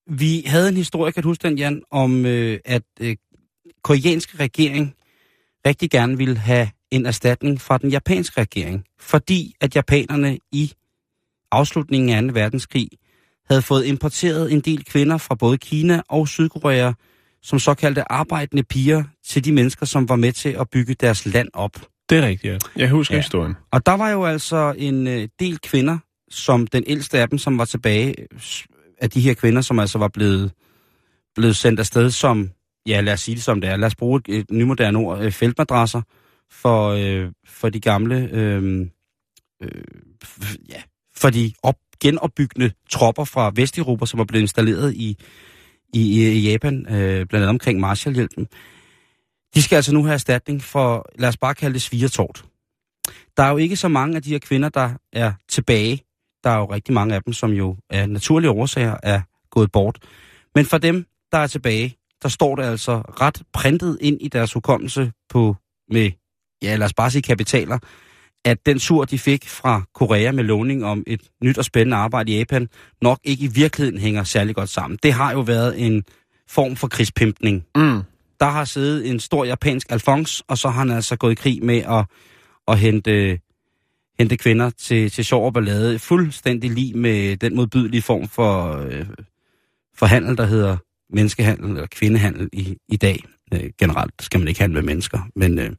vi 0.07 0.43
havde 0.47 0.69
en 0.69 0.77
historie, 0.77 1.13
kan 1.13 1.23
du 1.23 1.29
huske 1.29 1.49
den, 1.49 1.59
Jan, 1.59 1.83
om 1.91 2.27
øh, 2.27 2.59
at 2.65 2.83
øh, 3.01 3.17
koreanske 3.83 4.39
regering 4.39 4.95
rigtig 5.67 5.91
gerne 5.91 6.17
ville 6.19 6.37
have 6.39 6.69
en 6.91 7.07
erstatning 7.07 7.61
fra 7.61 7.79
den 7.79 7.91
japanske 7.91 8.41
regering, 8.41 8.85
fordi 9.01 9.55
at 9.61 9.77
japanerne 9.77 10.39
i 10.53 10.73
afslutningen 11.53 12.11
af 12.17 12.23
2. 12.23 12.41
verdenskrig 12.41 12.89
havde 13.51 13.63
fået 13.63 13.85
importeret 13.85 14.53
en 14.53 14.61
del 14.61 14.85
kvinder 14.85 15.17
fra 15.19 15.35
både 15.35 15.59
Kina 15.59 16.03
og 16.09 16.29
Sydkorea 16.29 16.93
som 17.43 17.59
såkaldte 17.59 18.13
arbejdende 18.13 18.63
piger 18.63 19.05
til 19.27 19.45
de 19.45 19.53
mennesker, 19.53 19.87
som 19.87 20.09
var 20.09 20.17
med 20.17 20.33
til 20.33 20.49
at 20.49 20.71
bygge 20.71 20.95
deres 20.95 21.27
land 21.27 21.49
op. 21.55 21.73
Det 22.11 22.19
er 22.19 22.27
rigtigt, 22.27 22.53
ja. 22.53 22.59
Jeg 22.77 22.91
husker 22.91 23.15
Ja. 23.15 23.21
historien. 23.21 23.55
Og 23.73 23.87
der 23.87 23.93
var 23.93 24.11
jo 24.11 24.25
altså 24.25 24.75
en 24.79 25.07
øh, 25.07 25.29
del 25.41 25.59
kvinder, 25.59 25.99
som 26.31 26.67
den 26.67 26.85
ældste 26.87 27.19
af 27.19 27.29
dem, 27.29 27.39
som 27.39 27.59
var 27.59 27.65
tilbage, 27.65 28.15
af 29.01 29.11
de 29.11 29.21
her 29.21 29.35
kvinder, 29.35 29.63
som 29.63 29.79
altså 29.79 29.99
var 29.99 30.09
blevet, 30.09 30.53
blevet 31.35 31.57
sendt 31.57 31.81
afsted 31.81 32.11
som, 32.11 32.51
ja 32.87 33.01
lad 33.01 33.13
os 33.13 33.21
sige 33.21 33.35
det 33.35 33.43
som 33.43 33.61
det 33.61 33.71
er, 33.71 33.77
lad 33.77 33.87
os 33.87 33.95
bruge 33.95 34.21
et, 34.29 34.39
et 34.39 34.51
nymoderne 34.51 34.99
ord, 34.99 35.23
øh, 35.23 35.33
feltmadrasser 35.33 36.03
for, 36.51 36.89
øh, 36.89 37.31
for 37.47 37.69
de 37.69 37.81
gamle, 37.81 38.29
øh, 38.33 38.87
øh, 39.63 39.85
f- 40.25 40.57
ja, 40.69 40.83
for 41.17 41.31
de 41.31 41.53
op, 41.63 41.77
genopbyggende 42.01 42.73
tropper 42.91 43.25
fra 43.25 43.53
Vesteuropa, 43.55 44.07
som 44.07 44.21
er 44.21 44.25
blevet 44.25 44.43
installeret 44.43 44.95
i, 44.95 45.17
i, 45.95 46.29
i 46.29 46.51
Japan, 46.51 46.87
øh, 46.87 47.27
blandt 47.27 47.35
andet 47.35 47.49
omkring 47.49 47.81
Marshallhjælpen. 47.81 48.47
De 49.55 49.63
skal 49.63 49.77
altså 49.77 49.95
nu 49.95 50.03
have 50.05 50.15
erstatning 50.15 50.63
for, 50.63 51.07
lad 51.19 51.29
os 51.29 51.37
bare 51.37 51.55
kalde 51.55 51.75
det 51.75 51.83
svigertort. 51.83 52.45
Der 53.37 53.43
er 53.43 53.51
jo 53.51 53.57
ikke 53.57 53.77
så 53.77 53.89
mange 53.89 54.17
af 54.17 54.23
de 54.23 54.31
her 54.31 54.39
kvinder, 54.39 54.69
der 54.69 54.91
er 55.13 55.33
tilbage. 55.49 56.03
Der 56.45 56.51
er 56.51 56.59
jo 56.59 56.65
rigtig 56.73 56.95
mange 56.95 57.15
af 57.15 57.23
dem, 57.23 57.33
som 57.33 57.53
jo 57.53 57.77
af 57.91 58.09
naturlige 58.11 58.51
årsager 58.51 58.97
er 59.03 59.21
gået 59.51 59.73
bort. 59.73 59.99
Men 60.55 60.67
for 60.67 60.79
dem, 60.79 61.07
der 61.33 61.39
er 61.39 61.47
tilbage, 61.47 61.97
der 62.23 62.29
står 62.29 62.57
det 62.57 62.63
altså 62.63 62.97
ret 62.99 63.43
printet 63.53 63.99
ind 64.01 64.19
i 64.21 64.29
deres 64.29 64.53
hukommelse 64.53 65.13
på, 65.29 65.57
med, 65.91 66.11
ja 66.63 66.77
lad 66.77 66.87
os 66.87 66.95
bare 66.95 67.11
sige 67.11 67.23
kapitaler, 67.23 67.79
at 68.45 68.67
den 68.67 68.79
sur, 68.79 69.05
de 69.05 69.19
fik 69.19 69.49
fra 69.49 69.83
Korea 69.95 70.33
med 70.33 70.45
lovning 70.45 70.85
om 70.85 71.05
et 71.07 71.21
nyt 71.43 71.59
og 71.59 71.65
spændende 71.65 71.97
arbejde 71.97 72.33
i 72.33 72.39
Japan, 72.39 72.69
nok 73.03 73.19
ikke 73.25 73.45
i 73.45 73.49
virkeligheden 73.49 74.01
hænger 74.01 74.25
særlig 74.25 74.55
godt 74.55 74.69
sammen. 74.69 74.99
Det 75.03 75.13
har 75.13 75.33
jo 75.33 75.41
været 75.41 75.87
en 75.87 76.05
form 76.49 76.77
for 76.77 76.89
krigspimpning 76.89 77.65
Mm. 77.77 78.03
der 78.41 78.47
har 78.49 78.65
siddet 78.65 79.11
en 79.11 79.21
stor 79.21 79.45
japansk 79.45 79.93
Alphonse, 79.93 80.45
og 80.49 80.59
så 80.59 80.69
har 80.69 80.79
han 80.79 80.91
altså 80.91 81.17
gået 81.17 81.33
i 81.33 81.35
krig 81.35 81.65
med 81.65 81.79
at, 81.79 82.05
at 82.69 82.79
hente, 82.79 83.39
hente 84.19 84.37
kvinder 84.37 84.71
til, 84.71 85.11
til 85.11 85.25
sjov 85.25 85.47
og 85.47 85.55
ballade. 85.55 85.99
Fuldstændig 85.99 86.71
lige 86.71 86.95
med 86.95 87.37
den 87.37 87.57
modbydelige 87.57 88.03
form 88.03 88.29
for, 88.29 88.79
øh, 88.79 89.07
for 89.95 90.07
handel, 90.07 90.37
der 90.37 90.47
hedder 90.47 90.77
menneskehandel 91.13 91.69
eller 91.71 91.87
kvindehandel 91.87 92.49
i, 92.53 92.77
i 92.89 92.97
dag. 92.97 93.25
Øh, 93.55 93.71
generelt 93.79 94.13
skal 94.21 94.41
man 94.41 94.49
ikke 94.49 94.61
handle 94.61 94.75
med 94.75 94.83
mennesker. 94.83 95.19
Men 95.37 95.59
øh, 95.59 95.71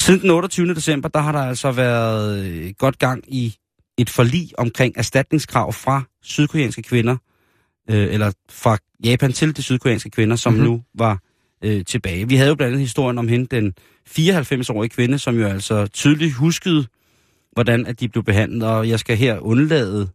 siden 0.00 0.20
den 0.20 0.30
28. 0.30 0.74
december, 0.74 1.08
der 1.08 1.20
har 1.20 1.32
der 1.32 1.38
altså 1.38 1.72
været 1.72 2.44
øh, 2.44 2.72
godt 2.78 2.98
gang 2.98 3.24
i 3.28 3.56
et 3.98 4.10
forlig 4.10 4.50
omkring 4.58 4.94
erstatningskrav 4.98 5.72
fra 5.72 6.02
sydkoreanske 6.22 6.82
kvinder, 6.82 7.16
øh, 7.90 8.14
eller 8.14 8.32
fra 8.50 8.78
Japan 9.04 9.32
til 9.32 9.56
de 9.56 9.62
sydkoreanske 9.62 10.10
kvinder, 10.10 10.36
som 10.36 10.52
mm-hmm. 10.52 10.68
Mhm. 10.68 10.72
nu 10.72 10.82
var 10.94 11.18
øh, 11.64 11.84
tilbage. 11.84 12.28
Vi 12.28 12.36
havde 12.36 12.48
jo 12.48 12.54
blandt 12.54 12.72
andet 12.72 12.80
historien 12.80 13.18
om 13.18 13.28
hende, 13.28 13.46
den 13.56 13.74
94-årige 14.08 14.90
kvinde, 14.90 15.18
som 15.18 15.38
jo 15.38 15.46
altså 15.46 15.86
tydeligt 15.86 16.34
huskede, 16.34 16.86
hvordan 17.52 17.86
at 17.86 18.00
de 18.00 18.08
blev 18.08 18.24
behandlet, 18.24 18.68
og 18.68 18.88
jeg 18.88 19.00
skal 19.00 19.16
her 19.16 19.38
undlade, 19.38 20.08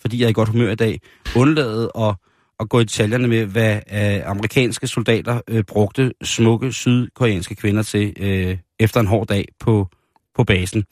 fordi 0.00 0.18
jeg 0.18 0.24
er 0.24 0.30
i 0.30 0.32
godt 0.32 0.48
humør 0.48 0.70
i 0.70 0.74
dag, 0.74 1.00
undlade 1.36 1.90
at, 1.98 2.14
at 2.60 2.68
gå 2.68 2.80
i 2.80 2.84
detaljerne 2.84 3.28
med, 3.28 3.46
hvad 3.46 3.74
øh, 3.76 4.30
amerikanske 4.30 4.86
soldater 4.86 5.40
øh, 5.48 5.64
brugte 5.64 6.12
smukke 6.22 6.72
sydkoreanske 6.72 7.54
kvinder 7.54 7.82
til 7.82 8.12
øh, 8.20 8.58
efter 8.80 9.00
en 9.00 9.06
hård 9.06 9.26
dag 9.26 9.48
på, 9.60 9.88
på 10.34 10.44
basen. 10.44 10.84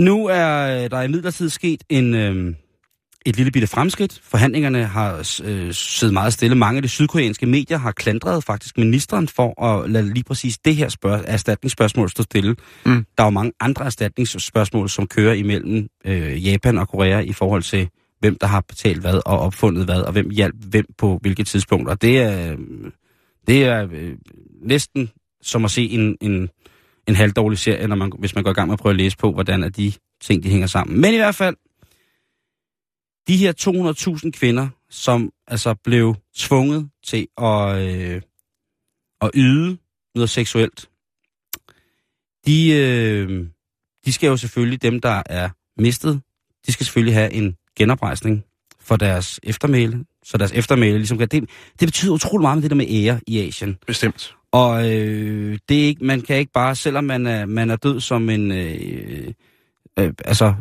Nu 0.00 0.26
er 0.26 0.82
øh, 0.84 0.90
der 0.90 1.02
imidlertid 1.02 1.48
sket 1.48 1.84
en, 1.88 2.14
øh, 2.14 2.54
et 3.26 3.36
lille 3.36 3.52
bitte 3.52 3.68
fremskridt. 3.68 4.20
Forhandlingerne 4.22 4.84
har 4.84 5.40
øh, 5.44 5.72
siddet 5.72 6.12
meget 6.12 6.32
stille. 6.32 6.56
Mange 6.56 6.78
af 6.78 6.82
de 6.82 6.88
sydkoreanske 6.88 7.46
medier 7.46 7.78
har 7.78 7.92
klandret 7.92 8.44
faktisk 8.44 8.78
ministeren 8.78 9.28
for 9.28 9.64
at 9.64 9.90
lade 9.90 10.14
lige 10.14 10.24
præcis 10.24 10.58
det 10.58 10.76
her 10.76 10.88
spørg- 10.88 11.24
erstatningsspørgsmål 11.26 12.10
stå 12.10 12.22
stille. 12.22 12.56
Mm. 12.86 13.06
Der 13.18 13.22
er 13.22 13.26
jo 13.26 13.30
mange 13.30 13.52
andre 13.60 13.84
erstatningsspørgsmål, 13.84 14.88
som 14.88 15.06
kører 15.06 15.34
imellem 15.34 15.88
øh, 16.04 16.46
Japan 16.46 16.78
og 16.78 16.88
Korea 16.88 17.20
i 17.20 17.32
forhold 17.32 17.62
til, 17.62 17.88
hvem 18.24 18.38
der 18.38 18.46
har 18.46 18.60
betalt 18.60 19.00
hvad 19.00 19.20
og 19.26 19.38
opfundet 19.38 19.84
hvad, 19.84 20.02
og 20.02 20.12
hvem 20.12 20.30
hjalp 20.30 20.54
hvem 20.58 20.86
på 20.98 21.18
hvilke 21.22 21.44
tidspunkter. 21.44 21.94
Det 21.94 22.22
er, 22.22 22.56
det 23.46 23.64
er 23.64 23.88
øh, 23.92 24.16
næsten 24.62 25.10
som 25.42 25.64
at 25.64 25.70
se 25.70 25.82
en, 25.88 26.16
en, 26.20 26.48
en 27.08 27.14
halvdårlig 27.14 27.58
serie, 27.58 27.86
når 27.86 27.96
man, 27.96 28.12
hvis 28.18 28.34
man 28.34 28.44
går 28.44 28.50
i 28.50 28.54
gang 28.54 28.68
med 28.68 28.72
at 28.72 28.78
prøve 28.78 28.90
at 28.90 28.96
læse 28.96 29.16
på, 29.16 29.32
hvordan 29.32 29.62
er 29.62 29.68
de 29.68 29.92
ting, 30.20 30.42
de 30.42 30.50
hænger 30.50 30.66
sammen. 30.66 31.00
Men 31.00 31.14
i 31.14 31.16
hvert 31.16 31.34
fald, 31.34 31.56
de 33.28 33.36
her 33.36 33.52
200.000 34.24 34.30
kvinder, 34.30 34.68
som 34.90 35.30
altså 35.46 35.74
blev 35.74 36.16
tvunget 36.36 36.90
til 37.04 37.28
at, 37.38 37.76
øh, 37.78 38.22
at 39.20 39.30
yde 39.34 39.78
noget 40.14 40.30
seksuelt, 40.30 40.90
de, 42.46 42.70
øh, 42.72 43.46
de 44.04 44.12
skal 44.12 44.26
jo 44.26 44.36
selvfølgelig, 44.36 44.82
dem 44.82 45.00
der 45.00 45.22
er 45.26 45.48
mistet, 45.80 46.22
de 46.66 46.72
skal 46.72 46.86
selvfølgelig 46.86 47.14
have 47.14 47.32
en 47.32 47.56
genoprejsning 47.76 48.44
for 48.80 48.96
deres 48.96 49.40
eftermæle, 49.42 50.04
så 50.24 50.38
deres 50.38 50.52
eftermæle 50.52 50.98
ligesom 50.98 51.18
kan, 51.18 51.28
det, 51.28 51.50
det 51.80 51.88
betyder 51.88 52.12
utrolig 52.12 52.42
meget 52.42 52.56
med 52.56 52.62
det 52.62 52.70
der 52.70 52.76
med 52.76 52.86
ære 52.90 53.20
i 53.26 53.48
Asien. 53.48 53.78
Bestemt. 53.86 54.34
Og 54.52 54.90
øh, 54.92 55.58
det 55.68 55.82
er 55.82 55.86
ikke, 55.86 56.04
man 56.04 56.20
kan 56.20 56.36
ikke 56.36 56.52
bare, 56.52 56.74
selvom 56.74 57.04
man 57.04 57.26
er, 57.26 57.46
man 57.46 57.70
er 57.70 57.76
død 57.76 58.00
som 58.00 58.30
en, 58.30 58.52
øh, 58.52 59.32
øh, 59.98 60.12
altså 60.24 60.54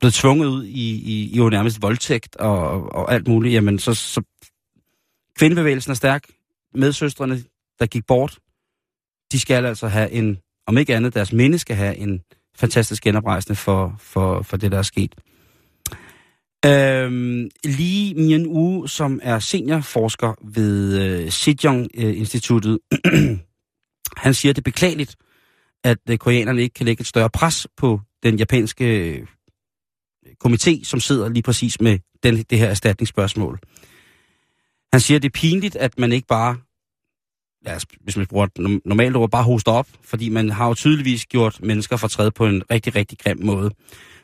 blevet 0.00 0.14
tvunget 0.14 0.46
ud 0.46 0.64
i, 0.64 0.90
i, 0.90 1.30
i 1.32 1.36
jo 1.36 1.48
nærmest 1.48 1.82
voldtægt 1.82 2.36
og, 2.36 2.92
og 2.94 3.12
alt 3.14 3.28
muligt, 3.28 3.54
jamen 3.54 3.78
så, 3.78 3.94
så 3.94 4.22
kvindebevægelsen 5.38 5.90
er 5.90 5.94
stærk. 5.94 6.24
Medsøstrene, 6.74 7.42
der 7.78 7.86
gik 7.86 8.06
bort, 8.06 8.38
de 9.32 9.40
skal 9.40 9.66
altså 9.66 9.88
have 9.88 10.10
en, 10.10 10.38
om 10.66 10.78
ikke 10.78 10.96
andet, 10.96 11.14
deres 11.14 11.32
minde 11.32 11.58
skal 11.58 11.76
have 11.76 11.96
en 11.96 12.20
fantastisk 12.56 13.02
genoprejsning 13.02 13.58
for, 13.58 13.96
for, 13.98 14.42
for 14.42 14.56
det, 14.56 14.72
der 14.72 14.78
er 14.78 14.82
sket. 14.82 15.14
Øhm, 16.66 17.48
Lee 17.64 18.14
Mien 18.14 18.46
Wu, 18.46 18.86
som 18.86 19.20
er 19.22 19.38
seniorforsker 19.38 20.34
ved 20.44 21.02
øh, 21.02 21.30
Sejong-instituttet, 21.30 22.78
øh, 23.06 23.38
han 24.24 24.34
siger, 24.34 24.52
det 24.52 24.58
er 24.58 24.70
beklageligt, 24.70 25.16
at 25.84 25.98
øh, 26.10 26.18
koreanerne 26.18 26.62
ikke 26.62 26.74
kan 26.74 26.86
lægge 26.86 27.00
et 27.00 27.06
større 27.06 27.30
pres 27.30 27.66
på 27.76 28.00
den 28.22 28.36
japanske 28.36 28.84
øh, 28.84 29.26
komité, 30.44 30.84
som 30.84 31.00
sidder 31.00 31.28
lige 31.28 31.42
præcis 31.42 31.80
med 31.80 31.98
den, 32.22 32.36
det 32.36 32.58
her 32.58 32.68
erstatningsspørgsmål. 32.68 33.58
Han 34.92 35.00
siger, 35.00 35.18
det 35.18 35.28
er 35.28 35.40
pinligt, 35.40 35.76
at 35.76 35.98
man 35.98 36.12
ikke 36.12 36.26
bare, 36.26 36.56
lad 37.62 37.76
os, 37.76 37.86
hvis 38.00 38.16
man 38.16 38.26
bruger 38.26 38.46
et 38.46 38.80
normalt 38.84 39.16
ord, 39.16 39.30
bare 39.30 39.44
hoster 39.44 39.72
op, 39.72 39.88
fordi 40.02 40.28
man 40.28 40.50
har 40.50 40.68
jo 40.68 40.74
tydeligvis 40.74 41.26
gjort 41.26 41.62
mennesker 41.62 41.96
fortræd 41.96 42.30
på 42.30 42.46
en 42.46 42.62
rigtig, 42.70 42.94
rigtig 42.94 43.18
grim 43.18 43.38
måde. 43.42 43.70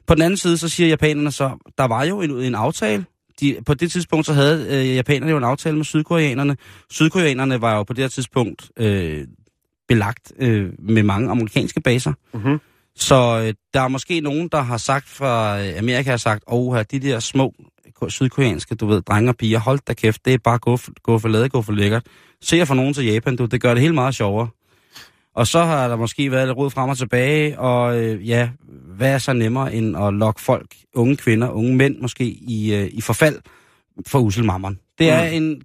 På 0.06 0.14
den 0.14 0.22
anden 0.22 0.36
side, 0.36 0.58
så 0.58 0.68
siger 0.68 0.88
japanerne 0.88 1.32
så, 1.32 1.50
der 1.78 1.84
var 1.84 2.04
jo 2.04 2.20
en, 2.20 2.30
en 2.30 2.54
aftale. 2.54 3.04
De, 3.40 3.56
på 3.66 3.74
det 3.74 3.92
tidspunkt, 3.92 4.26
så 4.26 4.32
havde 4.32 4.66
øh, 4.70 4.96
japanerne 4.96 5.30
jo 5.30 5.36
en 5.36 5.44
aftale 5.44 5.76
med 5.76 5.84
sydkoreanerne. 5.84 6.56
Sydkoreanerne 6.90 7.60
var 7.60 7.76
jo 7.76 7.82
på 7.82 7.92
det 7.92 8.04
her 8.04 8.08
tidspunkt 8.08 8.70
øh, 8.76 9.26
belagt 9.88 10.32
øh, 10.38 10.70
med 10.78 11.02
mange 11.02 11.30
amerikanske 11.30 11.80
baser. 11.80 12.12
Mm-hmm. 12.34 12.60
Så 12.96 13.42
øh, 13.46 13.54
der 13.74 13.80
er 13.80 13.88
måske 13.88 14.20
nogen, 14.20 14.48
der 14.48 14.62
har 14.62 14.76
sagt 14.76 15.08
fra 15.08 15.62
øh, 15.62 15.78
Amerika, 15.78 16.10
har 16.10 16.16
sagt, 16.16 16.44
åh, 16.46 16.82
de 16.90 16.98
der 16.98 17.20
små 17.20 17.54
ko- 17.94 18.08
sydkoreanske, 18.08 18.74
du 18.74 18.86
ved, 18.86 19.02
drenge 19.02 19.30
og 19.30 19.36
piger, 19.36 19.58
hold 19.58 19.78
da 19.86 19.94
kæft, 19.94 20.24
det 20.24 20.34
er 20.34 20.38
bare 20.38 20.58
gå 20.58 20.76
for, 20.76 20.92
gå 21.02 21.18
for 21.18 21.28
lade, 21.28 21.48
gå 21.48 21.62
for 21.62 21.72
lækkert. 21.72 22.06
Se 22.42 22.56
jer 22.56 22.64
for 22.64 22.74
nogen 22.74 22.94
til 22.94 23.04
Japan, 23.04 23.36
du, 23.36 23.44
det 23.44 23.60
gør 23.60 23.74
det 23.74 23.82
helt 23.82 23.94
meget 23.94 24.14
sjovere. 24.14 24.48
Og 25.34 25.46
så 25.46 25.64
har 25.64 25.88
der 25.88 25.96
måske 25.96 26.30
været 26.30 26.48
lidt 26.48 26.56
råd 26.56 26.70
frem 26.70 26.90
og 26.90 26.98
tilbage, 26.98 27.58
og 27.58 28.02
øh, 28.02 28.28
ja, 28.28 28.48
hvad 28.96 29.12
er 29.14 29.18
så 29.18 29.32
nemmere 29.32 29.74
end 29.74 29.96
at 29.96 30.14
lokke 30.14 30.40
folk, 30.40 30.66
unge 30.94 31.16
kvinder, 31.16 31.50
unge 31.50 31.76
mænd 31.76 31.98
måske, 32.00 32.24
i, 32.24 32.74
øh, 32.74 32.88
i 32.92 33.00
forfald 33.00 33.38
for 34.06 34.18
uselmammeren. 34.18 34.78
Det 34.98 35.10
er, 35.10 35.30
Mm. 35.30 35.36
en, 35.44 35.62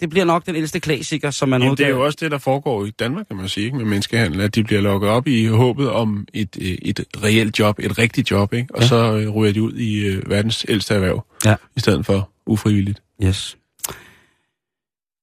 det 0.00 0.10
bliver 0.10 0.24
nok 0.24 0.46
den 0.46 0.56
ældste 0.56 0.80
klassiker, 0.80 1.30
som 1.30 1.48
man 1.48 1.62
Jamen, 1.62 1.76
det 1.76 1.86
er 1.86 1.90
jo 1.90 2.04
også 2.04 2.18
det, 2.20 2.30
der 2.30 2.38
foregår 2.38 2.84
i 2.86 2.90
Danmark, 2.90 3.26
kan 3.26 3.36
man 3.36 3.48
sige, 3.48 3.64
ikke? 3.66 3.76
med 3.76 3.84
menneskehandel, 3.84 4.40
at 4.40 4.54
de 4.54 4.64
bliver 4.64 4.80
lukket 4.80 5.10
op 5.10 5.26
i 5.26 5.46
håbet 5.46 5.90
om 5.90 6.26
et, 6.34 6.56
øh, 6.60 6.66
et 6.82 7.04
reelt 7.24 7.58
job, 7.58 7.78
et 7.78 7.98
rigtigt 7.98 8.30
job, 8.30 8.52
ikke? 8.52 8.74
og 8.74 8.82
Ja. 8.82 8.86
så 8.88 9.16
øh, 9.16 9.28
ryger 9.28 9.52
de 9.52 9.62
ud 9.62 9.72
i 9.72 10.06
øh, 10.06 10.30
verdens 10.30 10.66
ældste 10.68 10.94
erhverv, 10.94 11.26
Ja. 11.44 11.54
i 11.76 11.80
stedet 11.80 12.06
for 12.06 12.30
ufrivilligt. 12.46 13.02
Yes. 13.24 13.56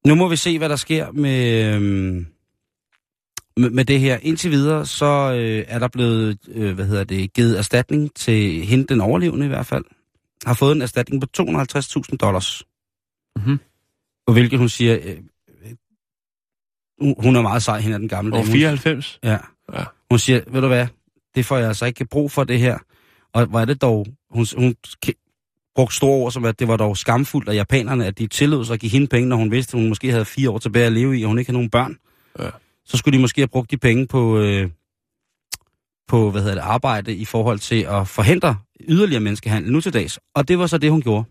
Nu 0.07 0.15
må 0.15 0.27
vi 0.27 0.35
se, 0.35 0.57
hvad 0.57 0.69
der 0.69 0.75
sker 0.75 1.11
med, 1.11 1.73
øhm, 1.75 2.25
med, 3.57 3.69
med 3.69 3.85
det 3.85 3.99
her. 3.99 4.17
Indtil 4.21 4.51
videre, 4.51 4.85
så 4.85 5.05
øh, 5.05 5.65
er 5.67 5.79
der 5.79 5.87
blevet, 5.87 6.37
øh, 6.47 6.75
hvad 6.75 6.85
hedder 6.85 7.03
det, 7.03 7.33
givet 7.33 7.57
erstatning 7.57 8.15
til 8.15 8.65
hende, 8.65 8.85
den 8.87 9.01
overlevende 9.01 9.45
i 9.45 9.49
hvert 9.49 9.65
fald. 9.65 9.83
Har 10.45 10.53
fået 10.53 10.75
en 10.75 10.81
erstatning 10.81 11.21
på 11.21 11.27
250.000 11.41 12.15
dollars. 12.17 12.63
Mhm. 13.35 13.59
På 14.27 14.33
hvilket 14.33 14.59
hun 14.59 14.69
siger, 14.69 14.97
øh, 15.03 15.17
øh, 15.65 17.15
hun- 17.19 17.35
er 17.35 17.41
meget 17.41 17.63
sej, 17.63 17.79
hende 17.79 17.93
er 17.95 17.99
den 17.99 18.07
gamle. 18.09 18.33
Og 18.33 18.37
dame. 18.37 18.47
Hun- 18.47 18.53
94? 18.57 19.19
Ja. 19.23 19.37
Ja. 19.73 19.83
Hun 20.09 20.19
siger, 20.19 20.41
ved 20.47 20.61
du 20.61 20.67
hvad, 20.67 20.87
det 21.35 21.45
får 21.45 21.57
jeg 21.57 21.67
altså 21.67 21.85
ikke 21.85 22.05
brug 22.05 22.31
for 22.31 22.43
det 22.43 22.59
her. 22.59 22.77
Og 23.33 23.45
hvor 23.45 23.59
er 23.59 23.65
det 23.65 23.81
dog, 23.81 24.05
hun, 24.29 24.45
hun 24.57 24.75
brugte 25.75 25.95
store 25.95 26.11
ord 26.11 26.31
som, 26.31 26.45
at 26.45 26.59
det 26.59 26.67
var 26.67 26.77
dog 26.77 26.97
skamfuldt 26.97 27.49
af 27.49 27.55
japanerne, 27.55 28.05
at 28.05 28.17
de 28.19 28.27
tillod 28.27 28.65
sig 28.65 28.73
at 28.73 28.79
give 28.79 28.89
hende 28.91 29.07
penge, 29.07 29.29
når 29.29 29.35
hun 29.35 29.51
vidste, 29.51 29.77
at 29.77 29.81
hun 29.81 29.89
måske 29.89 30.11
havde 30.11 30.25
fire 30.25 30.49
år 30.49 30.57
tilbage 30.57 30.85
at 30.85 30.93
leve 30.93 31.19
i, 31.19 31.23
og 31.23 31.27
hun 31.27 31.39
ikke 31.39 31.49
havde 31.49 31.57
nogen 31.57 31.69
børn. 31.69 31.97
Ja. 32.39 32.49
Så 32.86 32.97
skulle 32.97 33.17
de 33.17 33.21
måske 33.21 33.41
have 33.41 33.47
brugt 33.47 33.71
de 33.71 33.77
penge 33.77 34.07
på, 34.07 34.38
øh, 34.39 34.69
på 36.07 36.31
hvad 36.31 36.41
hedder 36.41 36.55
det, 36.55 36.61
arbejde 36.61 37.15
i 37.15 37.25
forhold 37.25 37.59
til 37.59 37.81
at 37.89 38.07
forhindre 38.07 38.55
yderligere 38.89 39.19
menneskehandel 39.21 39.71
nu 39.71 39.81
til 39.81 39.93
dags. 39.93 40.19
Og 40.36 40.47
det 40.47 40.59
var 40.59 40.67
så 40.67 40.77
det, 40.77 40.91
hun 40.91 41.01
gjorde. 41.01 41.23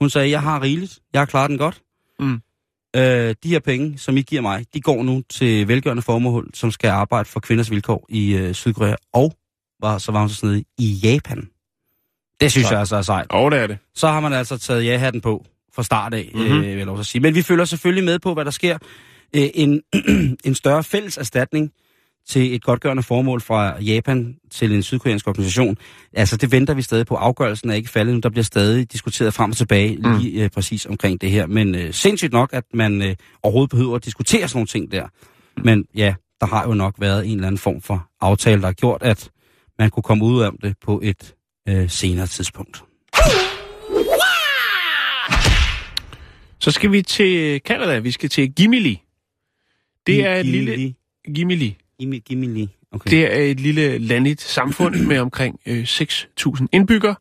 Hun 0.00 0.10
sagde, 0.10 0.30
jeg 0.30 0.42
har 0.42 0.62
rigeligt, 0.62 0.98
jeg 1.12 1.20
har 1.20 1.26
klaret 1.26 1.50
den 1.50 1.58
godt. 1.58 1.82
Mm. 2.20 2.40
Øh, 2.96 3.34
de 3.42 3.48
her 3.48 3.58
penge, 3.60 3.98
som 3.98 4.16
I 4.16 4.22
giver 4.22 4.42
mig, 4.42 4.66
de 4.74 4.80
går 4.80 5.02
nu 5.02 5.22
til 5.30 5.68
velgørende 5.68 6.02
formål, 6.02 6.50
som 6.54 6.70
skal 6.70 6.88
arbejde 6.88 7.28
for 7.28 7.40
kvinders 7.40 7.70
vilkår 7.70 8.06
i 8.08 8.32
øh, 8.34 8.54
Sydkorea. 8.54 8.94
Og 9.12 9.32
var, 9.80 9.98
så 9.98 10.12
var 10.12 10.20
hun 10.20 10.28
så 10.28 10.34
snedig 10.34 10.64
i 10.78 11.00
Japan. 11.04 11.48
Det 12.40 12.50
synes 12.52 12.66
Så- 12.66 12.72
jeg 12.74 12.80
altså 12.80 12.96
er 12.96 13.02
sejt. 13.02 13.26
Og 13.30 13.50
det 13.50 13.58
er 13.58 13.66
det. 13.66 13.78
Så 13.94 14.08
har 14.08 14.20
man 14.20 14.32
altså 14.32 14.58
taget 14.58 14.84
ja-hatten 14.84 15.20
på 15.20 15.46
fra 15.74 15.82
start 15.82 16.14
af, 16.14 16.30
mm-hmm. 16.34 16.48
Mhm. 16.50 16.58
øh, 16.58 16.68
vil 16.68 16.76
jeg 16.76 16.86
lov 16.86 16.98
at 16.98 17.06
sige. 17.06 17.22
Men 17.22 17.34
vi 17.34 17.42
følger 17.42 17.64
selvfølgelig 17.64 18.04
med 18.04 18.18
på, 18.18 18.34
hvad 18.34 18.44
der 18.44 18.50
sker. 18.50 18.78
Øh, 19.36 19.48
en, 19.54 19.82
en 20.44 20.54
større 20.54 20.84
fælles 20.84 21.16
erstatning 21.18 21.70
til 22.28 22.54
et 22.54 22.62
godtgørende 22.64 23.02
formål 23.02 23.40
fra 23.40 23.80
Japan 23.82 24.36
til 24.50 24.72
en 24.72 24.82
sydkoreansk 24.82 25.28
organisation. 25.28 25.76
Altså, 26.12 26.36
det 26.36 26.52
venter 26.52 26.74
vi 26.74 26.82
stadig 26.82 27.06
på. 27.06 27.14
Afgørelsen 27.14 27.70
er 27.70 27.74
ikke 27.74 27.90
faldet 27.90 28.14
nu. 28.14 28.20
Der 28.20 28.28
bliver 28.30 28.44
stadig 28.44 28.92
diskuteret 28.92 29.34
frem 29.34 29.50
og 29.50 29.56
tilbage 29.56 29.96
Mm. 29.96 30.18
lige 30.18 30.44
øh, 30.44 30.50
præcis 30.50 30.86
omkring 30.86 31.20
det 31.20 31.30
her. 31.30 31.46
Men 31.46 31.74
øh, 31.74 31.92
sindssygt 31.94 32.32
nok, 32.32 32.50
at 32.52 32.64
man 32.74 33.02
øh, 33.02 33.16
overhovedet 33.42 33.70
behøver 33.70 33.96
at 33.96 34.04
diskutere 34.04 34.48
sådan 34.48 34.56
nogle 34.58 34.66
ting 34.66 34.92
der. 34.92 35.06
Men 35.64 35.84
ja, 35.96 36.14
der 36.40 36.46
har 36.46 36.66
jo 36.68 36.74
nok 36.74 36.94
været 36.98 37.26
en 37.26 37.32
eller 37.34 37.46
anden 37.46 37.58
form 37.58 37.80
for 37.80 38.08
aftale, 38.20 38.60
der 38.60 38.66
har 38.66 38.72
gjort, 38.72 39.02
at 39.02 39.30
man 39.78 39.90
kunne 39.90 40.02
komme 40.02 40.24
ud 40.24 40.42
af 40.42 40.50
det 40.62 40.74
på 40.84 41.00
et 41.04 41.34
øh, 41.68 41.90
senere 41.90 42.26
tidspunkt. 42.26 42.84
Så 46.60 46.70
skal 46.70 46.92
vi 46.92 47.02
til 47.02 47.60
Canada. 47.66 47.98
Vi 47.98 48.10
skal 48.10 48.28
til 48.28 48.52
Gimili. 48.54 49.02
Det 50.16 50.26
er 50.26 50.36
et 50.36 50.46
lille... 50.46 50.94
Gimili. 51.34 51.76
Lige. 52.30 52.68
Okay. 52.92 53.10
Det 53.10 53.36
er 53.36 53.38
et 53.38 53.60
lille 53.60 53.98
landligt 53.98 54.40
samfund 54.40 54.96
med 55.06 55.18
omkring 55.18 55.60
øh, 55.66 55.82
6.000 55.82 56.66
indbyggere. 56.72 57.14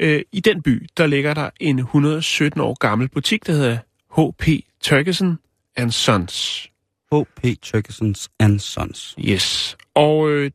Øh, 0.00 0.22
I 0.32 0.40
den 0.40 0.62
by, 0.62 0.86
der 0.96 1.06
ligger 1.06 1.34
der 1.34 1.50
en 1.60 1.78
117 1.78 2.60
år 2.60 2.74
gammel 2.74 3.08
butik, 3.08 3.46
der 3.46 3.52
hedder 3.52 3.78
H.P. 4.16 4.64
Turkison 4.80 5.38
and 5.76 5.90
Sons. 5.90 6.66
H.P. 7.12 7.46
Turkisons 7.62 8.30
and 8.38 8.58
Sons. 8.58 9.14
Yes. 9.18 9.76
Og 9.94 10.30
øh, 10.30 10.50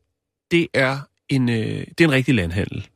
det 0.50 0.68
er 0.74 0.98
en 1.28 1.48
øh, 1.48 1.56
det 1.58 2.00
er 2.00 2.04
en 2.04 2.12
rigtig 2.12 2.34
landhandel. 2.34 2.88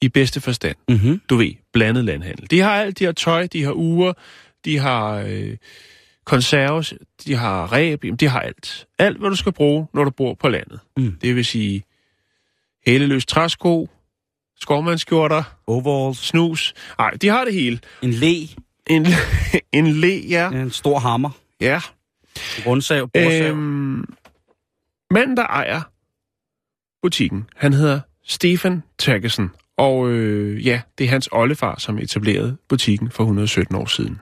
I 0.00 0.08
bedste 0.08 0.40
forstand. 0.40 0.76
Mm-hmm. 0.88 1.20
Du 1.30 1.36
ved, 1.36 1.52
blandet 1.72 2.04
landhandel. 2.04 2.50
De 2.50 2.60
har 2.60 2.70
alt. 2.70 2.98
De 2.98 3.04
har 3.04 3.12
tøj, 3.12 3.46
de 3.46 3.62
har 3.62 3.72
uger, 3.72 4.12
de 4.64 4.78
har 4.78 5.24
øh, 5.28 5.56
konserves, 6.26 6.94
de 7.26 7.34
har 7.34 7.72
ræb, 7.72 8.04
de 8.20 8.28
har 8.28 8.40
alt. 8.40 8.86
Alt, 8.98 9.18
hvad 9.18 9.30
du 9.30 9.36
skal 9.36 9.52
bruge, 9.52 9.86
når 9.94 10.04
du 10.04 10.10
bor 10.10 10.34
på 10.34 10.48
landet. 10.48 10.80
Mm. 10.96 11.16
Det 11.22 11.36
vil 11.36 11.44
sige 11.44 11.82
hæleløs 12.86 13.26
træsko, 13.26 13.88
skovmandskjorter, 14.60 15.42
Overalls. 15.66 16.18
snus. 16.18 16.74
Nej, 16.98 17.10
de 17.10 17.28
har 17.28 17.44
det 17.44 17.54
hele. 17.54 17.78
En 18.02 18.10
le. 18.10 18.48
En, 18.86 19.06
en 19.72 19.86
le, 19.86 20.22
ja. 20.28 20.50
En 20.50 20.70
stor 20.70 20.98
hammer. 20.98 21.30
ja. 21.60 21.80
Rundsav. 22.66 23.08
Bordsav. 23.08 23.50
Øhm, 23.50 24.04
manden, 25.10 25.36
der 25.36 25.46
ejer 25.46 25.80
butikken, 27.02 27.44
han 27.56 27.72
hedder 27.72 28.00
Stefan 28.24 28.82
Terkesen. 28.98 29.50
Og 29.78 30.08
øh, 30.10 30.66
ja, 30.66 30.80
det 30.98 31.04
er 31.04 31.08
hans 31.10 31.28
oldefar, 31.32 31.78
som 31.78 31.98
etablerede 31.98 32.56
butikken 32.68 33.10
for 33.10 33.24
117 33.24 33.76
år 33.76 33.86
siden. 33.86 34.20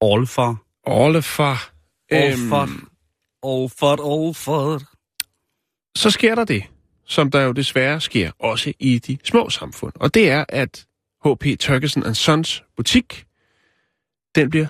Olfar. 0.00 0.56
Oldefar. 0.86 1.72
Olfar. 2.12 2.62
Øhm. 2.62 2.88
Olfar. 3.42 4.82
så 5.96 6.10
sker 6.10 6.34
der 6.34 6.44
det, 6.44 6.64
som 7.04 7.30
der 7.30 7.40
jo 7.42 7.52
desværre 7.52 8.00
sker 8.00 8.30
også 8.38 8.72
i 8.78 8.98
de 8.98 9.18
små 9.24 9.50
samfund. 9.50 9.92
Og 9.96 10.14
det 10.14 10.30
er, 10.30 10.44
at 10.48 10.86
H.P. 11.24 11.44
Turkesen 11.60 12.14
Sons 12.14 12.64
butik, 12.76 13.26
den 14.34 14.50
bliver 14.50 14.66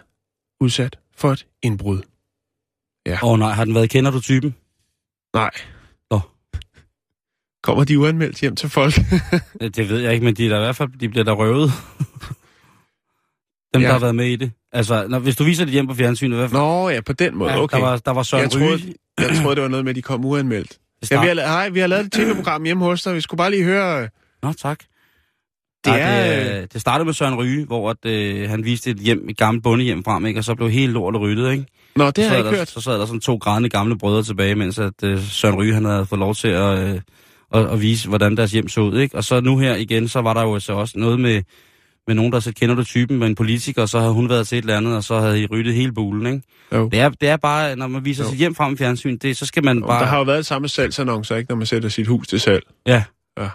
udsat 0.60 0.98
for 1.16 1.32
et 1.32 1.46
indbrud. 1.62 2.02
Åh 3.08 3.24
oh, 3.24 3.38
nej, 3.38 3.52
har 3.52 3.64
den 3.64 3.74
været 3.74 3.90
kender 3.90 4.10
du 4.10 4.20
typen? 4.20 4.56
Nej. 5.34 5.50
Nå. 6.10 6.20
Kommer 7.62 7.84
de 7.84 7.98
uanmeldt 7.98 8.40
hjem 8.40 8.56
til 8.56 8.68
folk? 8.68 8.94
Det, 9.60 9.76
det 9.76 9.88
ved 9.88 9.98
jeg 10.00 10.12
ikke, 10.12 10.24
men 10.24 10.34
de, 10.36 10.44
er 10.44 10.48
der 10.48 10.56
i 10.56 10.60
hvert 10.60 10.76
fald, 10.76 10.98
de 10.98 11.08
bliver 11.08 11.24
der 11.30 11.32
røvet. 11.32 11.70
Dem, 13.74 13.82
Ja. 13.82 13.86
der 13.86 13.92
har 13.92 14.00
været 14.00 14.14
med 14.14 14.26
i 14.26 14.36
det. 14.36 14.52
Altså, 14.72 15.06
når, 15.08 15.18
hvis 15.18 15.36
du 15.36 15.44
viser 15.44 15.64
det 15.64 15.72
hjem 15.72 15.86
på 15.86 15.94
fjernsynet, 15.94 16.38
hvad 16.38 16.48
Nå 16.48 16.88
ja, 16.88 17.00
på 17.00 17.12
den 17.12 17.36
måde. 17.36 17.56
Okay. 17.56 17.76
der, 17.76 17.84
var, 17.84 17.96
der 17.96 18.10
var 18.10 18.22
Søren 18.22 18.42
jeg, 18.42 18.50
troede, 18.50 18.74
Ryge. 18.74 18.94
jeg 19.18 19.36
troede, 19.42 19.54
det 19.54 19.62
var 19.62 19.68
noget 19.68 19.84
med, 19.84 19.90
at 19.90 19.96
de 19.96 20.02
kom 20.02 20.24
uanmeldt. 20.24 20.78
Ja, 21.10 21.20
vi 21.20 21.26
har, 21.26 21.34
hej, 21.34 21.68
vi 21.68 21.80
har 21.80 21.86
lavet 21.86 22.06
et 22.06 22.12
tv-program 22.12 22.64
hjemme 22.64 22.84
hos 22.84 23.02
dig. 23.02 23.14
Vi 23.14 23.20
skulle 23.20 23.38
bare 23.38 23.50
lige 23.50 23.64
høre... 23.64 24.02
øh, 24.02 24.08
Nå, 24.42 24.52
tak. 24.52 24.78
Det 25.84 25.92
er, 25.92 25.96
er, 25.96 26.60
det, 26.60 26.72
det 26.72 26.80
startede 26.80 27.04
med 27.04 27.14
Søren 27.14 27.34
Ryge, 27.34 27.66
hvor 27.66 27.90
at, 27.90 27.96
øh, 28.06 28.50
han 28.50 28.64
viste 28.64 28.90
et, 28.90 28.96
hjem, 28.96 29.26
et 29.28 29.36
gammelt 29.36 29.62
bondehjem 29.62 30.04
frem, 30.04 30.26
ikke? 30.26 30.40
og 30.40 30.44
så 30.44 30.54
blev 30.54 30.70
hele 30.70 30.92
lortet 30.92 31.20
ryddet. 31.20 31.52
Ikke? 31.52 31.66
Nå, 31.96 32.10
det 32.10 32.24
har 32.24 32.30
jeg 32.30 32.38
ikke 32.38 32.50
der, 32.50 32.56
hørt. 32.56 32.68
så 32.68 32.80
sad 32.80 32.98
der 32.98 33.06
sådan 33.06 33.20
to 33.20 33.36
grædende 33.36 33.68
gamle 33.68 33.98
brødre 33.98 34.22
tilbage, 34.22 34.54
mens 34.54 34.78
at, 34.78 35.02
øh, 35.04 35.20
Søren 35.22 35.54
Ryge 35.54 35.74
han 35.74 35.84
havde 35.84 36.06
fået 36.06 36.18
lov 36.18 36.34
til 36.34 36.48
at, 36.48 36.78
øh, 36.78 37.00
at, 37.54 37.66
at 37.66 37.80
vise, 37.80 38.08
hvordan 38.08 38.36
deres 38.36 38.52
hjem 38.52 38.68
så 38.68 38.80
ud. 38.80 38.98
Ikke? 38.98 39.16
Og 39.16 39.24
så 39.24 39.40
nu 39.40 39.58
her 39.58 39.74
igen, 39.74 40.08
så 40.08 40.20
var 40.20 40.34
der 40.34 40.42
jo 40.42 40.60
så 40.60 40.72
også 40.72 40.98
noget 40.98 41.20
med, 41.20 41.42
med 42.06 42.14
nogen, 42.14 42.32
der 42.32 42.40
så 42.40 42.52
kender 42.54 42.74
du 42.74 42.84
typen 42.84 43.18
med 43.18 43.26
en 43.26 43.34
politiker, 43.34 43.82
og 43.82 43.88
så 43.88 43.98
havde 44.00 44.12
hun 44.12 44.28
været 44.28 44.48
til 44.48 44.58
et 44.58 44.62
eller 44.62 44.76
andet, 44.76 44.96
og 44.96 45.04
så 45.04 45.20
havde 45.20 45.42
I 45.42 45.46
ryddet 45.46 45.74
hele 45.74 45.92
bulen. 45.92 46.26
Ikke? 46.34 46.46
Jo. 46.72 46.88
Det, 46.88 47.00
er, 47.00 47.08
det 47.08 47.28
er 47.28 47.36
bare, 47.36 47.76
når 47.76 47.86
man 47.86 48.04
viser 48.04 48.24
Jo. 48.24 48.30
sit 48.30 48.38
hjem 48.38 48.54
frem 48.54 48.72
i 48.72 48.76
fjernsyn, 48.76 49.16
det, 49.18 49.36
så 49.36 49.46
skal 49.46 49.64
man 49.64 49.78
Jo, 49.78 49.86
bare... 49.86 50.00
Der 50.00 50.06
har 50.06 50.18
jo 50.18 50.24
været 50.24 50.46
samme 50.46 50.68
salgsannoncer, 50.68 51.36
ikke, 51.36 51.50
når 51.50 51.56
man 51.56 51.66
sætter 51.66 51.88
sit 51.88 52.06
hus 52.06 52.28
til 52.28 52.40
salg. 52.40 52.62
Ja. 52.86 53.04
Ja. 53.38 53.48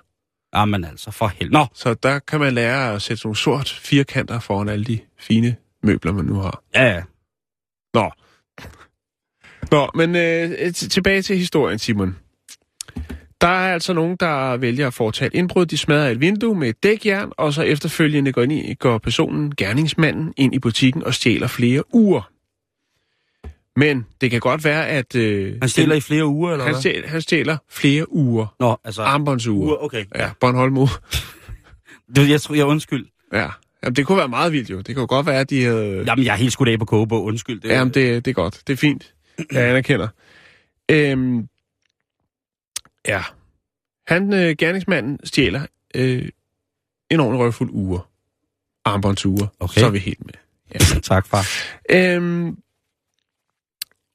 Jamen 0.56 0.84
altså, 0.86 1.12
for 1.12 1.28
helvede. 1.28 1.54
Nå, 1.54 1.66
Så 1.74 1.94
der 1.94 2.20
kan 2.20 2.40
man 2.40 2.54
lære 2.54 2.94
at 2.94 3.02
sætte 3.02 3.26
nogle 3.26 3.36
sort 3.38 3.70
firkanter 3.70 4.40
foran 4.40 4.70
alle 4.70 4.86
de 4.86 5.00
fine 5.20 5.56
møbler, 5.84 6.12
man 6.14 6.26
nu 6.26 6.36
har. 6.36 6.62
ja, 6.76 6.86
ja. 6.94 7.02
Nå. 7.94 8.12
Nå, 9.72 9.90
men 9.96 10.16
øh, 10.16 10.74
tilbage 10.74 11.22
til 11.22 11.38
historien, 11.38 11.80
Simon. 11.80 12.16
Der 13.42 13.48
er 13.48 13.74
altså 13.74 13.94
nogen, 13.94 14.16
der 14.20 14.58
vælger 14.58 14.88
at 14.88 14.94
foretage 14.94 15.28
et 15.28 15.34
indbrud. 15.34 15.66
De 15.66 15.78
smadrer 15.78 16.10
et 16.10 16.22
vindue 16.22 16.56
med 16.56 16.70
et 16.70 16.84
dækjern, 16.84 17.32
og 17.38 17.54
så 17.54 17.62
efterfølgende 17.62 18.32
går, 18.32 18.42
ind 18.42 18.52
i, 18.52 18.74
går 18.74 18.98
personen, 18.98 19.56
gerningsmanden, 19.56 20.34
ind 20.38 20.56
i 20.56 20.60
butikken 20.60 21.04
og 21.04 21.14
stjæler 21.14 21.48
flere 21.48 21.96
uger. 21.96 22.32
Men 23.76 24.06
det 24.22 24.32
kan 24.32 24.40
godt 24.40 24.64
være, 24.64 24.88
at... 24.88 25.16
Øh, 25.16 25.54
Han 25.62 25.70
stiller 25.70 25.94
den, 25.96 25.98
i 25.98 26.02
flere 26.02 26.26
uger, 26.26 26.52
eller 26.52 26.66
han, 26.66 26.74
hvad? 26.74 26.82
stjæler, 26.82 27.08
han 27.08 27.22
stjæler 27.22 27.58
flere 27.70 28.12
uger. 28.14 28.56
Nå, 28.60 28.78
altså... 28.84 29.02
Armbåndsuger. 29.02 29.68
Uger, 29.68 29.84
okay. 29.84 30.06
Ja, 30.16 30.30
Bornholm 30.40 30.78
uge. 30.78 30.90
Det, 32.16 32.30
jeg, 32.30 32.42
tror, 32.42 32.56
jeg 32.56 32.66
undskyld. 32.66 33.06
Ja. 33.34 33.48
Jamen, 33.84 33.96
det 33.96 34.06
kunne 34.06 34.18
være 34.18 34.28
meget 34.28 34.52
vildt 34.52 34.70
jo. 34.70 34.82
Det 34.82 34.96
kunne 34.96 35.08
godt 35.08 35.26
være, 35.26 35.40
at 35.40 35.50
de 35.50 35.64
havde... 35.64 36.04
Jamen, 36.08 36.26
jeg 36.26 36.32
er 36.34 36.38
helt 36.38 36.54
skudt 36.54 36.70
af 36.70 36.80
på 36.80 36.86
kogebog. 36.86 37.24
Undskyld. 37.24 37.62
Det, 37.62 37.70
Jamen, 37.70 37.94
det, 37.94 38.26
det 38.26 38.32
er 38.32 38.36
godt. 38.36 38.62
Det 38.68 38.74
er 38.74 38.78
fint. 38.78 39.14
Jeg 39.52 39.70
anerkender. 39.70 40.08
Øhm, 40.92 41.48
ja. 43.08 43.24
Han, 44.08 44.34
øh, 44.34 44.56
gerningsmanden, 44.58 45.20
stjæler 45.24 45.66
øh, 45.96 46.30
en 47.10 47.20
ordentlig 47.20 47.40
røvfuld 47.40 47.70
uger. 47.74 48.10
Armbåndsuger. 48.86 49.48
Okay. 49.60 49.80
Så 49.80 49.86
er 49.86 49.90
vi 49.90 50.00
helt 50.00 50.26
med. 50.26 50.34
tak, 51.02 51.28
far. 51.28 51.46
Øhm, 51.90 52.58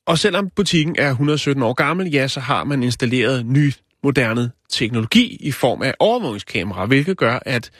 og 0.06 0.18
selvom 0.18 0.50
butikken 0.50 0.96
er 0.98 1.10
117 1.10 1.62
år 1.62 1.72
gammel, 1.72 2.10
ja, 2.10 2.28
så 2.28 2.40
har 2.40 2.64
man 2.64 2.82
installeret 2.82 3.46
ny, 3.46 3.72
moderne 4.02 4.50
teknologi 4.68 5.36
i 5.40 5.52
form 5.52 5.82
af 5.82 5.94
overvågningskamera, 5.98 6.86
hvilket 6.86 7.16
gør, 7.16 7.38
at 7.46 7.70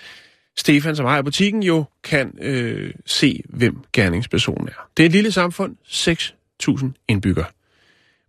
Stefan, 0.57 0.97
som 0.97 1.07
ejer 1.07 1.23
butikken, 1.23 1.63
jo 1.63 1.85
kan 2.05 2.39
øh, 2.41 2.95
se, 3.07 3.43
hvem 3.49 3.77
gerningspersonen 3.93 4.69
er. 4.69 4.89
Det 4.97 5.03
er 5.03 5.07
et 5.07 5.13
lille 5.13 5.33
samfund, 5.33 5.77
6.000 5.87 7.05
indbyggere. 7.09 7.47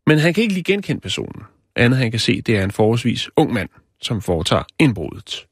Men 0.08 0.20
han 0.20 0.34
kan 0.34 0.42
ikke 0.42 0.54
lige 0.54 0.64
genkende 0.64 1.02
personen. 1.02 1.44
Andet 1.76 2.00
han 2.00 2.12
kan 2.12 2.20
se, 2.20 2.42
det 2.42 2.58
er 2.58 2.64
en 2.64 2.72
forholdsvis 2.72 3.30
ung 3.36 3.54
mand, 3.54 3.70
som 4.02 4.22
foretager 4.22 4.64
indbruddet. 4.80 5.48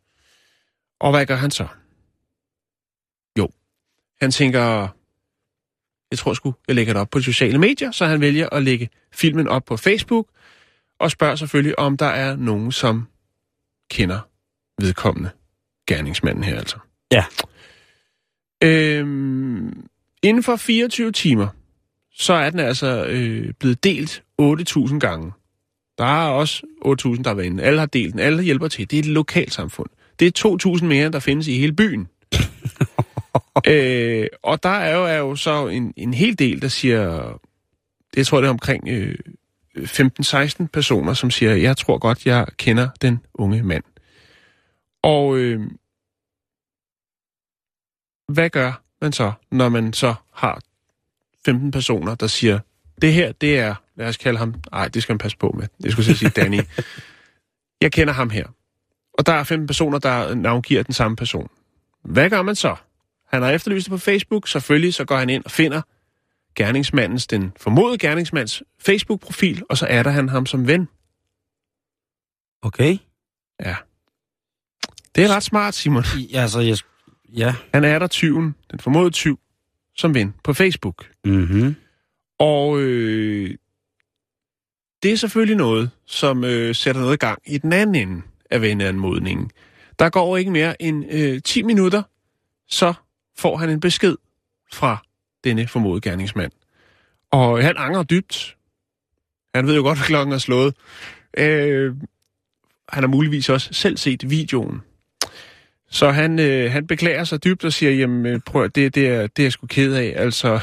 Og 1.00 1.12
hvad 1.12 1.26
gør 1.26 1.36
han 1.36 1.52
så? 1.52 1.68
Jo, 3.40 3.50
han 4.22 4.32
tænker, 4.32 4.88
jeg 6.12 6.20
tror 6.20 6.34
sgu, 6.34 6.54
jeg 6.68 6.76
lægger 6.76 6.94
det 6.94 7.02
op 7.02 7.10
på 7.10 7.20
de 7.20 7.24
sociale 7.24 7.58
medier, 7.58 7.92
så 7.92 8.06
han 8.06 8.22
vælger 8.22 8.50
at 8.50 8.64
lægge 8.64 8.90
filmen 9.12 9.48
op 9.48 9.66
på 9.66 9.78
Facebook, 9.78 10.28
og 11.00 11.12
spørger 11.12 11.36
selvfølgelig, 11.36 11.80
om 11.80 11.98
der 11.98 12.06
er 12.06 12.36
nogen, 12.36 12.72
som 12.72 13.08
kender 13.90 14.20
vedkommende 14.82 15.30
gerningsmanden 15.88 16.44
her 16.44 16.58
altså. 16.58 16.78
Ja. 17.12 17.26
Øhm, 18.64 19.88
inden 20.24 20.44
for 20.44 20.56
24 20.56 21.12
timer, 21.12 21.48
så 22.12 22.34
er 22.34 22.50
den 22.50 22.60
altså 22.60 23.06
øh, 23.06 23.54
blevet 23.60 23.84
delt 23.84 24.24
8.000 24.42 25.00
gange. 25.00 25.32
Der 26.00 26.06
er 26.06 26.30
også 26.30 26.64
8.000, 26.86 27.24
der 27.24 27.30
har 27.30 27.34
været 27.34 27.46
inde. 27.46 27.64
Alle 27.64 27.80
har 27.80 27.86
delt 27.86 28.12
den. 28.12 28.20
Alle 28.20 28.44
hjælper 28.44 28.68
til. 28.68 28.92
Det 28.92 28.98
er 28.98 29.04
et 29.04 29.06
lokalt 29.06 29.54
samfund. 29.54 29.90
Det 30.20 30.46
er 30.46 30.78
2.000 30.78 30.86
mere, 30.86 31.12
der 31.12 31.20
findes 31.20 31.48
i 31.48 31.58
hele 31.58 31.74
byen. 31.74 32.08
øh, 33.68 34.28
og 34.44 34.64
der 34.64 34.70
er 34.70 34.96
jo, 34.96 35.06
er 35.06 35.18
jo 35.18 35.36
så 35.36 35.68
en, 35.68 35.94
en 35.98 36.14
hel 36.14 36.40
del, 36.40 36.62
der 36.62 36.68
siger... 36.68 37.34
Det 38.16 38.28
tror 38.28 38.38
jeg, 38.38 38.42
det 38.42 38.48
er 38.48 38.52
omkring 38.52 38.88
øh, 38.88 39.16
15-16 39.78 40.68
personer, 40.74 41.14
som 41.14 41.32
siger, 41.32 41.56
jeg 41.56 41.78
tror 41.78 41.98
godt, 41.98 42.26
jeg 42.26 42.48
kender 42.58 42.90
den 43.02 43.20
unge 43.34 43.64
mand. 43.64 43.84
Og 45.04 45.38
øh, 45.38 45.62
hvad 48.28 48.50
gør 48.50 48.82
man 49.02 49.12
så, 49.12 49.32
når 49.52 49.70
man 49.70 49.94
så 49.94 50.14
har 50.34 50.62
15 51.46 51.72
personer, 51.72 52.16
der 52.16 52.28
siger, 52.28 52.60
det 53.02 53.14
her, 53.14 53.32
det 53.32 53.60
er, 53.60 53.76
lad 53.96 54.08
os 54.08 54.18
kalde 54.18 54.40
ham, 54.40 54.56
nej, 54.72 54.88
det 54.88 55.04
skal 55.04 55.14
man 55.14 55.18
passe 55.18 55.38
på 55.38 55.56
med, 55.58 55.68
det 55.84 55.92
skulle 55.92 56.08
jeg 56.10 56.18
sige 56.18 56.30
Danny. 56.30 56.60
jeg 57.82 57.92
kender 57.92 58.14
ham 58.14 58.30
her. 58.30 58.48
Og 59.14 59.26
der 59.26 59.34
er 59.34 59.44
15 59.44 59.68
personer, 59.68 60.00
der 60.00 60.36
navngiver 60.36 60.84
den 60.84 60.94
samme 60.94 61.18
person. 61.18 61.50
Hvad 62.04 62.30
gør 62.30 62.42
man 62.42 62.56
så? 62.56 62.76
Han 63.28 63.42
har 63.42 63.52
efterlyst 63.52 63.86
det 63.86 63.92
på 63.92 63.98
Facebook, 63.98 64.48
selvfølgelig 64.48 64.94
så 64.94 65.06
går 65.06 65.18
han 65.18 65.30
ind 65.30 65.46
og 65.46 65.52
finder 65.52 65.82
gerningsmandens, 66.56 67.28
den 67.28 67.52
formodede 67.58 67.98
gerningsmands 67.98 68.64
Facebook-profil, 68.80 69.64
og 69.70 69.78
så 69.78 69.86
er 69.86 70.04
der 70.04 70.10
han 70.10 70.30
ham 70.30 70.46
som 70.46 70.68
ven. 70.68 70.88
Okay. 72.62 72.98
Ja. 73.66 73.76
Det 75.16 75.24
er 75.24 75.36
ret 75.36 75.44
smart, 75.44 75.76
Simon. 75.76 76.04
I, 76.18 76.34
altså, 76.34 76.60
jeg, 76.60 76.78
ja. 77.30 77.56
Han 77.74 77.84
er 77.84 78.00
der 78.00 78.08
tyven, 78.08 78.56
den 78.72 78.80
formodede 78.80 79.10
tyv, 79.10 79.40
som 79.96 80.14
ven 80.14 80.34
på 80.44 80.54
Facebook. 80.54 81.10
Mm-hmm. 81.26 81.76
Og 82.40 82.80
øh, 82.80 83.56
det 85.04 85.12
er 85.12 85.16
selvfølgelig 85.16 85.58
noget, 85.58 85.92
som 86.06 86.44
øh, 86.44 86.76
sætter 86.76 87.02
noget 87.02 87.14
i 87.14 87.18
gang 87.18 87.42
i 87.46 87.58
den 87.58 87.74
anden 87.74 87.96
ende 87.96 88.22
af 88.50 88.62
venneanmodningen. 88.62 89.52
Der 90.00 90.10
går 90.10 90.38
ikke 90.38 90.52
mere 90.52 90.82
end 90.82 91.06
øh, 91.12 91.42
10 91.42 91.62
minutter, 91.62 92.04
så 92.70 92.94
får 93.38 93.58
han 93.58 93.70
en 93.70 93.80
besked 93.80 94.16
fra 94.74 94.98
denne 95.44 95.68
formodede 95.68 96.10
gerningsmand. 96.10 96.52
Og 97.32 97.64
han 97.64 97.78
angrer 97.78 98.04
dybt. 98.04 98.58
Han 99.56 99.68
ved 99.68 99.76
jo 99.76 99.82
godt, 99.82 99.98
hvad 99.98 100.06
klokken 100.06 100.34
er 100.34 100.38
slået. 100.38 100.76
Øh, 101.38 101.96
han 102.90 103.04
har 103.04 103.08
muligvis 103.08 103.50
også 103.50 103.74
selv 103.74 103.98
set 103.98 104.30
videoen. 104.30 104.82
Så 105.92 106.12
han, 106.12 106.40
øh, 106.40 106.72
han 106.72 106.88
beklager 106.88 107.24
sig 107.24 107.44
dybt 107.44 107.66
og 107.66 107.74
siger, 107.74 107.92
jamen 107.92 108.26
øh, 108.26 108.40
prøv, 108.46 108.68
det, 108.68 108.96
det, 108.96 109.08
er, 109.08 109.28
det 109.28 109.40
er 109.40 109.44
jeg 109.44 109.52
sgu 109.52 109.68
ked 109.68 109.94
af. 109.94 110.14
Altså, 110.16 110.60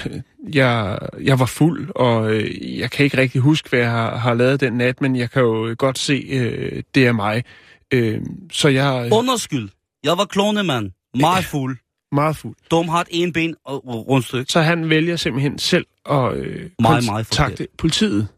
jeg, 0.55 0.99
jeg 1.21 1.39
var 1.39 1.47
fuld, 1.47 1.91
og 1.95 2.33
øh, 2.33 2.79
jeg 2.79 2.91
kan 2.91 3.05
ikke 3.05 3.19
rigtig 3.19 3.41
huske, 3.41 3.69
hvad 3.69 3.79
jeg 3.79 3.91
har, 3.91 4.17
har 4.17 4.35
lavet 4.35 4.61
den 4.61 4.73
nat, 4.73 5.01
men 5.01 5.17
jeg 5.17 5.31
kan 5.31 5.43
jo 5.43 5.75
godt 5.79 5.99
se, 5.99 6.27
øh, 6.29 6.83
det 6.95 7.07
er 7.07 7.13
mig. 7.13 7.45
Øh, 7.91 8.21
så 8.53 8.69
jeg... 8.69 9.09
Underskyld. 9.13 9.69
Jeg 10.05 10.19
var 10.19 10.25
klonemand. 10.25 10.91
Meget 11.15 11.45
fuld. 11.45 11.77
Meget 12.13 12.37
fuld. 12.37 12.57
Dum 12.71 12.89
har 12.89 13.01
et 13.01 13.09
en 13.11 13.33
ben 13.33 13.55
og 13.65 14.09
rundstykke. 14.09 14.53
Så 14.53 14.61
han 14.61 14.91
vælger 14.91 15.17
simpelthen 15.17 15.59
selv 15.59 15.87
at 16.11 16.35
øh, 16.35 16.71
Meget, 16.81 17.05
meget 17.07 17.27
kontakte 17.27 17.69
politiet. 17.79 18.29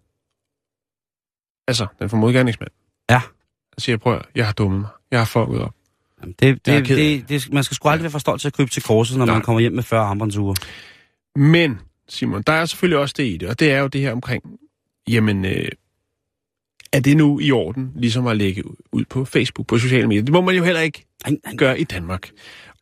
Altså, 1.69 1.87
den 1.99 2.11
formodede 2.11 2.37
gerningsmand. 2.37 2.71
Ja. 3.11 3.19
Han 3.73 3.81
siger, 3.81 3.97
prøv 3.97 4.21
jeg 4.35 4.47
har 4.47 4.53
dummet 4.53 4.81
mig. 4.81 4.89
Jeg 5.11 5.21
har 5.21 5.25
fucket 5.25 5.61
op. 5.61 5.78
Jamen, 6.23 6.35
det, 6.41 6.67
det, 6.67 6.73
af 6.73 6.85
det, 6.85 7.29
det, 7.29 7.53
man 7.53 7.65
skal 7.65 7.75
sgu 7.75 7.89
aldrig 7.89 8.03
være 8.03 8.11
for 8.11 8.19
stolt 8.19 8.41
til 8.41 8.49
at 8.49 8.53
krybe 8.53 8.71
til 8.71 8.83
korset, 8.83 9.19
når 9.19 9.27
Nej. 9.27 9.35
man 9.35 9.43
kommer 9.43 9.61
hjem 9.61 9.73
med 9.73 9.83
40 9.83 10.01
armbåndsure. 10.01 10.55
Men, 11.37 11.79
Simon, 12.09 12.43
der 12.43 12.53
er 12.53 12.65
selvfølgelig 12.67 12.99
også 12.99 13.15
det 13.19 13.27
i 13.27 13.37
det, 13.37 13.49
og 13.49 13.61
det 13.61 13.73
er 13.73 13.79
jo 13.79 13.87
det 13.87 14.01
her 14.01 14.13
omkring, 14.13 14.43
jamen, 15.09 15.45
øh, 15.45 15.69
er 16.93 17.01
det 17.01 17.17
nu 17.17 17.41
i 17.41 17.51
orden, 17.51 17.93
ligesom 17.97 18.27
at 18.27 18.37
lægge 18.37 18.63
ud 18.93 19.05
på 19.05 19.25
Facebook, 19.25 19.67
på 19.67 19.79
sociale 19.79 20.07
medier? 20.07 20.23
Det 20.23 20.33
må 20.33 20.41
man 20.41 20.55
jo 20.55 20.65
heller 20.65 20.81
ikke 20.81 21.05
Nej, 21.27 21.37
nej. 21.45 21.57
gøre 21.57 21.81
i 21.81 21.85
Danmark. 21.85 22.31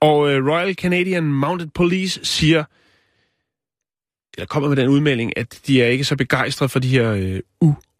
Og 0.00 0.32
øh, 0.32 0.46
Royal 0.46 0.74
Canadian 0.74 1.24
Mounted 1.24 1.68
Police 1.74 2.20
siger, 2.22 2.64
eller 4.36 4.46
kommer 4.46 4.68
med 4.68 4.76
den 4.76 4.88
udmelding, 4.88 5.38
at 5.38 5.60
de 5.66 5.82
er 5.82 5.86
ikke 5.86 6.04
så 6.04 6.16
begejstrede 6.16 6.68
for 6.68 6.78
de 6.78 6.88
her 6.88 7.12
øh, 7.12 7.40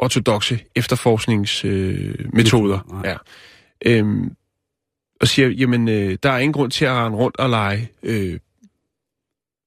uortodoxe 0.01 0.59
efterforskningsmetoder. 0.77 2.15
Øh, 2.19 2.35
metoder. 2.35 3.03
Ja. 3.05 3.17
øhm, 3.87 4.31
og 5.21 5.29
siger, 5.29 5.49
jamen, 5.49 5.89
øh, 5.89 6.19
der 6.23 6.31
er 6.31 6.39
ingen 6.39 6.53
grund 6.53 6.71
til 6.71 6.85
at 6.85 6.93
rende 6.93 7.19
rundt 7.19 7.37
og 7.37 7.51
lege 7.51 7.91
øh, 8.03 8.39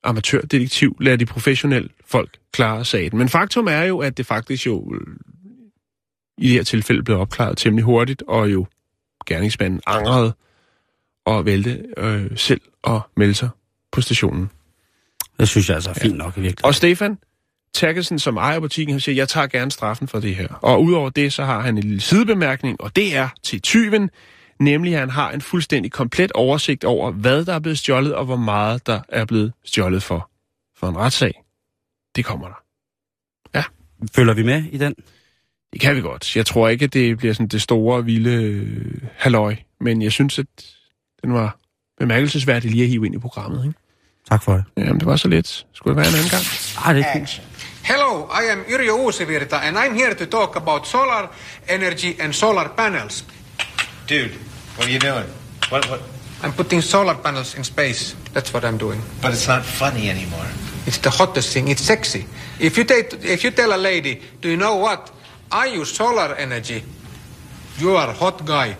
amatørdetektiv. 0.03 0.97
Lad 1.01 1.17
de 1.17 1.25
professionelle 1.25 1.89
folk 2.05 2.37
klare 2.51 2.85
sagen. 2.85 3.17
Men 3.17 3.29
faktum 3.29 3.67
er 3.67 3.83
jo, 3.83 3.99
at 3.99 4.17
det 4.17 4.25
faktisk 4.25 4.65
jo 4.65 4.95
øh, 4.95 5.15
i 6.37 6.47
det 6.47 6.51
her 6.51 6.63
tilfælde 6.63 7.03
blev 7.03 7.19
opklaret 7.19 7.57
temmelig 7.57 7.85
hurtigt, 7.85 8.23
og 8.27 8.51
jo 8.51 8.65
gerningsmanden 9.25 9.81
angrede 9.87 10.33
og 11.25 11.45
vælte 11.45 11.85
øh, 11.97 12.31
selv 12.35 12.61
og 12.81 13.01
melde 13.17 13.33
sig 13.33 13.49
på 13.91 14.01
stationen. 14.01 14.49
Det 15.39 15.47
synes 15.47 15.69
jeg 15.69 15.75
altså 15.75 15.89
er 15.89 15.93
fint 15.93 16.17
nok 16.17 16.37
i 16.37 16.41
virkeligheden. 16.41 16.65
Og 16.65 16.75
Stefan 16.75 17.17
Terkelsen, 17.73 18.19
som 18.19 18.37
ejer 18.37 18.59
butikken, 18.59 18.93
han 18.93 18.99
siger, 18.99 19.15
jeg 19.15 19.29
tager 19.29 19.47
gerne 19.47 19.71
straffen 19.71 20.07
for 20.07 20.19
det 20.19 20.35
her. 20.35 20.47
Og 20.47 20.83
udover 20.83 21.09
det, 21.09 21.33
så 21.33 21.43
har 21.43 21.61
han 21.61 21.77
en 21.77 21.83
lille 21.83 22.01
sidebemærkning, 22.01 22.81
og 22.81 22.95
det 22.95 23.15
er 23.15 23.29
til 23.43 23.61
tyven, 23.61 24.09
nemlig 24.59 24.93
at 24.93 24.99
han 24.99 25.09
har 25.09 25.31
en 25.31 25.41
fuldstændig 25.41 25.91
komplet 25.91 26.31
oversigt 26.31 26.83
over, 26.83 27.11
hvad 27.11 27.45
der 27.45 27.53
er 27.53 27.59
blevet 27.59 27.77
stjålet, 27.77 28.15
og 28.15 28.25
hvor 28.25 28.35
meget 28.35 28.87
der 28.87 29.01
er 29.09 29.25
blevet 29.25 29.53
stjålet 29.65 30.03
for. 30.03 30.29
For 30.77 30.87
en 30.87 30.97
retssag, 30.97 31.43
det 32.15 32.25
kommer 32.25 32.47
der. 32.47 32.55
Følger 34.15 34.33
vi 34.33 34.43
med 34.43 34.63
i 34.71 34.77
den? 34.77 34.95
Det 35.73 35.81
kan 35.81 35.95
vi 35.95 36.01
godt. 36.01 36.35
Jeg 36.35 36.45
tror 36.45 36.69
ikke, 36.69 36.85
at 36.85 36.93
det 36.93 37.17
bliver 37.17 37.33
sådan 37.33 37.47
det 37.47 37.61
store, 37.61 38.05
vilde 38.05 38.43
øh, 38.43 39.01
halløj, 39.15 39.55
men 39.79 40.01
jeg 40.01 40.11
synes, 40.11 40.39
at 40.39 40.45
den 41.23 41.33
var 41.33 41.57
bemærkelsesværdig 41.99 42.71
lige 42.71 42.83
at 42.83 42.89
hive 42.89 43.05
ind 43.05 43.15
i 43.15 43.17
programmet. 43.17 43.65
Ikke? 43.65 43.79
Tak 44.29 44.43
for 44.43 44.53
det. 44.53 44.63
Jamen, 44.77 44.99
det 44.99 45.05
var 45.05 45.15
så 45.15 45.27
lidt. 45.27 45.65
Skulle 45.73 45.95
det 45.95 46.01
være 46.01 46.07
en 46.07 46.15
anden 46.15 46.29
gang? 46.29 46.43
Ah, 46.85 46.95
det 46.95 47.05
er 47.05 47.13
fint. 47.13 47.41
Hello, 47.83 48.25
I 48.25 48.51
am 48.51 48.59
Yrjö 48.59 48.91
Uusivirta, 48.91 49.55
and 49.55 49.77
I'm 49.77 49.93
here 49.93 50.13
to 50.13 50.25
talk 50.25 50.55
about 50.55 50.87
solar 50.87 51.35
energy 51.69 52.21
and 52.21 52.33
solar 52.33 52.73
panels. 52.77 53.25
Dude, 54.09 54.31
what 54.79 54.87
are 54.87 54.91
you 54.91 54.99
doing? 54.99 55.25
What, 55.67 55.89
what? 55.89 56.01
I'm 56.41 56.53
putting 56.53 56.79
solar 56.79 57.13
panels 57.13 57.53
in 57.53 57.65
space. 57.65 58.15
That's 58.31 58.53
what 58.53 58.63
I'm 58.63 58.77
doing. 58.77 59.01
But 59.21 59.33
it's 59.33 59.45
not 59.45 59.65
funny 59.65 60.09
anymore. 60.09 60.45
It's 60.85 60.99
the 60.99 61.09
hottest 61.09 61.51
thing. 61.53 61.67
It's 61.67 61.81
sexy. 61.81 62.25
If 62.61 62.77
you, 62.77 62.85
take, 62.85 63.13
if 63.21 63.43
you 63.43 63.51
tell 63.51 63.75
a 63.75 63.77
lady, 63.77 64.21
do 64.39 64.47
you 64.47 64.55
know 64.55 64.77
what? 64.77 65.11
I 65.51 65.65
use 65.65 65.91
solar 65.91 66.33
energy. 66.35 66.81
You 67.77 67.97
are 67.97 68.07
a 68.07 68.13
hot 68.13 68.45
guy. 68.45 68.77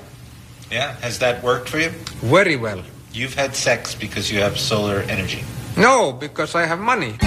Yeah? 0.72 0.96
Has 1.02 1.20
that 1.20 1.44
worked 1.44 1.68
for 1.68 1.80
you? 1.80 1.90
Very 2.24 2.56
well. 2.56 2.82
You've 3.12 3.34
had 3.34 3.54
sex 3.54 3.94
because 3.94 4.32
you 4.32 4.40
have 4.40 4.58
solar 4.58 5.02
energy. 5.10 5.44
No, 5.76 6.14
because 6.14 6.56
I 6.56 6.66
have 6.66 6.80
money. 6.80 7.18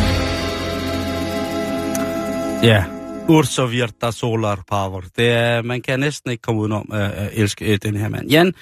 Ja, 2.63 2.87
Ursa 3.29 3.65
Virta 3.65 4.11
Solar 4.11 4.63
Power. 4.69 5.01
Det 5.17 5.29
er, 5.31 5.63
man 5.63 5.83
kan 5.83 6.01
næsten 6.01 6.31
ikke 6.31 6.43
komme 6.43 6.61
udenom 6.61 6.91
at, 6.93 7.11
at 7.11 7.31
elske 7.33 7.73
øh, 7.73 7.79
den 7.83 7.97
her 7.97 8.09
mand. 8.09 8.31
Jan, 8.31 8.55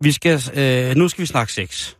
vi 0.00 0.12
skal, 0.12 0.40
øh, 0.54 0.96
nu 0.96 1.08
skal 1.08 1.22
vi 1.22 1.26
snakke 1.26 1.52
sex. 1.52 1.94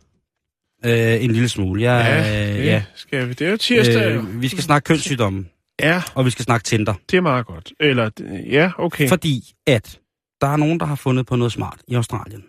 Øh, 0.85 1.23
en 1.23 1.31
lille 1.31 1.49
smule. 1.49 1.81
Jeg, 1.83 2.05
Ja, 2.25 2.49
øh, 2.51 2.57
det 2.57 2.65
ja. 2.65 2.83
skal 2.95 3.27
vi. 3.27 3.33
Det 3.33 3.47
er 3.47 3.51
jo 3.51 3.57
tirsdag. 3.57 4.11
Øh, 4.11 4.41
vi 4.41 4.47
skal 4.47 4.63
snakke 4.63 4.85
kønssygdomme, 4.85 5.45
Ja, 5.79 6.01
og 6.15 6.25
vi 6.25 6.29
skal 6.29 6.45
snakke 6.45 6.63
Tinder. 6.63 6.93
det 7.11 7.17
er 7.17 7.21
meget 7.21 7.45
godt. 7.45 7.71
Eller, 7.79 8.09
ja, 8.49 8.71
okay. 8.77 9.09
Fordi 9.09 9.53
at 9.67 9.99
der 10.41 10.47
er 10.47 10.57
nogen, 10.57 10.79
der 10.79 10.85
har 10.85 10.95
fundet 10.95 11.25
på 11.25 11.35
noget 11.35 11.51
smart 11.53 11.77
i 11.87 11.95
Australien. 11.95 12.43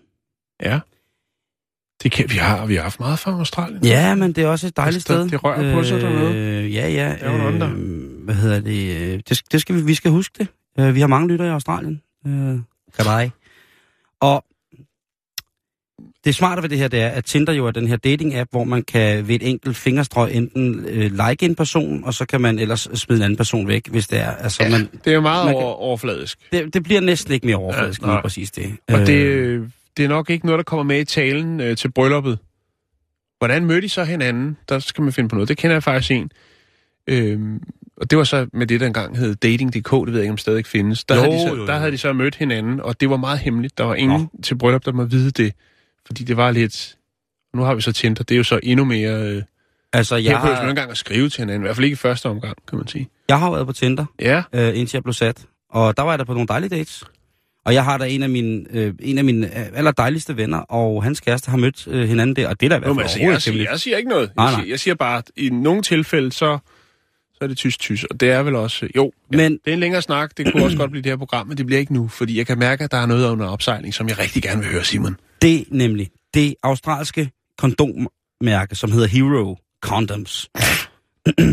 Ja. 0.63 0.81
Det 2.03 2.13
kan, 2.13 2.31
vi 2.31 2.37
har, 2.37 2.67
vi 2.67 2.75
har 2.75 2.83
haft 2.83 3.01
meget 3.01 3.19
fra 3.19 3.31
Australien. 3.33 3.85
Ja, 3.85 4.15
men 4.15 4.33
det 4.33 4.45
er 4.45 4.49
også 4.49 4.67
et 4.67 4.77
dejligt 4.77 4.97
Det- 4.97 5.03
sted. 5.03 5.29
det 5.29 5.45
rører 5.45 5.75
på 5.75 5.85
sig 5.85 6.01
dernede. 6.01 6.35
Øh, 6.37 6.75
ja, 6.75 6.89
ja. 6.89 7.09
Der 7.21 7.31
er 7.31 7.47
under. 7.47 7.69
Hvad 8.23 8.35
hedder 8.35 8.61
det? 8.61 8.97
øh, 9.15 9.21
Det, 9.29 9.43
det 9.53 9.61
skal 9.61 9.75
vi, 9.77 9.83
vi 9.83 9.95
skal 9.95 10.11
huske 10.11 10.35
det. 10.39 10.49
Øh, 10.85 10.95
vi 10.95 11.01
har 11.01 11.07
mange 11.07 11.29
lyttere 11.29 11.49
i 11.49 11.51
Australien. 11.51 12.03
Øh, 12.27 12.59
dig. 12.99 13.31
Og 14.21 14.45
det 16.25 16.35
smarte 16.35 16.63
ved 16.63 16.69
det 16.69 16.79
her, 16.79 16.89
det 16.89 17.01
er, 17.01 17.09
at 17.09 17.25
Tinder 17.25 17.53
jo 17.53 17.67
er 17.67 17.71
den 17.71 17.87
her 17.87 17.97
dating-app, 18.07 18.49
hvor 18.51 18.65
man 18.65 18.83
kan 18.83 19.29
ved 19.29 19.35
et 19.35 19.49
enkelt 19.49 19.77
fingerstrøg 19.77 20.35
enten 20.35 20.85
øh, 20.85 21.11
like 21.29 21.47
en 21.47 21.55
person, 21.55 22.05
og 22.05 22.15
så 22.15 22.27
kan 22.27 22.41
man 22.41 22.59
ellers 22.59 22.89
smide 22.95 23.19
en 23.19 23.23
anden 23.25 23.37
person 23.37 23.69
væk, 23.69 23.89
hvis 23.89 24.09
det 24.09 24.19
er. 24.19 24.31
Altså, 24.31 24.63
Ja, 24.63 24.71
man, 24.71 24.89
det 25.05 25.11
er 25.11 25.15
jo 25.15 25.21
meget 25.21 25.47
man 25.47 25.55
over, 25.55 25.65
overfladisk. 25.75 26.39
det, 26.53 26.75
det 26.75 26.83
bliver 26.83 27.01
næsten 27.01 27.33
ikke 27.35 27.47
mere 27.47 27.57
overfladisk, 27.57 28.03
Ja, 28.03 28.07
lige 28.07 28.23
præcis 28.23 28.51
det. 28.51 28.77
Og 28.89 29.01
Øh, 29.01 29.07
det, 29.07 29.73
det 29.97 30.05
er 30.05 30.09
nok 30.09 30.31
ikke 30.31 30.47
noget, 30.47 30.59
der 30.59 30.63
kommer 30.65 30.83
med 30.83 31.01
i 31.01 31.05
talen 31.05 31.61
øh, 31.61 31.77
til 31.77 31.91
brylluppet. 31.93 32.39
Hvordan 33.39 33.65
mødte 33.65 33.81
de 33.81 33.89
så 33.89 34.05
hinanden? 34.05 34.57
Der 34.69 34.79
skal 34.79 35.03
man 35.05 35.13
finde 35.13 35.29
på 35.29 35.35
noget. 35.35 35.49
Det 35.49 35.57
kender 35.57 35.75
jeg 35.75 35.83
faktisk 35.83 36.11
en. 36.11 36.31
Øhm, 37.07 37.63
og 38.03 38.11
det 38.11 38.19
var 38.19 38.25
så 38.25 38.47
med 38.53 38.67
det, 38.67 38.81
der 38.81 38.87
engang 38.87 39.19
hed 39.19 39.35
Dating.dk, 39.35 39.91
det 39.91 40.07
ved 40.07 40.15
jeg 40.15 40.23
ikke, 40.23 40.31
om 40.33 40.39
stadig 40.39 40.67
findes. 40.67 41.05
Der, 41.05 41.15
Jo, 41.15 41.21
havde, 41.21 41.35
de 41.35 41.41
så, 41.41 41.49
jo, 41.49 41.57
jo. 41.57 41.67
der 41.67 41.79
havde 41.79 41.93
de 41.93 41.99
så 41.99 42.13
mødt 42.13 42.35
hinanden, 42.35 42.81
og 42.81 43.01
det 43.01 43.11
var 43.11 43.17
meget 43.17 43.39
hemmeligt. 43.39 43.79
Der 43.79 43.85
var 43.85 43.95
ingen 43.95 44.21
Nå. 44.21 44.41
til 44.43 44.55
bryllup, 44.59 44.85
der 44.85 44.93
må 44.93 45.05
vide 45.05 45.31
det. 45.31 45.53
Fordi 46.07 46.25
det 46.25 46.37
var 46.37 46.51
lidt... 46.51 46.97
Nu 47.55 47.63
har 47.63 47.75
vi 47.75 47.81
så 47.81 47.93
Tinder. 47.93 48.25
Det 48.25 48.35
er 48.35 48.37
jo 48.37 48.45
så 48.45 48.61
endnu 48.63 48.85
mere... 48.85 49.23
Øh, 49.23 49.43
altså, 49.93 50.17
jeg 50.17 50.39
har... 50.39 50.55
har, 50.55 50.69
engang 50.69 50.91
at 50.91 50.97
skrive 50.97 51.29
til 51.29 51.41
hinanden. 51.41 51.63
I 51.63 51.65
hvert 51.65 51.77
fald 51.77 51.85
ikke 51.85 51.95
i 51.95 51.97
første 51.97 52.27
omgang, 52.29 52.57
kan 52.69 52.79
man 52.79 52.89
sige. 52.89 53.09
jeg 53.29 53.39
har 53.39 53.51
været 53.51 53.67
på 53.67 53.73
Tinder, 53.73 54.05
Ja, 54.21 54.43
øh, 54.53 54.79
indtil 54.79 54.97
jeg 54.97 55.03
blev 55.03 55.15
sat, 55.15 55.45
og 55.71 55.97
der 55.97 56.03
var 56.03 56.11
jeg 56.13 56.19
der 56.19 56.25
på 56.25 56.33
nogle 56.33 56.49
dejlige 56.49 56.71
dates. 56.77 57.05
Og 57.65 57.75
jeg 57.75 57.85
har 57.85 57.99
da 57.99 58.05
en 58.05 58.23
af 58.23 58.31
mine, 58.31 58.65
øh, 58.71 58.95
en 59.01 59.19
af 59.19 59.25
mine 59.25 59.47
øh, 59.47 59.67
allerdejligste 59.75 60.37
venner, 60.37 60.59
og 60.59 61.03
hans 61.03 61.21
kæreste 61.21 61.51
har 61.51 61.59
mødt 61.59 61.89
øh, 61.89 62.09
hinanden 62.09 62.37
der, 62.37 62.49
og 62.49 62.61
det 62.61 62.67
er 62.67 62.71
da 62.71 62.77
i 62.77 62.79
hvert 62.79 62.89
fald 62.89 63.01
altså, 63.01 63.21
jeg, 63.21 63.43
siger, 63.43 63.71
jeg 63.71 63.81
siger 63.81 63.97
ikke 63.97 64.09
noget. 64.09 64.31
Nej, 64.37 64.45
jeg, 64.45 64.53
nej. 64.53 64.61
siger, 64.61 64.73
jeg 64.73 64.81
siger 64.81 64.95
bare, 64.95 65.19
at 65.19 65.31
i 65.37 65.49
nogle 65.49 65.83
tilfælde, 65.83 66.33
så 66.33 66.59
er 67.43 67.49
det 67.49 67.57
tysk-tysk. 67.57 68.05
Og 68.11 68.21
det 68.21 68.31
er 68.31 68.43
vel 68.43 68.55
også... 68.55 68.89
Jo, 68.97 69.13
ja, 69.33 69.37
Men- 69.37 69.53
det 69.53 69.71
er 69.71 69.73
en 69.73 69.81
længere 69.81 70.03
snak. 70.03 70.37
Det 70.37 70.53
kunne 70.53 70.65
også 70.65 70.77
godt 70.77 70.91
blive 70.91 71.03
det 71.03 71.13
her 71.13 71.17
program, 71.17 71.47
men 71.47 71.57
det 71.59 71.67
bliver 71.67 71.81
ikke 71.81 71.93
nu. 71.93 72.09
Fordi 72.09 72.39
jeg 72.39 72.47
kan 72.47 72.59
mærke, 72.59 72.85
at 72.85 72.91
der 72.91 72.97
er 72.99 73.07
noget 73.07 73.31
under 73.31 73.47
opsejling, 73.49 73.95
som 73.95 74.09
jeg 74.09 74.19
rigtig 74.19 74.43
gerne 74.43 74.61
vil 74.63 74.71
høre, 74.71 74.85
Simon. 74.85 75.17
Det 75.43 75.65
nemlig 75.71 76.11
det 76.35 76.55
australske 76.63 77.31
kondommærke, 77.59 78.75
som 78.75 78.93
hedder 78.93 79.07
Hero 79.09 79.57
Condoms. 79.83 80.51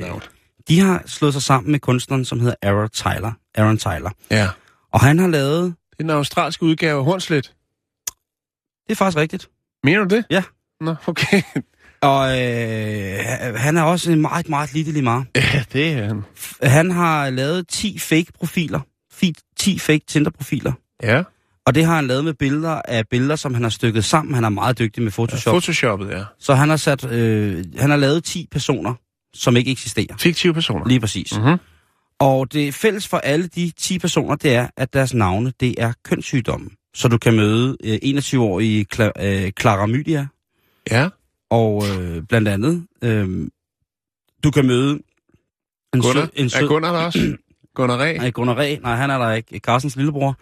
Navn. 0.00 0.22
De 0.68 0.80
har 0.80 1.02
slået 1.06 1.32
sig 1.34 1.42
sammen 1.42 1.70
med 1.72 1.80
kunstneren, 1.80 2.24
som 2.24 2.40
hedder 2.40 2.54
Aaron 2.62 2.88
Tyler. 2.88 3.32
Aaron 3.54 3.78
Tyler. 3.78 4.10
Ja. 4.30 4.48
Og 4.92 5.00
han 5.00 5.18
har 5.18 5.28
lavet... 5.28 5.74
Den 5.98 6.10
australske 6.10 6.62
udgave 6.62 6.98
af 6.98 7.04
Hornslet. 7.04 7.52
Det 8.86 8.92
er 8.92 8.94
faktisk 8.96 9.16
rigtigt. 9.18 9.48
Mener 9.84 10.04
du 10.04 10.16
det? 10.16 10.24
Ja. 10.30 10.42
Nå, 10.80 10.94
okay. 11.06 11.42
Og 12.02 12.40
øh, 12.42 13.18
han 13.56 13.76
er 13.76 13.82
også 13.82 14.12
en 14.12 14.20
meget, 14.20 14.48
meget 14.48 14.72
lille 14.74 15.02
meget. 15.02 15.24
Ja, 15.36 15.64
det 15.72 15.92
er 15.92 16.06
han. 16.06 16.22
Han 16.62 16.90
har 16.90 17.30
lavet 17.30 17.68
10 17.68 17.98
fake-profiler. 17.98 18.80
Fi- 19.14 19.54
10 19.58 19.78
fake 19.78 20.00
Tinder-profiler. 20.08 20.72
Ja. 21.02 21.22
Og 21.66 21.74
det 21.74 21.84
har 21.84 21.94
han 21.94 22.06
lavet 22.06 22.24
med 22.24 22.34
billeder 22.34 22.82
af 22.84 23.08
billeder, 23.08 23.36
som 23.36 23.54
han 23.54 23.62
har 23.62 23.70
stykket 23.70 24.04
sammen. 24.04 24.34
Han 24.34 24.44
er 24.44 24.48
meget 24.48 24.78
dygtig 24.78 25.02
med 25.02 25.12
Photoshop. 25.12 25.52
Photoshoppet, 25.52 26.10
ja. 26.10 26.22
Så 26.38 26.54
han 26.54 26.68
har, 26.68 26.76
sat, 26.76 27.12
øh, 27.12 27.64
han 27.78 27.90
har 27.90 27.96
lavet 27.96 28.24
10 28.24 28.48
personer, 28.52 28.94
som 29.34 29.56
ikke 29.56 29.70
eksisterer. 29.70 30.16
Fiktive 30.18 30.54
personer. 30.54 30.88
Lige 30.88 31.00
præcis. 31.00 31.38
Mhm. 31.38 31.56
Og 32.20 32.52
det 32.52 32.74
fælles 32.74 33.08
for 33.08 33.16
alle 33.18 33.46
de 33.48 33.72
10 33.78 33.98
personer, 33.98 34.34
det 34.36 34.54
er, 34.54 34.66
at 34.76 34.92
deres 34.92 35.14
navne, 35.14 35.52
det 35.60 35.74
er 35.78 35.92
kønssygdomme. 36.04 36.70
Så 36.94 37.08
du 37.08 37.18
kan 37.18 37.34
møde 37.36 37.76
øh, 37.84 37.98
21-årige 38.04 38.86
Cla- 38.94 39.24
øh, 39.24 39.52
Clara 39.60 39.86
Mydia, 39.86 40.26
Ja. 40.90 41.08
Og 41.50 41.84
øh, 41.88 42.22
blandt 42.28 42.48
andet, 42.48 42.86
øh, 43.02 43.48
du 44.44 44.50
kan 44.50 44.66
møde 44.66 45.00
en 45.94 46.00
Gunnar. 46.00 46.12
sød... 46.12 46.28
En 46.34 46.44
Er 46.44 46.48
sød 46.48 46.68
Gunnar 46.68 46.92
der 46.92 46.98
også? 47.06 47.36
Gunnar 47.74 47.96
Ræ? 47.96 48.16
nej, 48.16 48.30
Gunnar 48.30 48.54
Ræ. 48.54 48.76
Nej, 48.82 48.96
han 48.96 49.10
er 49.10 49.18
der 49.18 49.32
ikke. 49.32 49.58
Carstens 49.58 49.96
lillebror. 49.96 50.36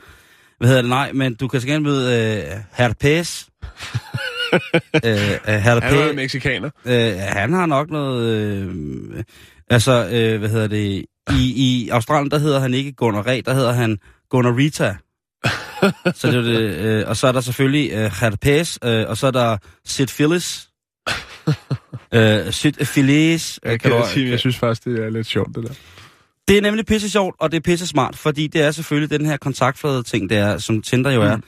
Hvad 0.59 0.69
hedder 0.69 0.83
det? 0.83 0.89
Nej, 0.89 1.13
men 1.13 1.35
du 1.35 1.49
kan 1.49 1.61
sikkert 1.61 1.83
møde 1.83 2.37
øh, 2.49 2.61
Herpes. 2.73 3.49
øh, 5.05 5.13
Han 5.45 5.63
Herpes. 5.63 5.93
er 5.93 6.07
jo 6.07 6.13
mexikaner. 6.13 6.71
Øh, 6.85 7.13
han 7.19 7.53
har 7.53 7.67
nok 7.67 7.91
noget... 7.91 8.25
Øh, 8.27 9.25
altså, 9.71 10.09
øh, 10.13 10.39
hvad 10.39 10.49
hedder 10.49 10.67
det... 10.67 11.05
I, 11.31 11.53
I 11.57 11.89
Australien, 11.89 12.31
der 12.31 12.39
hedder 12.39 12.61
han 12.61 12.75
ikke 12.75 12.93
Gunnar 12.93 13.23
Ræ, 13.23 13.41
der 13.47 13.55
hedder 13.55 13.73
han 13.73 13.99
Gunnar 14.31 14.57
Rita. 14.57 14.97
så 16.19 16.29
det, 16.29 16.35
er 16.37 16.43
det, 16.43 16.61
øh, 16.61 17.09
og 17.09 17.17
så 17.17 17.27
er 17.27 17.33
der 17.33 17.41
selvfølgelig 17.41 17.93
øh, 17.93 18.11
Herpes, 18.21 18.79
øh, 18.85 19.09
og 19.09 19.17
så 19.17 19.27
er 19.27 19.31
der 19.31 19.57
Sid 19.85 20.07
Phyllis. 20.07 20.68
øh, 22.47 22.53
Sid 22.53 22.73
Phyllis. 22.73 23.61
Øh, 23.63 23.71
Jeg, 23.71 23.81
kan 23.81 23.91
kan 23.91 24.05
sige, 24.07 24.31
jeg 24.31 24.39
synes 24.39 24.57
faktisk, 24.57 24.85
det 24.85 25.05
er 25.05 25.11
lidt 25.11 25.27
sjovt, 25.27 25.57
det 25.57 25.65
der. 25.65 25.75
det 26.49 26.59
er 26.59 26.63
nemlig 26.63 26.87
pisse 26.87 27.11
sjovt, 27.11 27.37
og 27.39 27.51
det 27.51 27.57
er 27.57 27.61
pisse 27.61 27.87
smart, 27.87 28.17
fordi 28.17 28.47
det 28.47 28.63
er 28.63 28.71
selvfølgelig 28.71 29.19
den 29.21 29.27
her 29.27 29.37
kontaktflade 29.37 30.03
ting, 30.03 30.31
det 30.31 30.39
er, 30.39 30.59
som 30.59 30.83
Tinder 30.83 31.11
jo 31.11 31.23
er. 31.23 31.37
Mm. 31.37 31.43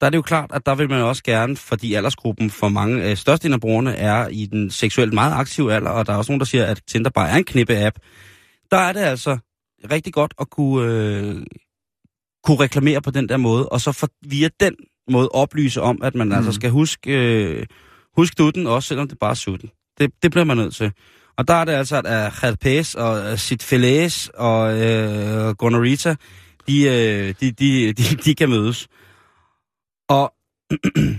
Der 0.00 0.06
er 0.06 0.10
det 0.10 0.16
jo 0.16 0.22
klart, 0.22 0.50
at 0.54 0.66
der 0.66 0.74
vil 0.74 0.88
man 0.88 1.00
også 1.00 1.22
gerne, 1.22 1.56
fordi 1.56 1.94
aldersgruppen 1.94 2.50
for 2.50 2.68
mange, 2.68 3.10
øh, 3.10 3.16
størstedelen 3.16 3.54
af 3.54 3.60
brugerne 3.60 3.96
er 3.96 4.28
i 4.28 4.46
den 4.46 4.70
seksuelt 4.70 5.12
meget 5.12 5.32
aktive 5.34 5.74
alder, 5.74 5.90
og 5.90 6.06
der 6.06 6.12
er 6.12 6.16
også 6.16 6.32
nogen, 6.32 6.40
der 6.40 6.46
siger, 6.46 6.64
at 6.66 6.80
Tinder 6.88 7.10
bare 7.10 7.30
er 7.30 7.36
en 7.36 7.44
knippe-app. 7.44 7.96
Der 8.70 8.76
er 8.76 8.92
det 8.92 9.00
altså 9.00 9.38
rigtig 9.90 10.12
godt 10.12 10.34
at 10.40 10.50
kunne, 10.50 10.92
øh, 10.92 11.42
kunne 12.44 12.60
reklamere 12.60 13.02
på 13.02 13.10
den 13.10 13.28
der 13.28 13.36
måde, 13.36 13.68
og 13.68 13.80
så 13.80 13.92
for, 13.92 14.08
via 14.26 14.48
den 14.60 14.74
måde 15.10 15.28
oplyse 15.28 15.80
om, 15.80 16.02
at 16.02 16.14
man 16.14 16.26
mm. 16.26 16.32
altså 16.32 16.52
skal 16.52 16.70
huske, 16.70 17.10
øh, 17.10 17.66
huske 18.16 18.34
dutten, 18.38 18.66
også 18.66 18.88
selvom 18.88 19.08
det 19.08 19.18
bare 19.18 19.30
er 19.30 19.34
sutten. 19.34 19.70
Det, 19.98 20.10
det 20.22 20.30
bliver 20.30 20.44
man 20.44 20.56
nødt 20.56 20.74
til. 20.74 20.92
Og 21.36 21.48
der 21.48 21.54
er 21.54 21.64
det 21.64 21.72
altså, 21.72 22.02
at 22.04 22.32
Herpes 22.42 22.94
og 22.94 23.38
Sitfeles 23.38 24.30
og 24.34 24.80
øh, 24.80 25.54
Gonorrhea, 25.54 26.14
de, 26.68 26.82
øh, 26.82 27.34
de, 27.40 27.52
de, 27.52 27.92
de, 27.92 28.16
de 28.24 28.34
kan 28.34 28.48
mødes. 28.48 28.88
Og 30.08 30.32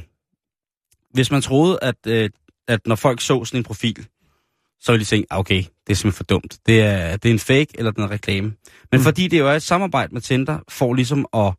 hvis 1.16 1.32
man 1.32 1.42
troede, 1.42 1.80
at, 1.82 1.96
øh, 2.08 2.30
at 2.68 2.80
når 2.88 2.96
folk 2.96 3.22
så 3.22 3.46
sådan 3.46 3.58
en 3.60 3.64
profil, 3.64 4.08
så 4.82 4.92
ville 4.92 5.00
de 5.06 5.10
tænke, 5.10 5.28
"Ah, 5.32 5.40
okay, 5.40 5.64
det 5.88 5.94
er 5.94 5.94
simpelthen 5.94 6.18
for 6.18 6.24
dumt. 6.24 6.58
Det 6.66 6.82
er, 6.82 7.18
det 7.18 7.30
er 7.30 7.34
en 7.34 7.40
fake, 7.40 7.68
eller 7.76 7.92
den 7.92 8.04
er 8.04 8.12
reklame. 8.12 8.48
Men 8.92 9.00
mm. 9.00 9.04
fordi 9.04 9.28
det 9.28 9.40
jo 9.40 9.48
er 9.48 9.54
et 9.54 9.64
samarbejde 9.64 10.14
med 10.14 10.22
Tinder, 10.22 10.60
for 10.70 10.94
ligesom 10.94 11.26
at 11.34 11.54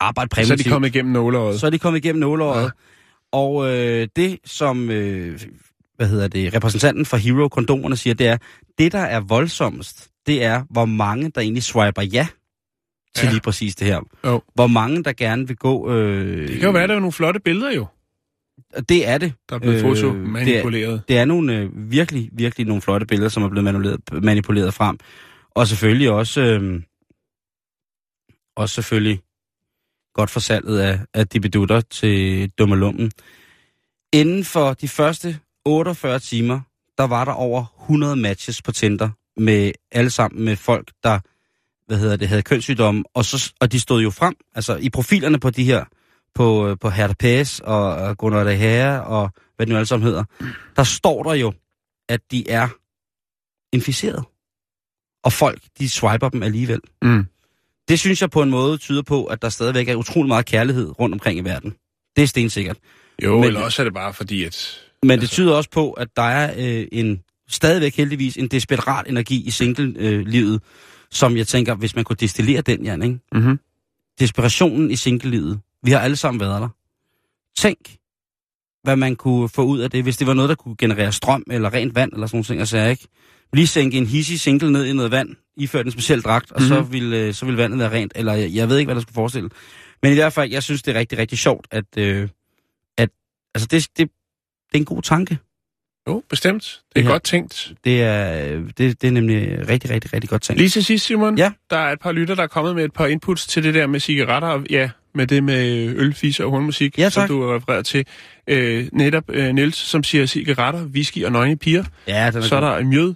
arbejde 0.00 0.28
Så 0.34 0.40
er 0.40 0.44
præventivt 0.44 0.64
de 0.64 0.70
kommet 0.70 0.88
igennem 0.94 1.12
nåleøjet. 1.12 1.60
så 1.60 1.66
er 1.66 1.70
de 1.70 1.78
kommet 1.78 2.04
igennem 2.04 2.20
nåleåret. 2.20 2.62
Ja. 2.62 2.70
Og 3.36 3.68
øh, 3.76 4.08
det, 4.16 4.38
som 4.44 4.90
øh, 4.90 5.40
hvad 5.96 6.08
hedder 6.08 6.28
det, 6.28 6.54
repræsentanten 6.54 7.04
for 7.06 7.16
Hero 7.16 7.48
Kondomerne 7.48 7.96
siger, 7.96 8.14
det 8.14 8.26
er, 8.26 8.36
det 8.78 8.92
der 8.92 8.98
er 8.98 9.20
voldsomst, 9.20 10.08
det 10.26 10.44
er, 10.44 10.62
hvor 10.70 10.84
mange 10.84 11.30
der 11.30 11.40
egentlig 11.40 11.62
swiper 11.62 12.02
ja 12.02 12.26
til 13.14 13.26
Ja. 13.26 13.30
lige 13.32 13.40
præcis 13.40 13.76
det 13.76 13.86
her. 13.86 14.00
Jo. 14.26 14.42
Hvor 14.54 14.66
mange 14.66 15.04
der 15.04 15.12
gerne 15.12 15.46
vil 15.48 15.56
gå... 15.56 15.90
Øh, 15.92 16.48
Det 16.48 16.50
kan 16.58 16.62
jo 16.66 16.70
være, 16.70 16.86
der 16.86 16.94
er 16.94 16.98
nogle 16.98 17.12
flotte 17.12 17.40
billeder 17.40 17.72
jo, 17.72 17.86
Det 18.88 19.08
er 19.08 19.18
det. 19.18 19.32
der 19.48 19.54
er 19.54 19.58
blevet 19.60 19.74
Øh, 19.76 19.80
foto 19.82 20.08
det 20.12 20.16
er- 20.22 20.26
manipuleret. 20.26 21.02
Det 21.08 21.18
er 21.18 21.24
nogle 21.24 21.56
øh, 21.56 21.90
virkelig, 21.90 22.30
virkelig 22.32 22.66
nogle 22.66 22.82
flotte 22.82 23.06
billeder, 23.06 23.28
som 23.28 23.42
er 23.42 23.48
blevet 23.48 23.64
manipuleret, 23.64 24.00
manipuleret 24.24 24.74
frem. 24.74 24.98
Og 25.54 25.66
selvfølgelig 25.68 26.10
også, 26.10 26.40
øh, 26.40 26.82
også 28.56 28.74
selvfølgelig 28.74 29.20
godt 30.16 30.30
for 30.30 30.40
salget 30.40 30.78
af, 30.78 31.00
af 31.14 31.28
de 31.28 31.40
bedutter 31.40 31.80
til 31.80 32.48
Dummelummen. 32.58 33.10
Inden 34.12 34.44
for 34.44 34.74
de 34.74 34.88
første 34.88 35.38
48 35.64 36.18
timer, 36.18 36.60
der 36.98 37.04
var 37.04 37.24
der 37.24 37.32
over 37.32 37.64
100 37.82 38.16
matches 38.16 38.62
på 38.62 38.72
Tinder, 38.72 39.10
med 39.36 39.72
alle 39.92 40.10
sammen 40.10 40.44
med 40.44 40.56
folk, 40.56 40.92
der 41.02 41.18
hvad 41.86 41.98
hedder 41.98 42.16
det, 42.16 42.28
havde 42.28 42.42
kønssygdomme, 42.42 43.04
og, 43.14 43.24
så, 43.24 43.52
og 43.60 43.72
de 43.72 43.80
stod 43.80 44.02
jo 44.02 44.10
frem, 44.10 44.34
altså 44.54 44.76
i 44.76 44.90
profilerne 44.90 45.40
på 45.40 45.50
de 45.50 45.64
her, 45.64 45.84
på, 46.34 46.76
på 46.80 46.90
Hertha 46.90 47.44
og, 47.64 47.94
og 47.94 48.18
Gunnar 48.18 48.44
de 48.44 48.54
Herre 48.54 49.04
og 49.04 49.30
hvad 49.56 49.66
det 49.66 49.72
nu 49.72 49.76
alle 49.76 49.86
sammen 49.86 50.06
hedder, 50.06 50.24
der 50.76 50.84
står 50.84 51.22
der 51.22 51.34
jo, 51.34 51.52
at 52.08 52.20
de 52.30 52.50
er 52.50 52.68
inficeret. 53.72 54.24
Og 55.24 55.32
folk, 55.32 55.62
de 55.78 55.88
swiper 55.88 56.28
dem 56.28 56.42
alligevel. 56.42 56.80
Mm. 57.02 57.26
Det 57.88 57.98
synes 57.98 58.20
jeg 58.20 58.30
på 58.30 58.42
en 58.42 58.50
måde 58.50 58.78
tyder 58.78 59.02
på, 59.02 59.24
at 59.24 59.42
der 59.42 59.48
stadigvæk 59.48 59.88
er 59.88 59.94
utrolig 59.94 60.28
meget 60.28 60.46
kærlighed 60.46 61.00
rundt 61.00 61.12
omkring 61.12 61.38
i 61.38 61.42
verden. 61.42 61.74
Det 62.16 62.22
er 62.22 62.26
stensikkert. 62.26 62.76
Jo, 63.24 63.34
Men- 63.34 63.44
eller 63.44 63.60
også 63.60 63.82
er 63.82 63.84
det 63.84 63.94
bare 63.94 64.14
fordi, 64.14 64.44
at... 64.44 64.82
Men 65.02 65.20
det 65.20 65.30
tyder 65.30 65.54
også 65.54 65.70
på, 65.70 65.92
at 65.92 66.08
der 66.16 66.22
er 66.22 66.54
øh, 66.58 66.86
en 66.92 67.22
stadigvæk 67.48 67.96
heldigvis 67.96 68.36
en 68.36 68.48
desperat 68.48 69.08
energi 69.08 69.46
i 69.46 69.50
single-livet, 69.50 70.54
øh, 70.54 70.60
som 71.10 71.36
jeg 71.36 71.46
tænker, 71.46 71.74
hvis 71.74 71.96
man 71.96 72.04
kunne 72.04 72.16
destillere 72.20 72.60
den, 72.60 72.84
Jan, 72.84 73.02
ikke? 73.02 73.18
Mm-hmm. 73.32 73.58
Desperationen 74.20 74.90
i 74.90 74.96
single-livet. 74.96 75.60
Vi 75.82 75.90
har 75.90 75.98
alle 76.00 76.16
sammen 76.16 76.40
været 76.40 76.60
der. 76.62 76.68
Tænk, 77.56 77.78
hvad 78.82 78.96
man 78.96 79.16
kunne 79.16 79.48
få 79.48 79.62
ud 79.64 79.78
af 79.78 79.90
det, 79.90 80.02
hvis 80.02 80.16
det 80.16 80.26
var 80.26 80.34
noget, 80.34 80.48
der 80.48 80.54
kunne 80.54 80.76
generere 80.76 81.12
strøm 81.12 81.44
eller 81.50 81.72
rent 81.74 81.94
vand 81.94 82.12
eller 82.12 82.26
sådan 82.26 82.36
nogle 82.36 82.44
ting, 82.44 82.60
altså 82.60 82.78
ikke? 82.78 83.08
Lige 83.52 83.66
sænke 83.66 83.98
en 83.98 84.06
hissig 84.06 84.40
single 84.40 84.72
ned 84.72 84.84
i 84.84 84.92
noget 84.92 85.10
vand, 85.10 85.36
iført 85.56 85.86
en 85.86 85.92
speciel 85.92 86.22
dragt, 86.22 86.52
og 86.52 86.60
mm-hmm. 86.62 86.76
så, 86.76 86.82
Mhm. 86.82 86.92
ville, 86.92 87.16
øh, 87.18 87.34
så 87.34 87.44
ville 87.46 87.58
vandet 87.62 87.78
være 87.78 87.90
rent, 87.92 88.12
eller 88.14 88.32
jeg, 88.32 88.50
jeg 88.54 88.68
ved 88.68 88.78
ikke, 88.78 88.86
hvad 88.86 88.94
der 88.94 89.00
skulle 89.02 89.14
forestille. 89.14 89.50
Men 90.02 90.12
i 90.12 90.14
hvert 90.14 90.32
fald, 90.32 90.50
jeg 90.50 90.62
synes, 90.62 90.82
det 90.82 90.96
er 90.96 90.98
rigtig, 90.98 91.18
rigtig 91.18 91.38
sjovt, 91.38 91.66
at, 91.70 91.84
øh, 91.98 92.28
at 92.98 93.08
altså 93.54 93.66
det, 93.70 93.82
det, 93.82 93.98
det 93.98 94.74
er 94.74 94.78
en 94.78 94.84
god 94.84 95.02
tanke. 95.02 95.38
Jo, 96.08 96.22
bestemt. 96.30 96.80
Det 96.94 97.00
er 97.00 97.04
Ja. 97.04 97.10
godt 97.10 97.22
tænkt. 97.24 97.72
Det 97.84 98.02
er, 98.02 98.44
det, 98.78 99.02
det 99.02 99.04
er 99.04 99.10
nemlig 99.10 99.68
rigtig, 99.68 99.90
rigtig, 99.90 100.12
rigtig 100.12 100.30
godt 100.30 100.42
tænkt. 100.42 100.58
Lige 100.60 100.68
til 100.70 100.84
sidst, 100.84 101.06
Simon. 101.06 101.38
Ja. 101.38 101.52
Der 101.70 101.76
er 101.76 101.92
et 101.92 102.00
par 102.00 102.12
lytter, 102.12 102.34
der 102.34 102.42
er 102.42 102.46
kommet 102.46 102.74
med 102.74 102.84
et 102.84 102.92
par 102.92 103.06
inputs 103.06 103.46
til 103.46 103.62
det 103.62 103.74
der 103.74 103.86
med 103.86 104.00
cigaretter. 104.00 104.48
Og 104.48 104.66
Ja, 104.70 104.90
med 105.14 105.26
det 105.26 105.44
med 105.44 105.88
ølfis 105.96 106.40
og 106.40 106.50
hornmusik, 106.50 106.98
Ja, 106.98 107.10
som 107.10 107.28
du 107.28 107.52
refererer 107.54 107.82
til. 107.82 108.06
Øh, 108.46 108.88
netop 108.92 109.24
øh, 109.30 109.54
Niels, 109.54 109.76
som 109.76 110.02
siger 110.04 110.26
cigaretter, 110.26 110.84
whisky 110.84 111.24
og 111.24 111.32
nøgne 111.32 111.56
piger. 111.56 111.84
Ja, 112.08 112.30
den 112.30 112.36
er 112.38 112.40
Så 112.46 112.56
er 112.56 112.60
god. 112.60 112.68
der 112.68 112.84
Mjød, 112.84 113.14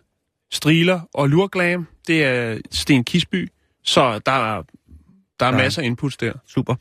Striler 0.52 1.00
og 1.14 1.28
Lurglam. 1.28 1.86
Det 2.06 2.24
er 2.24 2.58
Sten 2.72 3.04
Kisby. 3.04 3.48
Så 3.84 4.20
der 4.26 4.32
er, 4.32 4.62
der 5.40 5.46
er 5.46 5.50
Nej. 5.50 5.62
masser 5.62 5.82
af 5.82 5.86
inputs 5.86 6.16
der. 6.16 6.32
Super. 6.54 6.74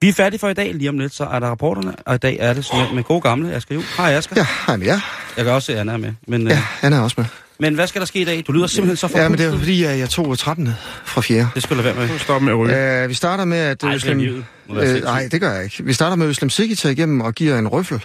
Vi 0.00 0.08
er 0.08 0.12
færdige 0.12 0.38
for 0.40 0.48
i 0.48 0.54
dag. 0.54 0.74
Lige 0.74 0.88
om 0.88 0.98
lidt, 0.98 1.14
så 1.14 1.24
er 1.24 1.38
der 1.38 1.46
rapporterne. 1.46 1.94
Og 2.06 2.14
i 2.14 2.18
dag 2.18 2.36
er 2.40 2.52
det 2.52 2.64
sådan 2.64 2.94
med 2.94 3.02
gode 3.04 3.20
gamle 3.20 3.52
Asger 3.54 3.74
Juhl. 3.74 3.86
Hej 3.96 4.12
Asger. 4.12 4.34
Ja, 4.36 4.46
hej 4.66 4.76
med 4.76 4.86
jer. 4.86 5.00
Jeg 5.36 5.44
kan 5.44 5.54
også 5.54 5.66
se, 5.66 5.72
at 5.72 5.78
Anna 5.78 5.92
er 5.92 5.96
med. 5.96 6.12
Men, 6.28 6.46
Ja, 6.48 6.52
øh, 6.52 6.58
han 6.62 6.92
er 6.92 7.00
også 7.00 7.14
med. 7.18 7.26
men 7.60 7.74
hvad 7.74 7.86
skal 7.86 8.00
der 8.00 8.06
ske 8.06 8.20
i 8.20 8.24
dag? 8.24 8.44
Du 8.46 8.52
lyder 8.52 8.66
simpelthen 8.66 8.96
så 8.96 9.18
Ja, 9.18 9.28
men 9.28 9.38
det 9.38 9.44
er 9.44 9.50
forpustet. 9.50 9.60
fordi, 9.66 9.84
at 9.84 9.98
jeg 9.98 10.10
tog 10.10 10.38
13. 10.38 10.68
fra 11.04 11.20
4. 11.20 11.50
Det 11.54 11.62
skal 11.62 11.76
du 11.76 11.82
være 11.82 11.94
med. 11.94 12.08
Nu 12.08 12.18
stopper 12.18 12.44
med 12.44 12.52
at 12.52 12.58
ryge. 12.58 13.04
Uh, 13.04 13.08
vi 13.08 13.14
starter 13.14 13.44
med, 13.44 13.58
at 13.58 13.82
Ej, 13.82 13.94
Øslem... 13.94 14.20
Øh, 14.20 15.02
nej, 15.02 15.28
det 15.32 15.40
gør 15.40 15.52
jeg 15.54 15.64
ikke. 15.64 15.84
Vi 15.84 15.92
starter 15.92 16.16
med 16.16 16.26
Øslem 16.26 16.50
Sigge 16.50 16.74
tager 16.74 16.92
igennem 16.92 17.20
og 17.20 17.34
giver 17.34 17.58
en 17.58 17.68
røffel. 17.68 18.04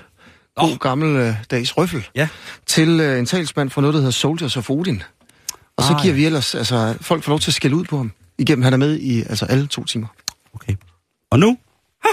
God 0.60 1.04
øh, 1.04 1.34
dags 1.52 1.78
røffel. 1.78 2.08
Ja. 2.16 2.28
Til 2.66 3.00
øh, 3.00 3.20
en 3.20 3.26
talsmand 3.26 3.70
for 3.70 3.82
noget, 3.82 3.94
der 3.94 4.00
hedder 4.00 4.12
Soldiers 4.12 4.58
of 4.58 4.70
Odin. 4.70 5.04
Og 5.78 5.84
så 5.84 5.94
Ah, 5.94 6.02
giver 6.02 6.14
ja. 6.14 6.18
vi 6.20 6.26
ellers, 6.26 6.56
altså, 6.56 6.96
folk 7.02 7.24
får 7.24 7.32
lov 7.32 7.40
til 7.40 7.52
at 7.52 7.56
skælde 7.56 7.76
ud 7.76 7.84
på 7.86 7.98
ham. 7.98 8.12
Igennem, 8.38 8.64
han 8.64 8.74
er 8.74 8.78
med 8.78 9.00
i 9.00 9.20
altså 9.22 9.46
alle 9.46 9.68
to 9.68 9.84
timer. 9.84 10.08
Okay. 10.54 10.76
Og 11.32 11.40
nu? 11.40 11.58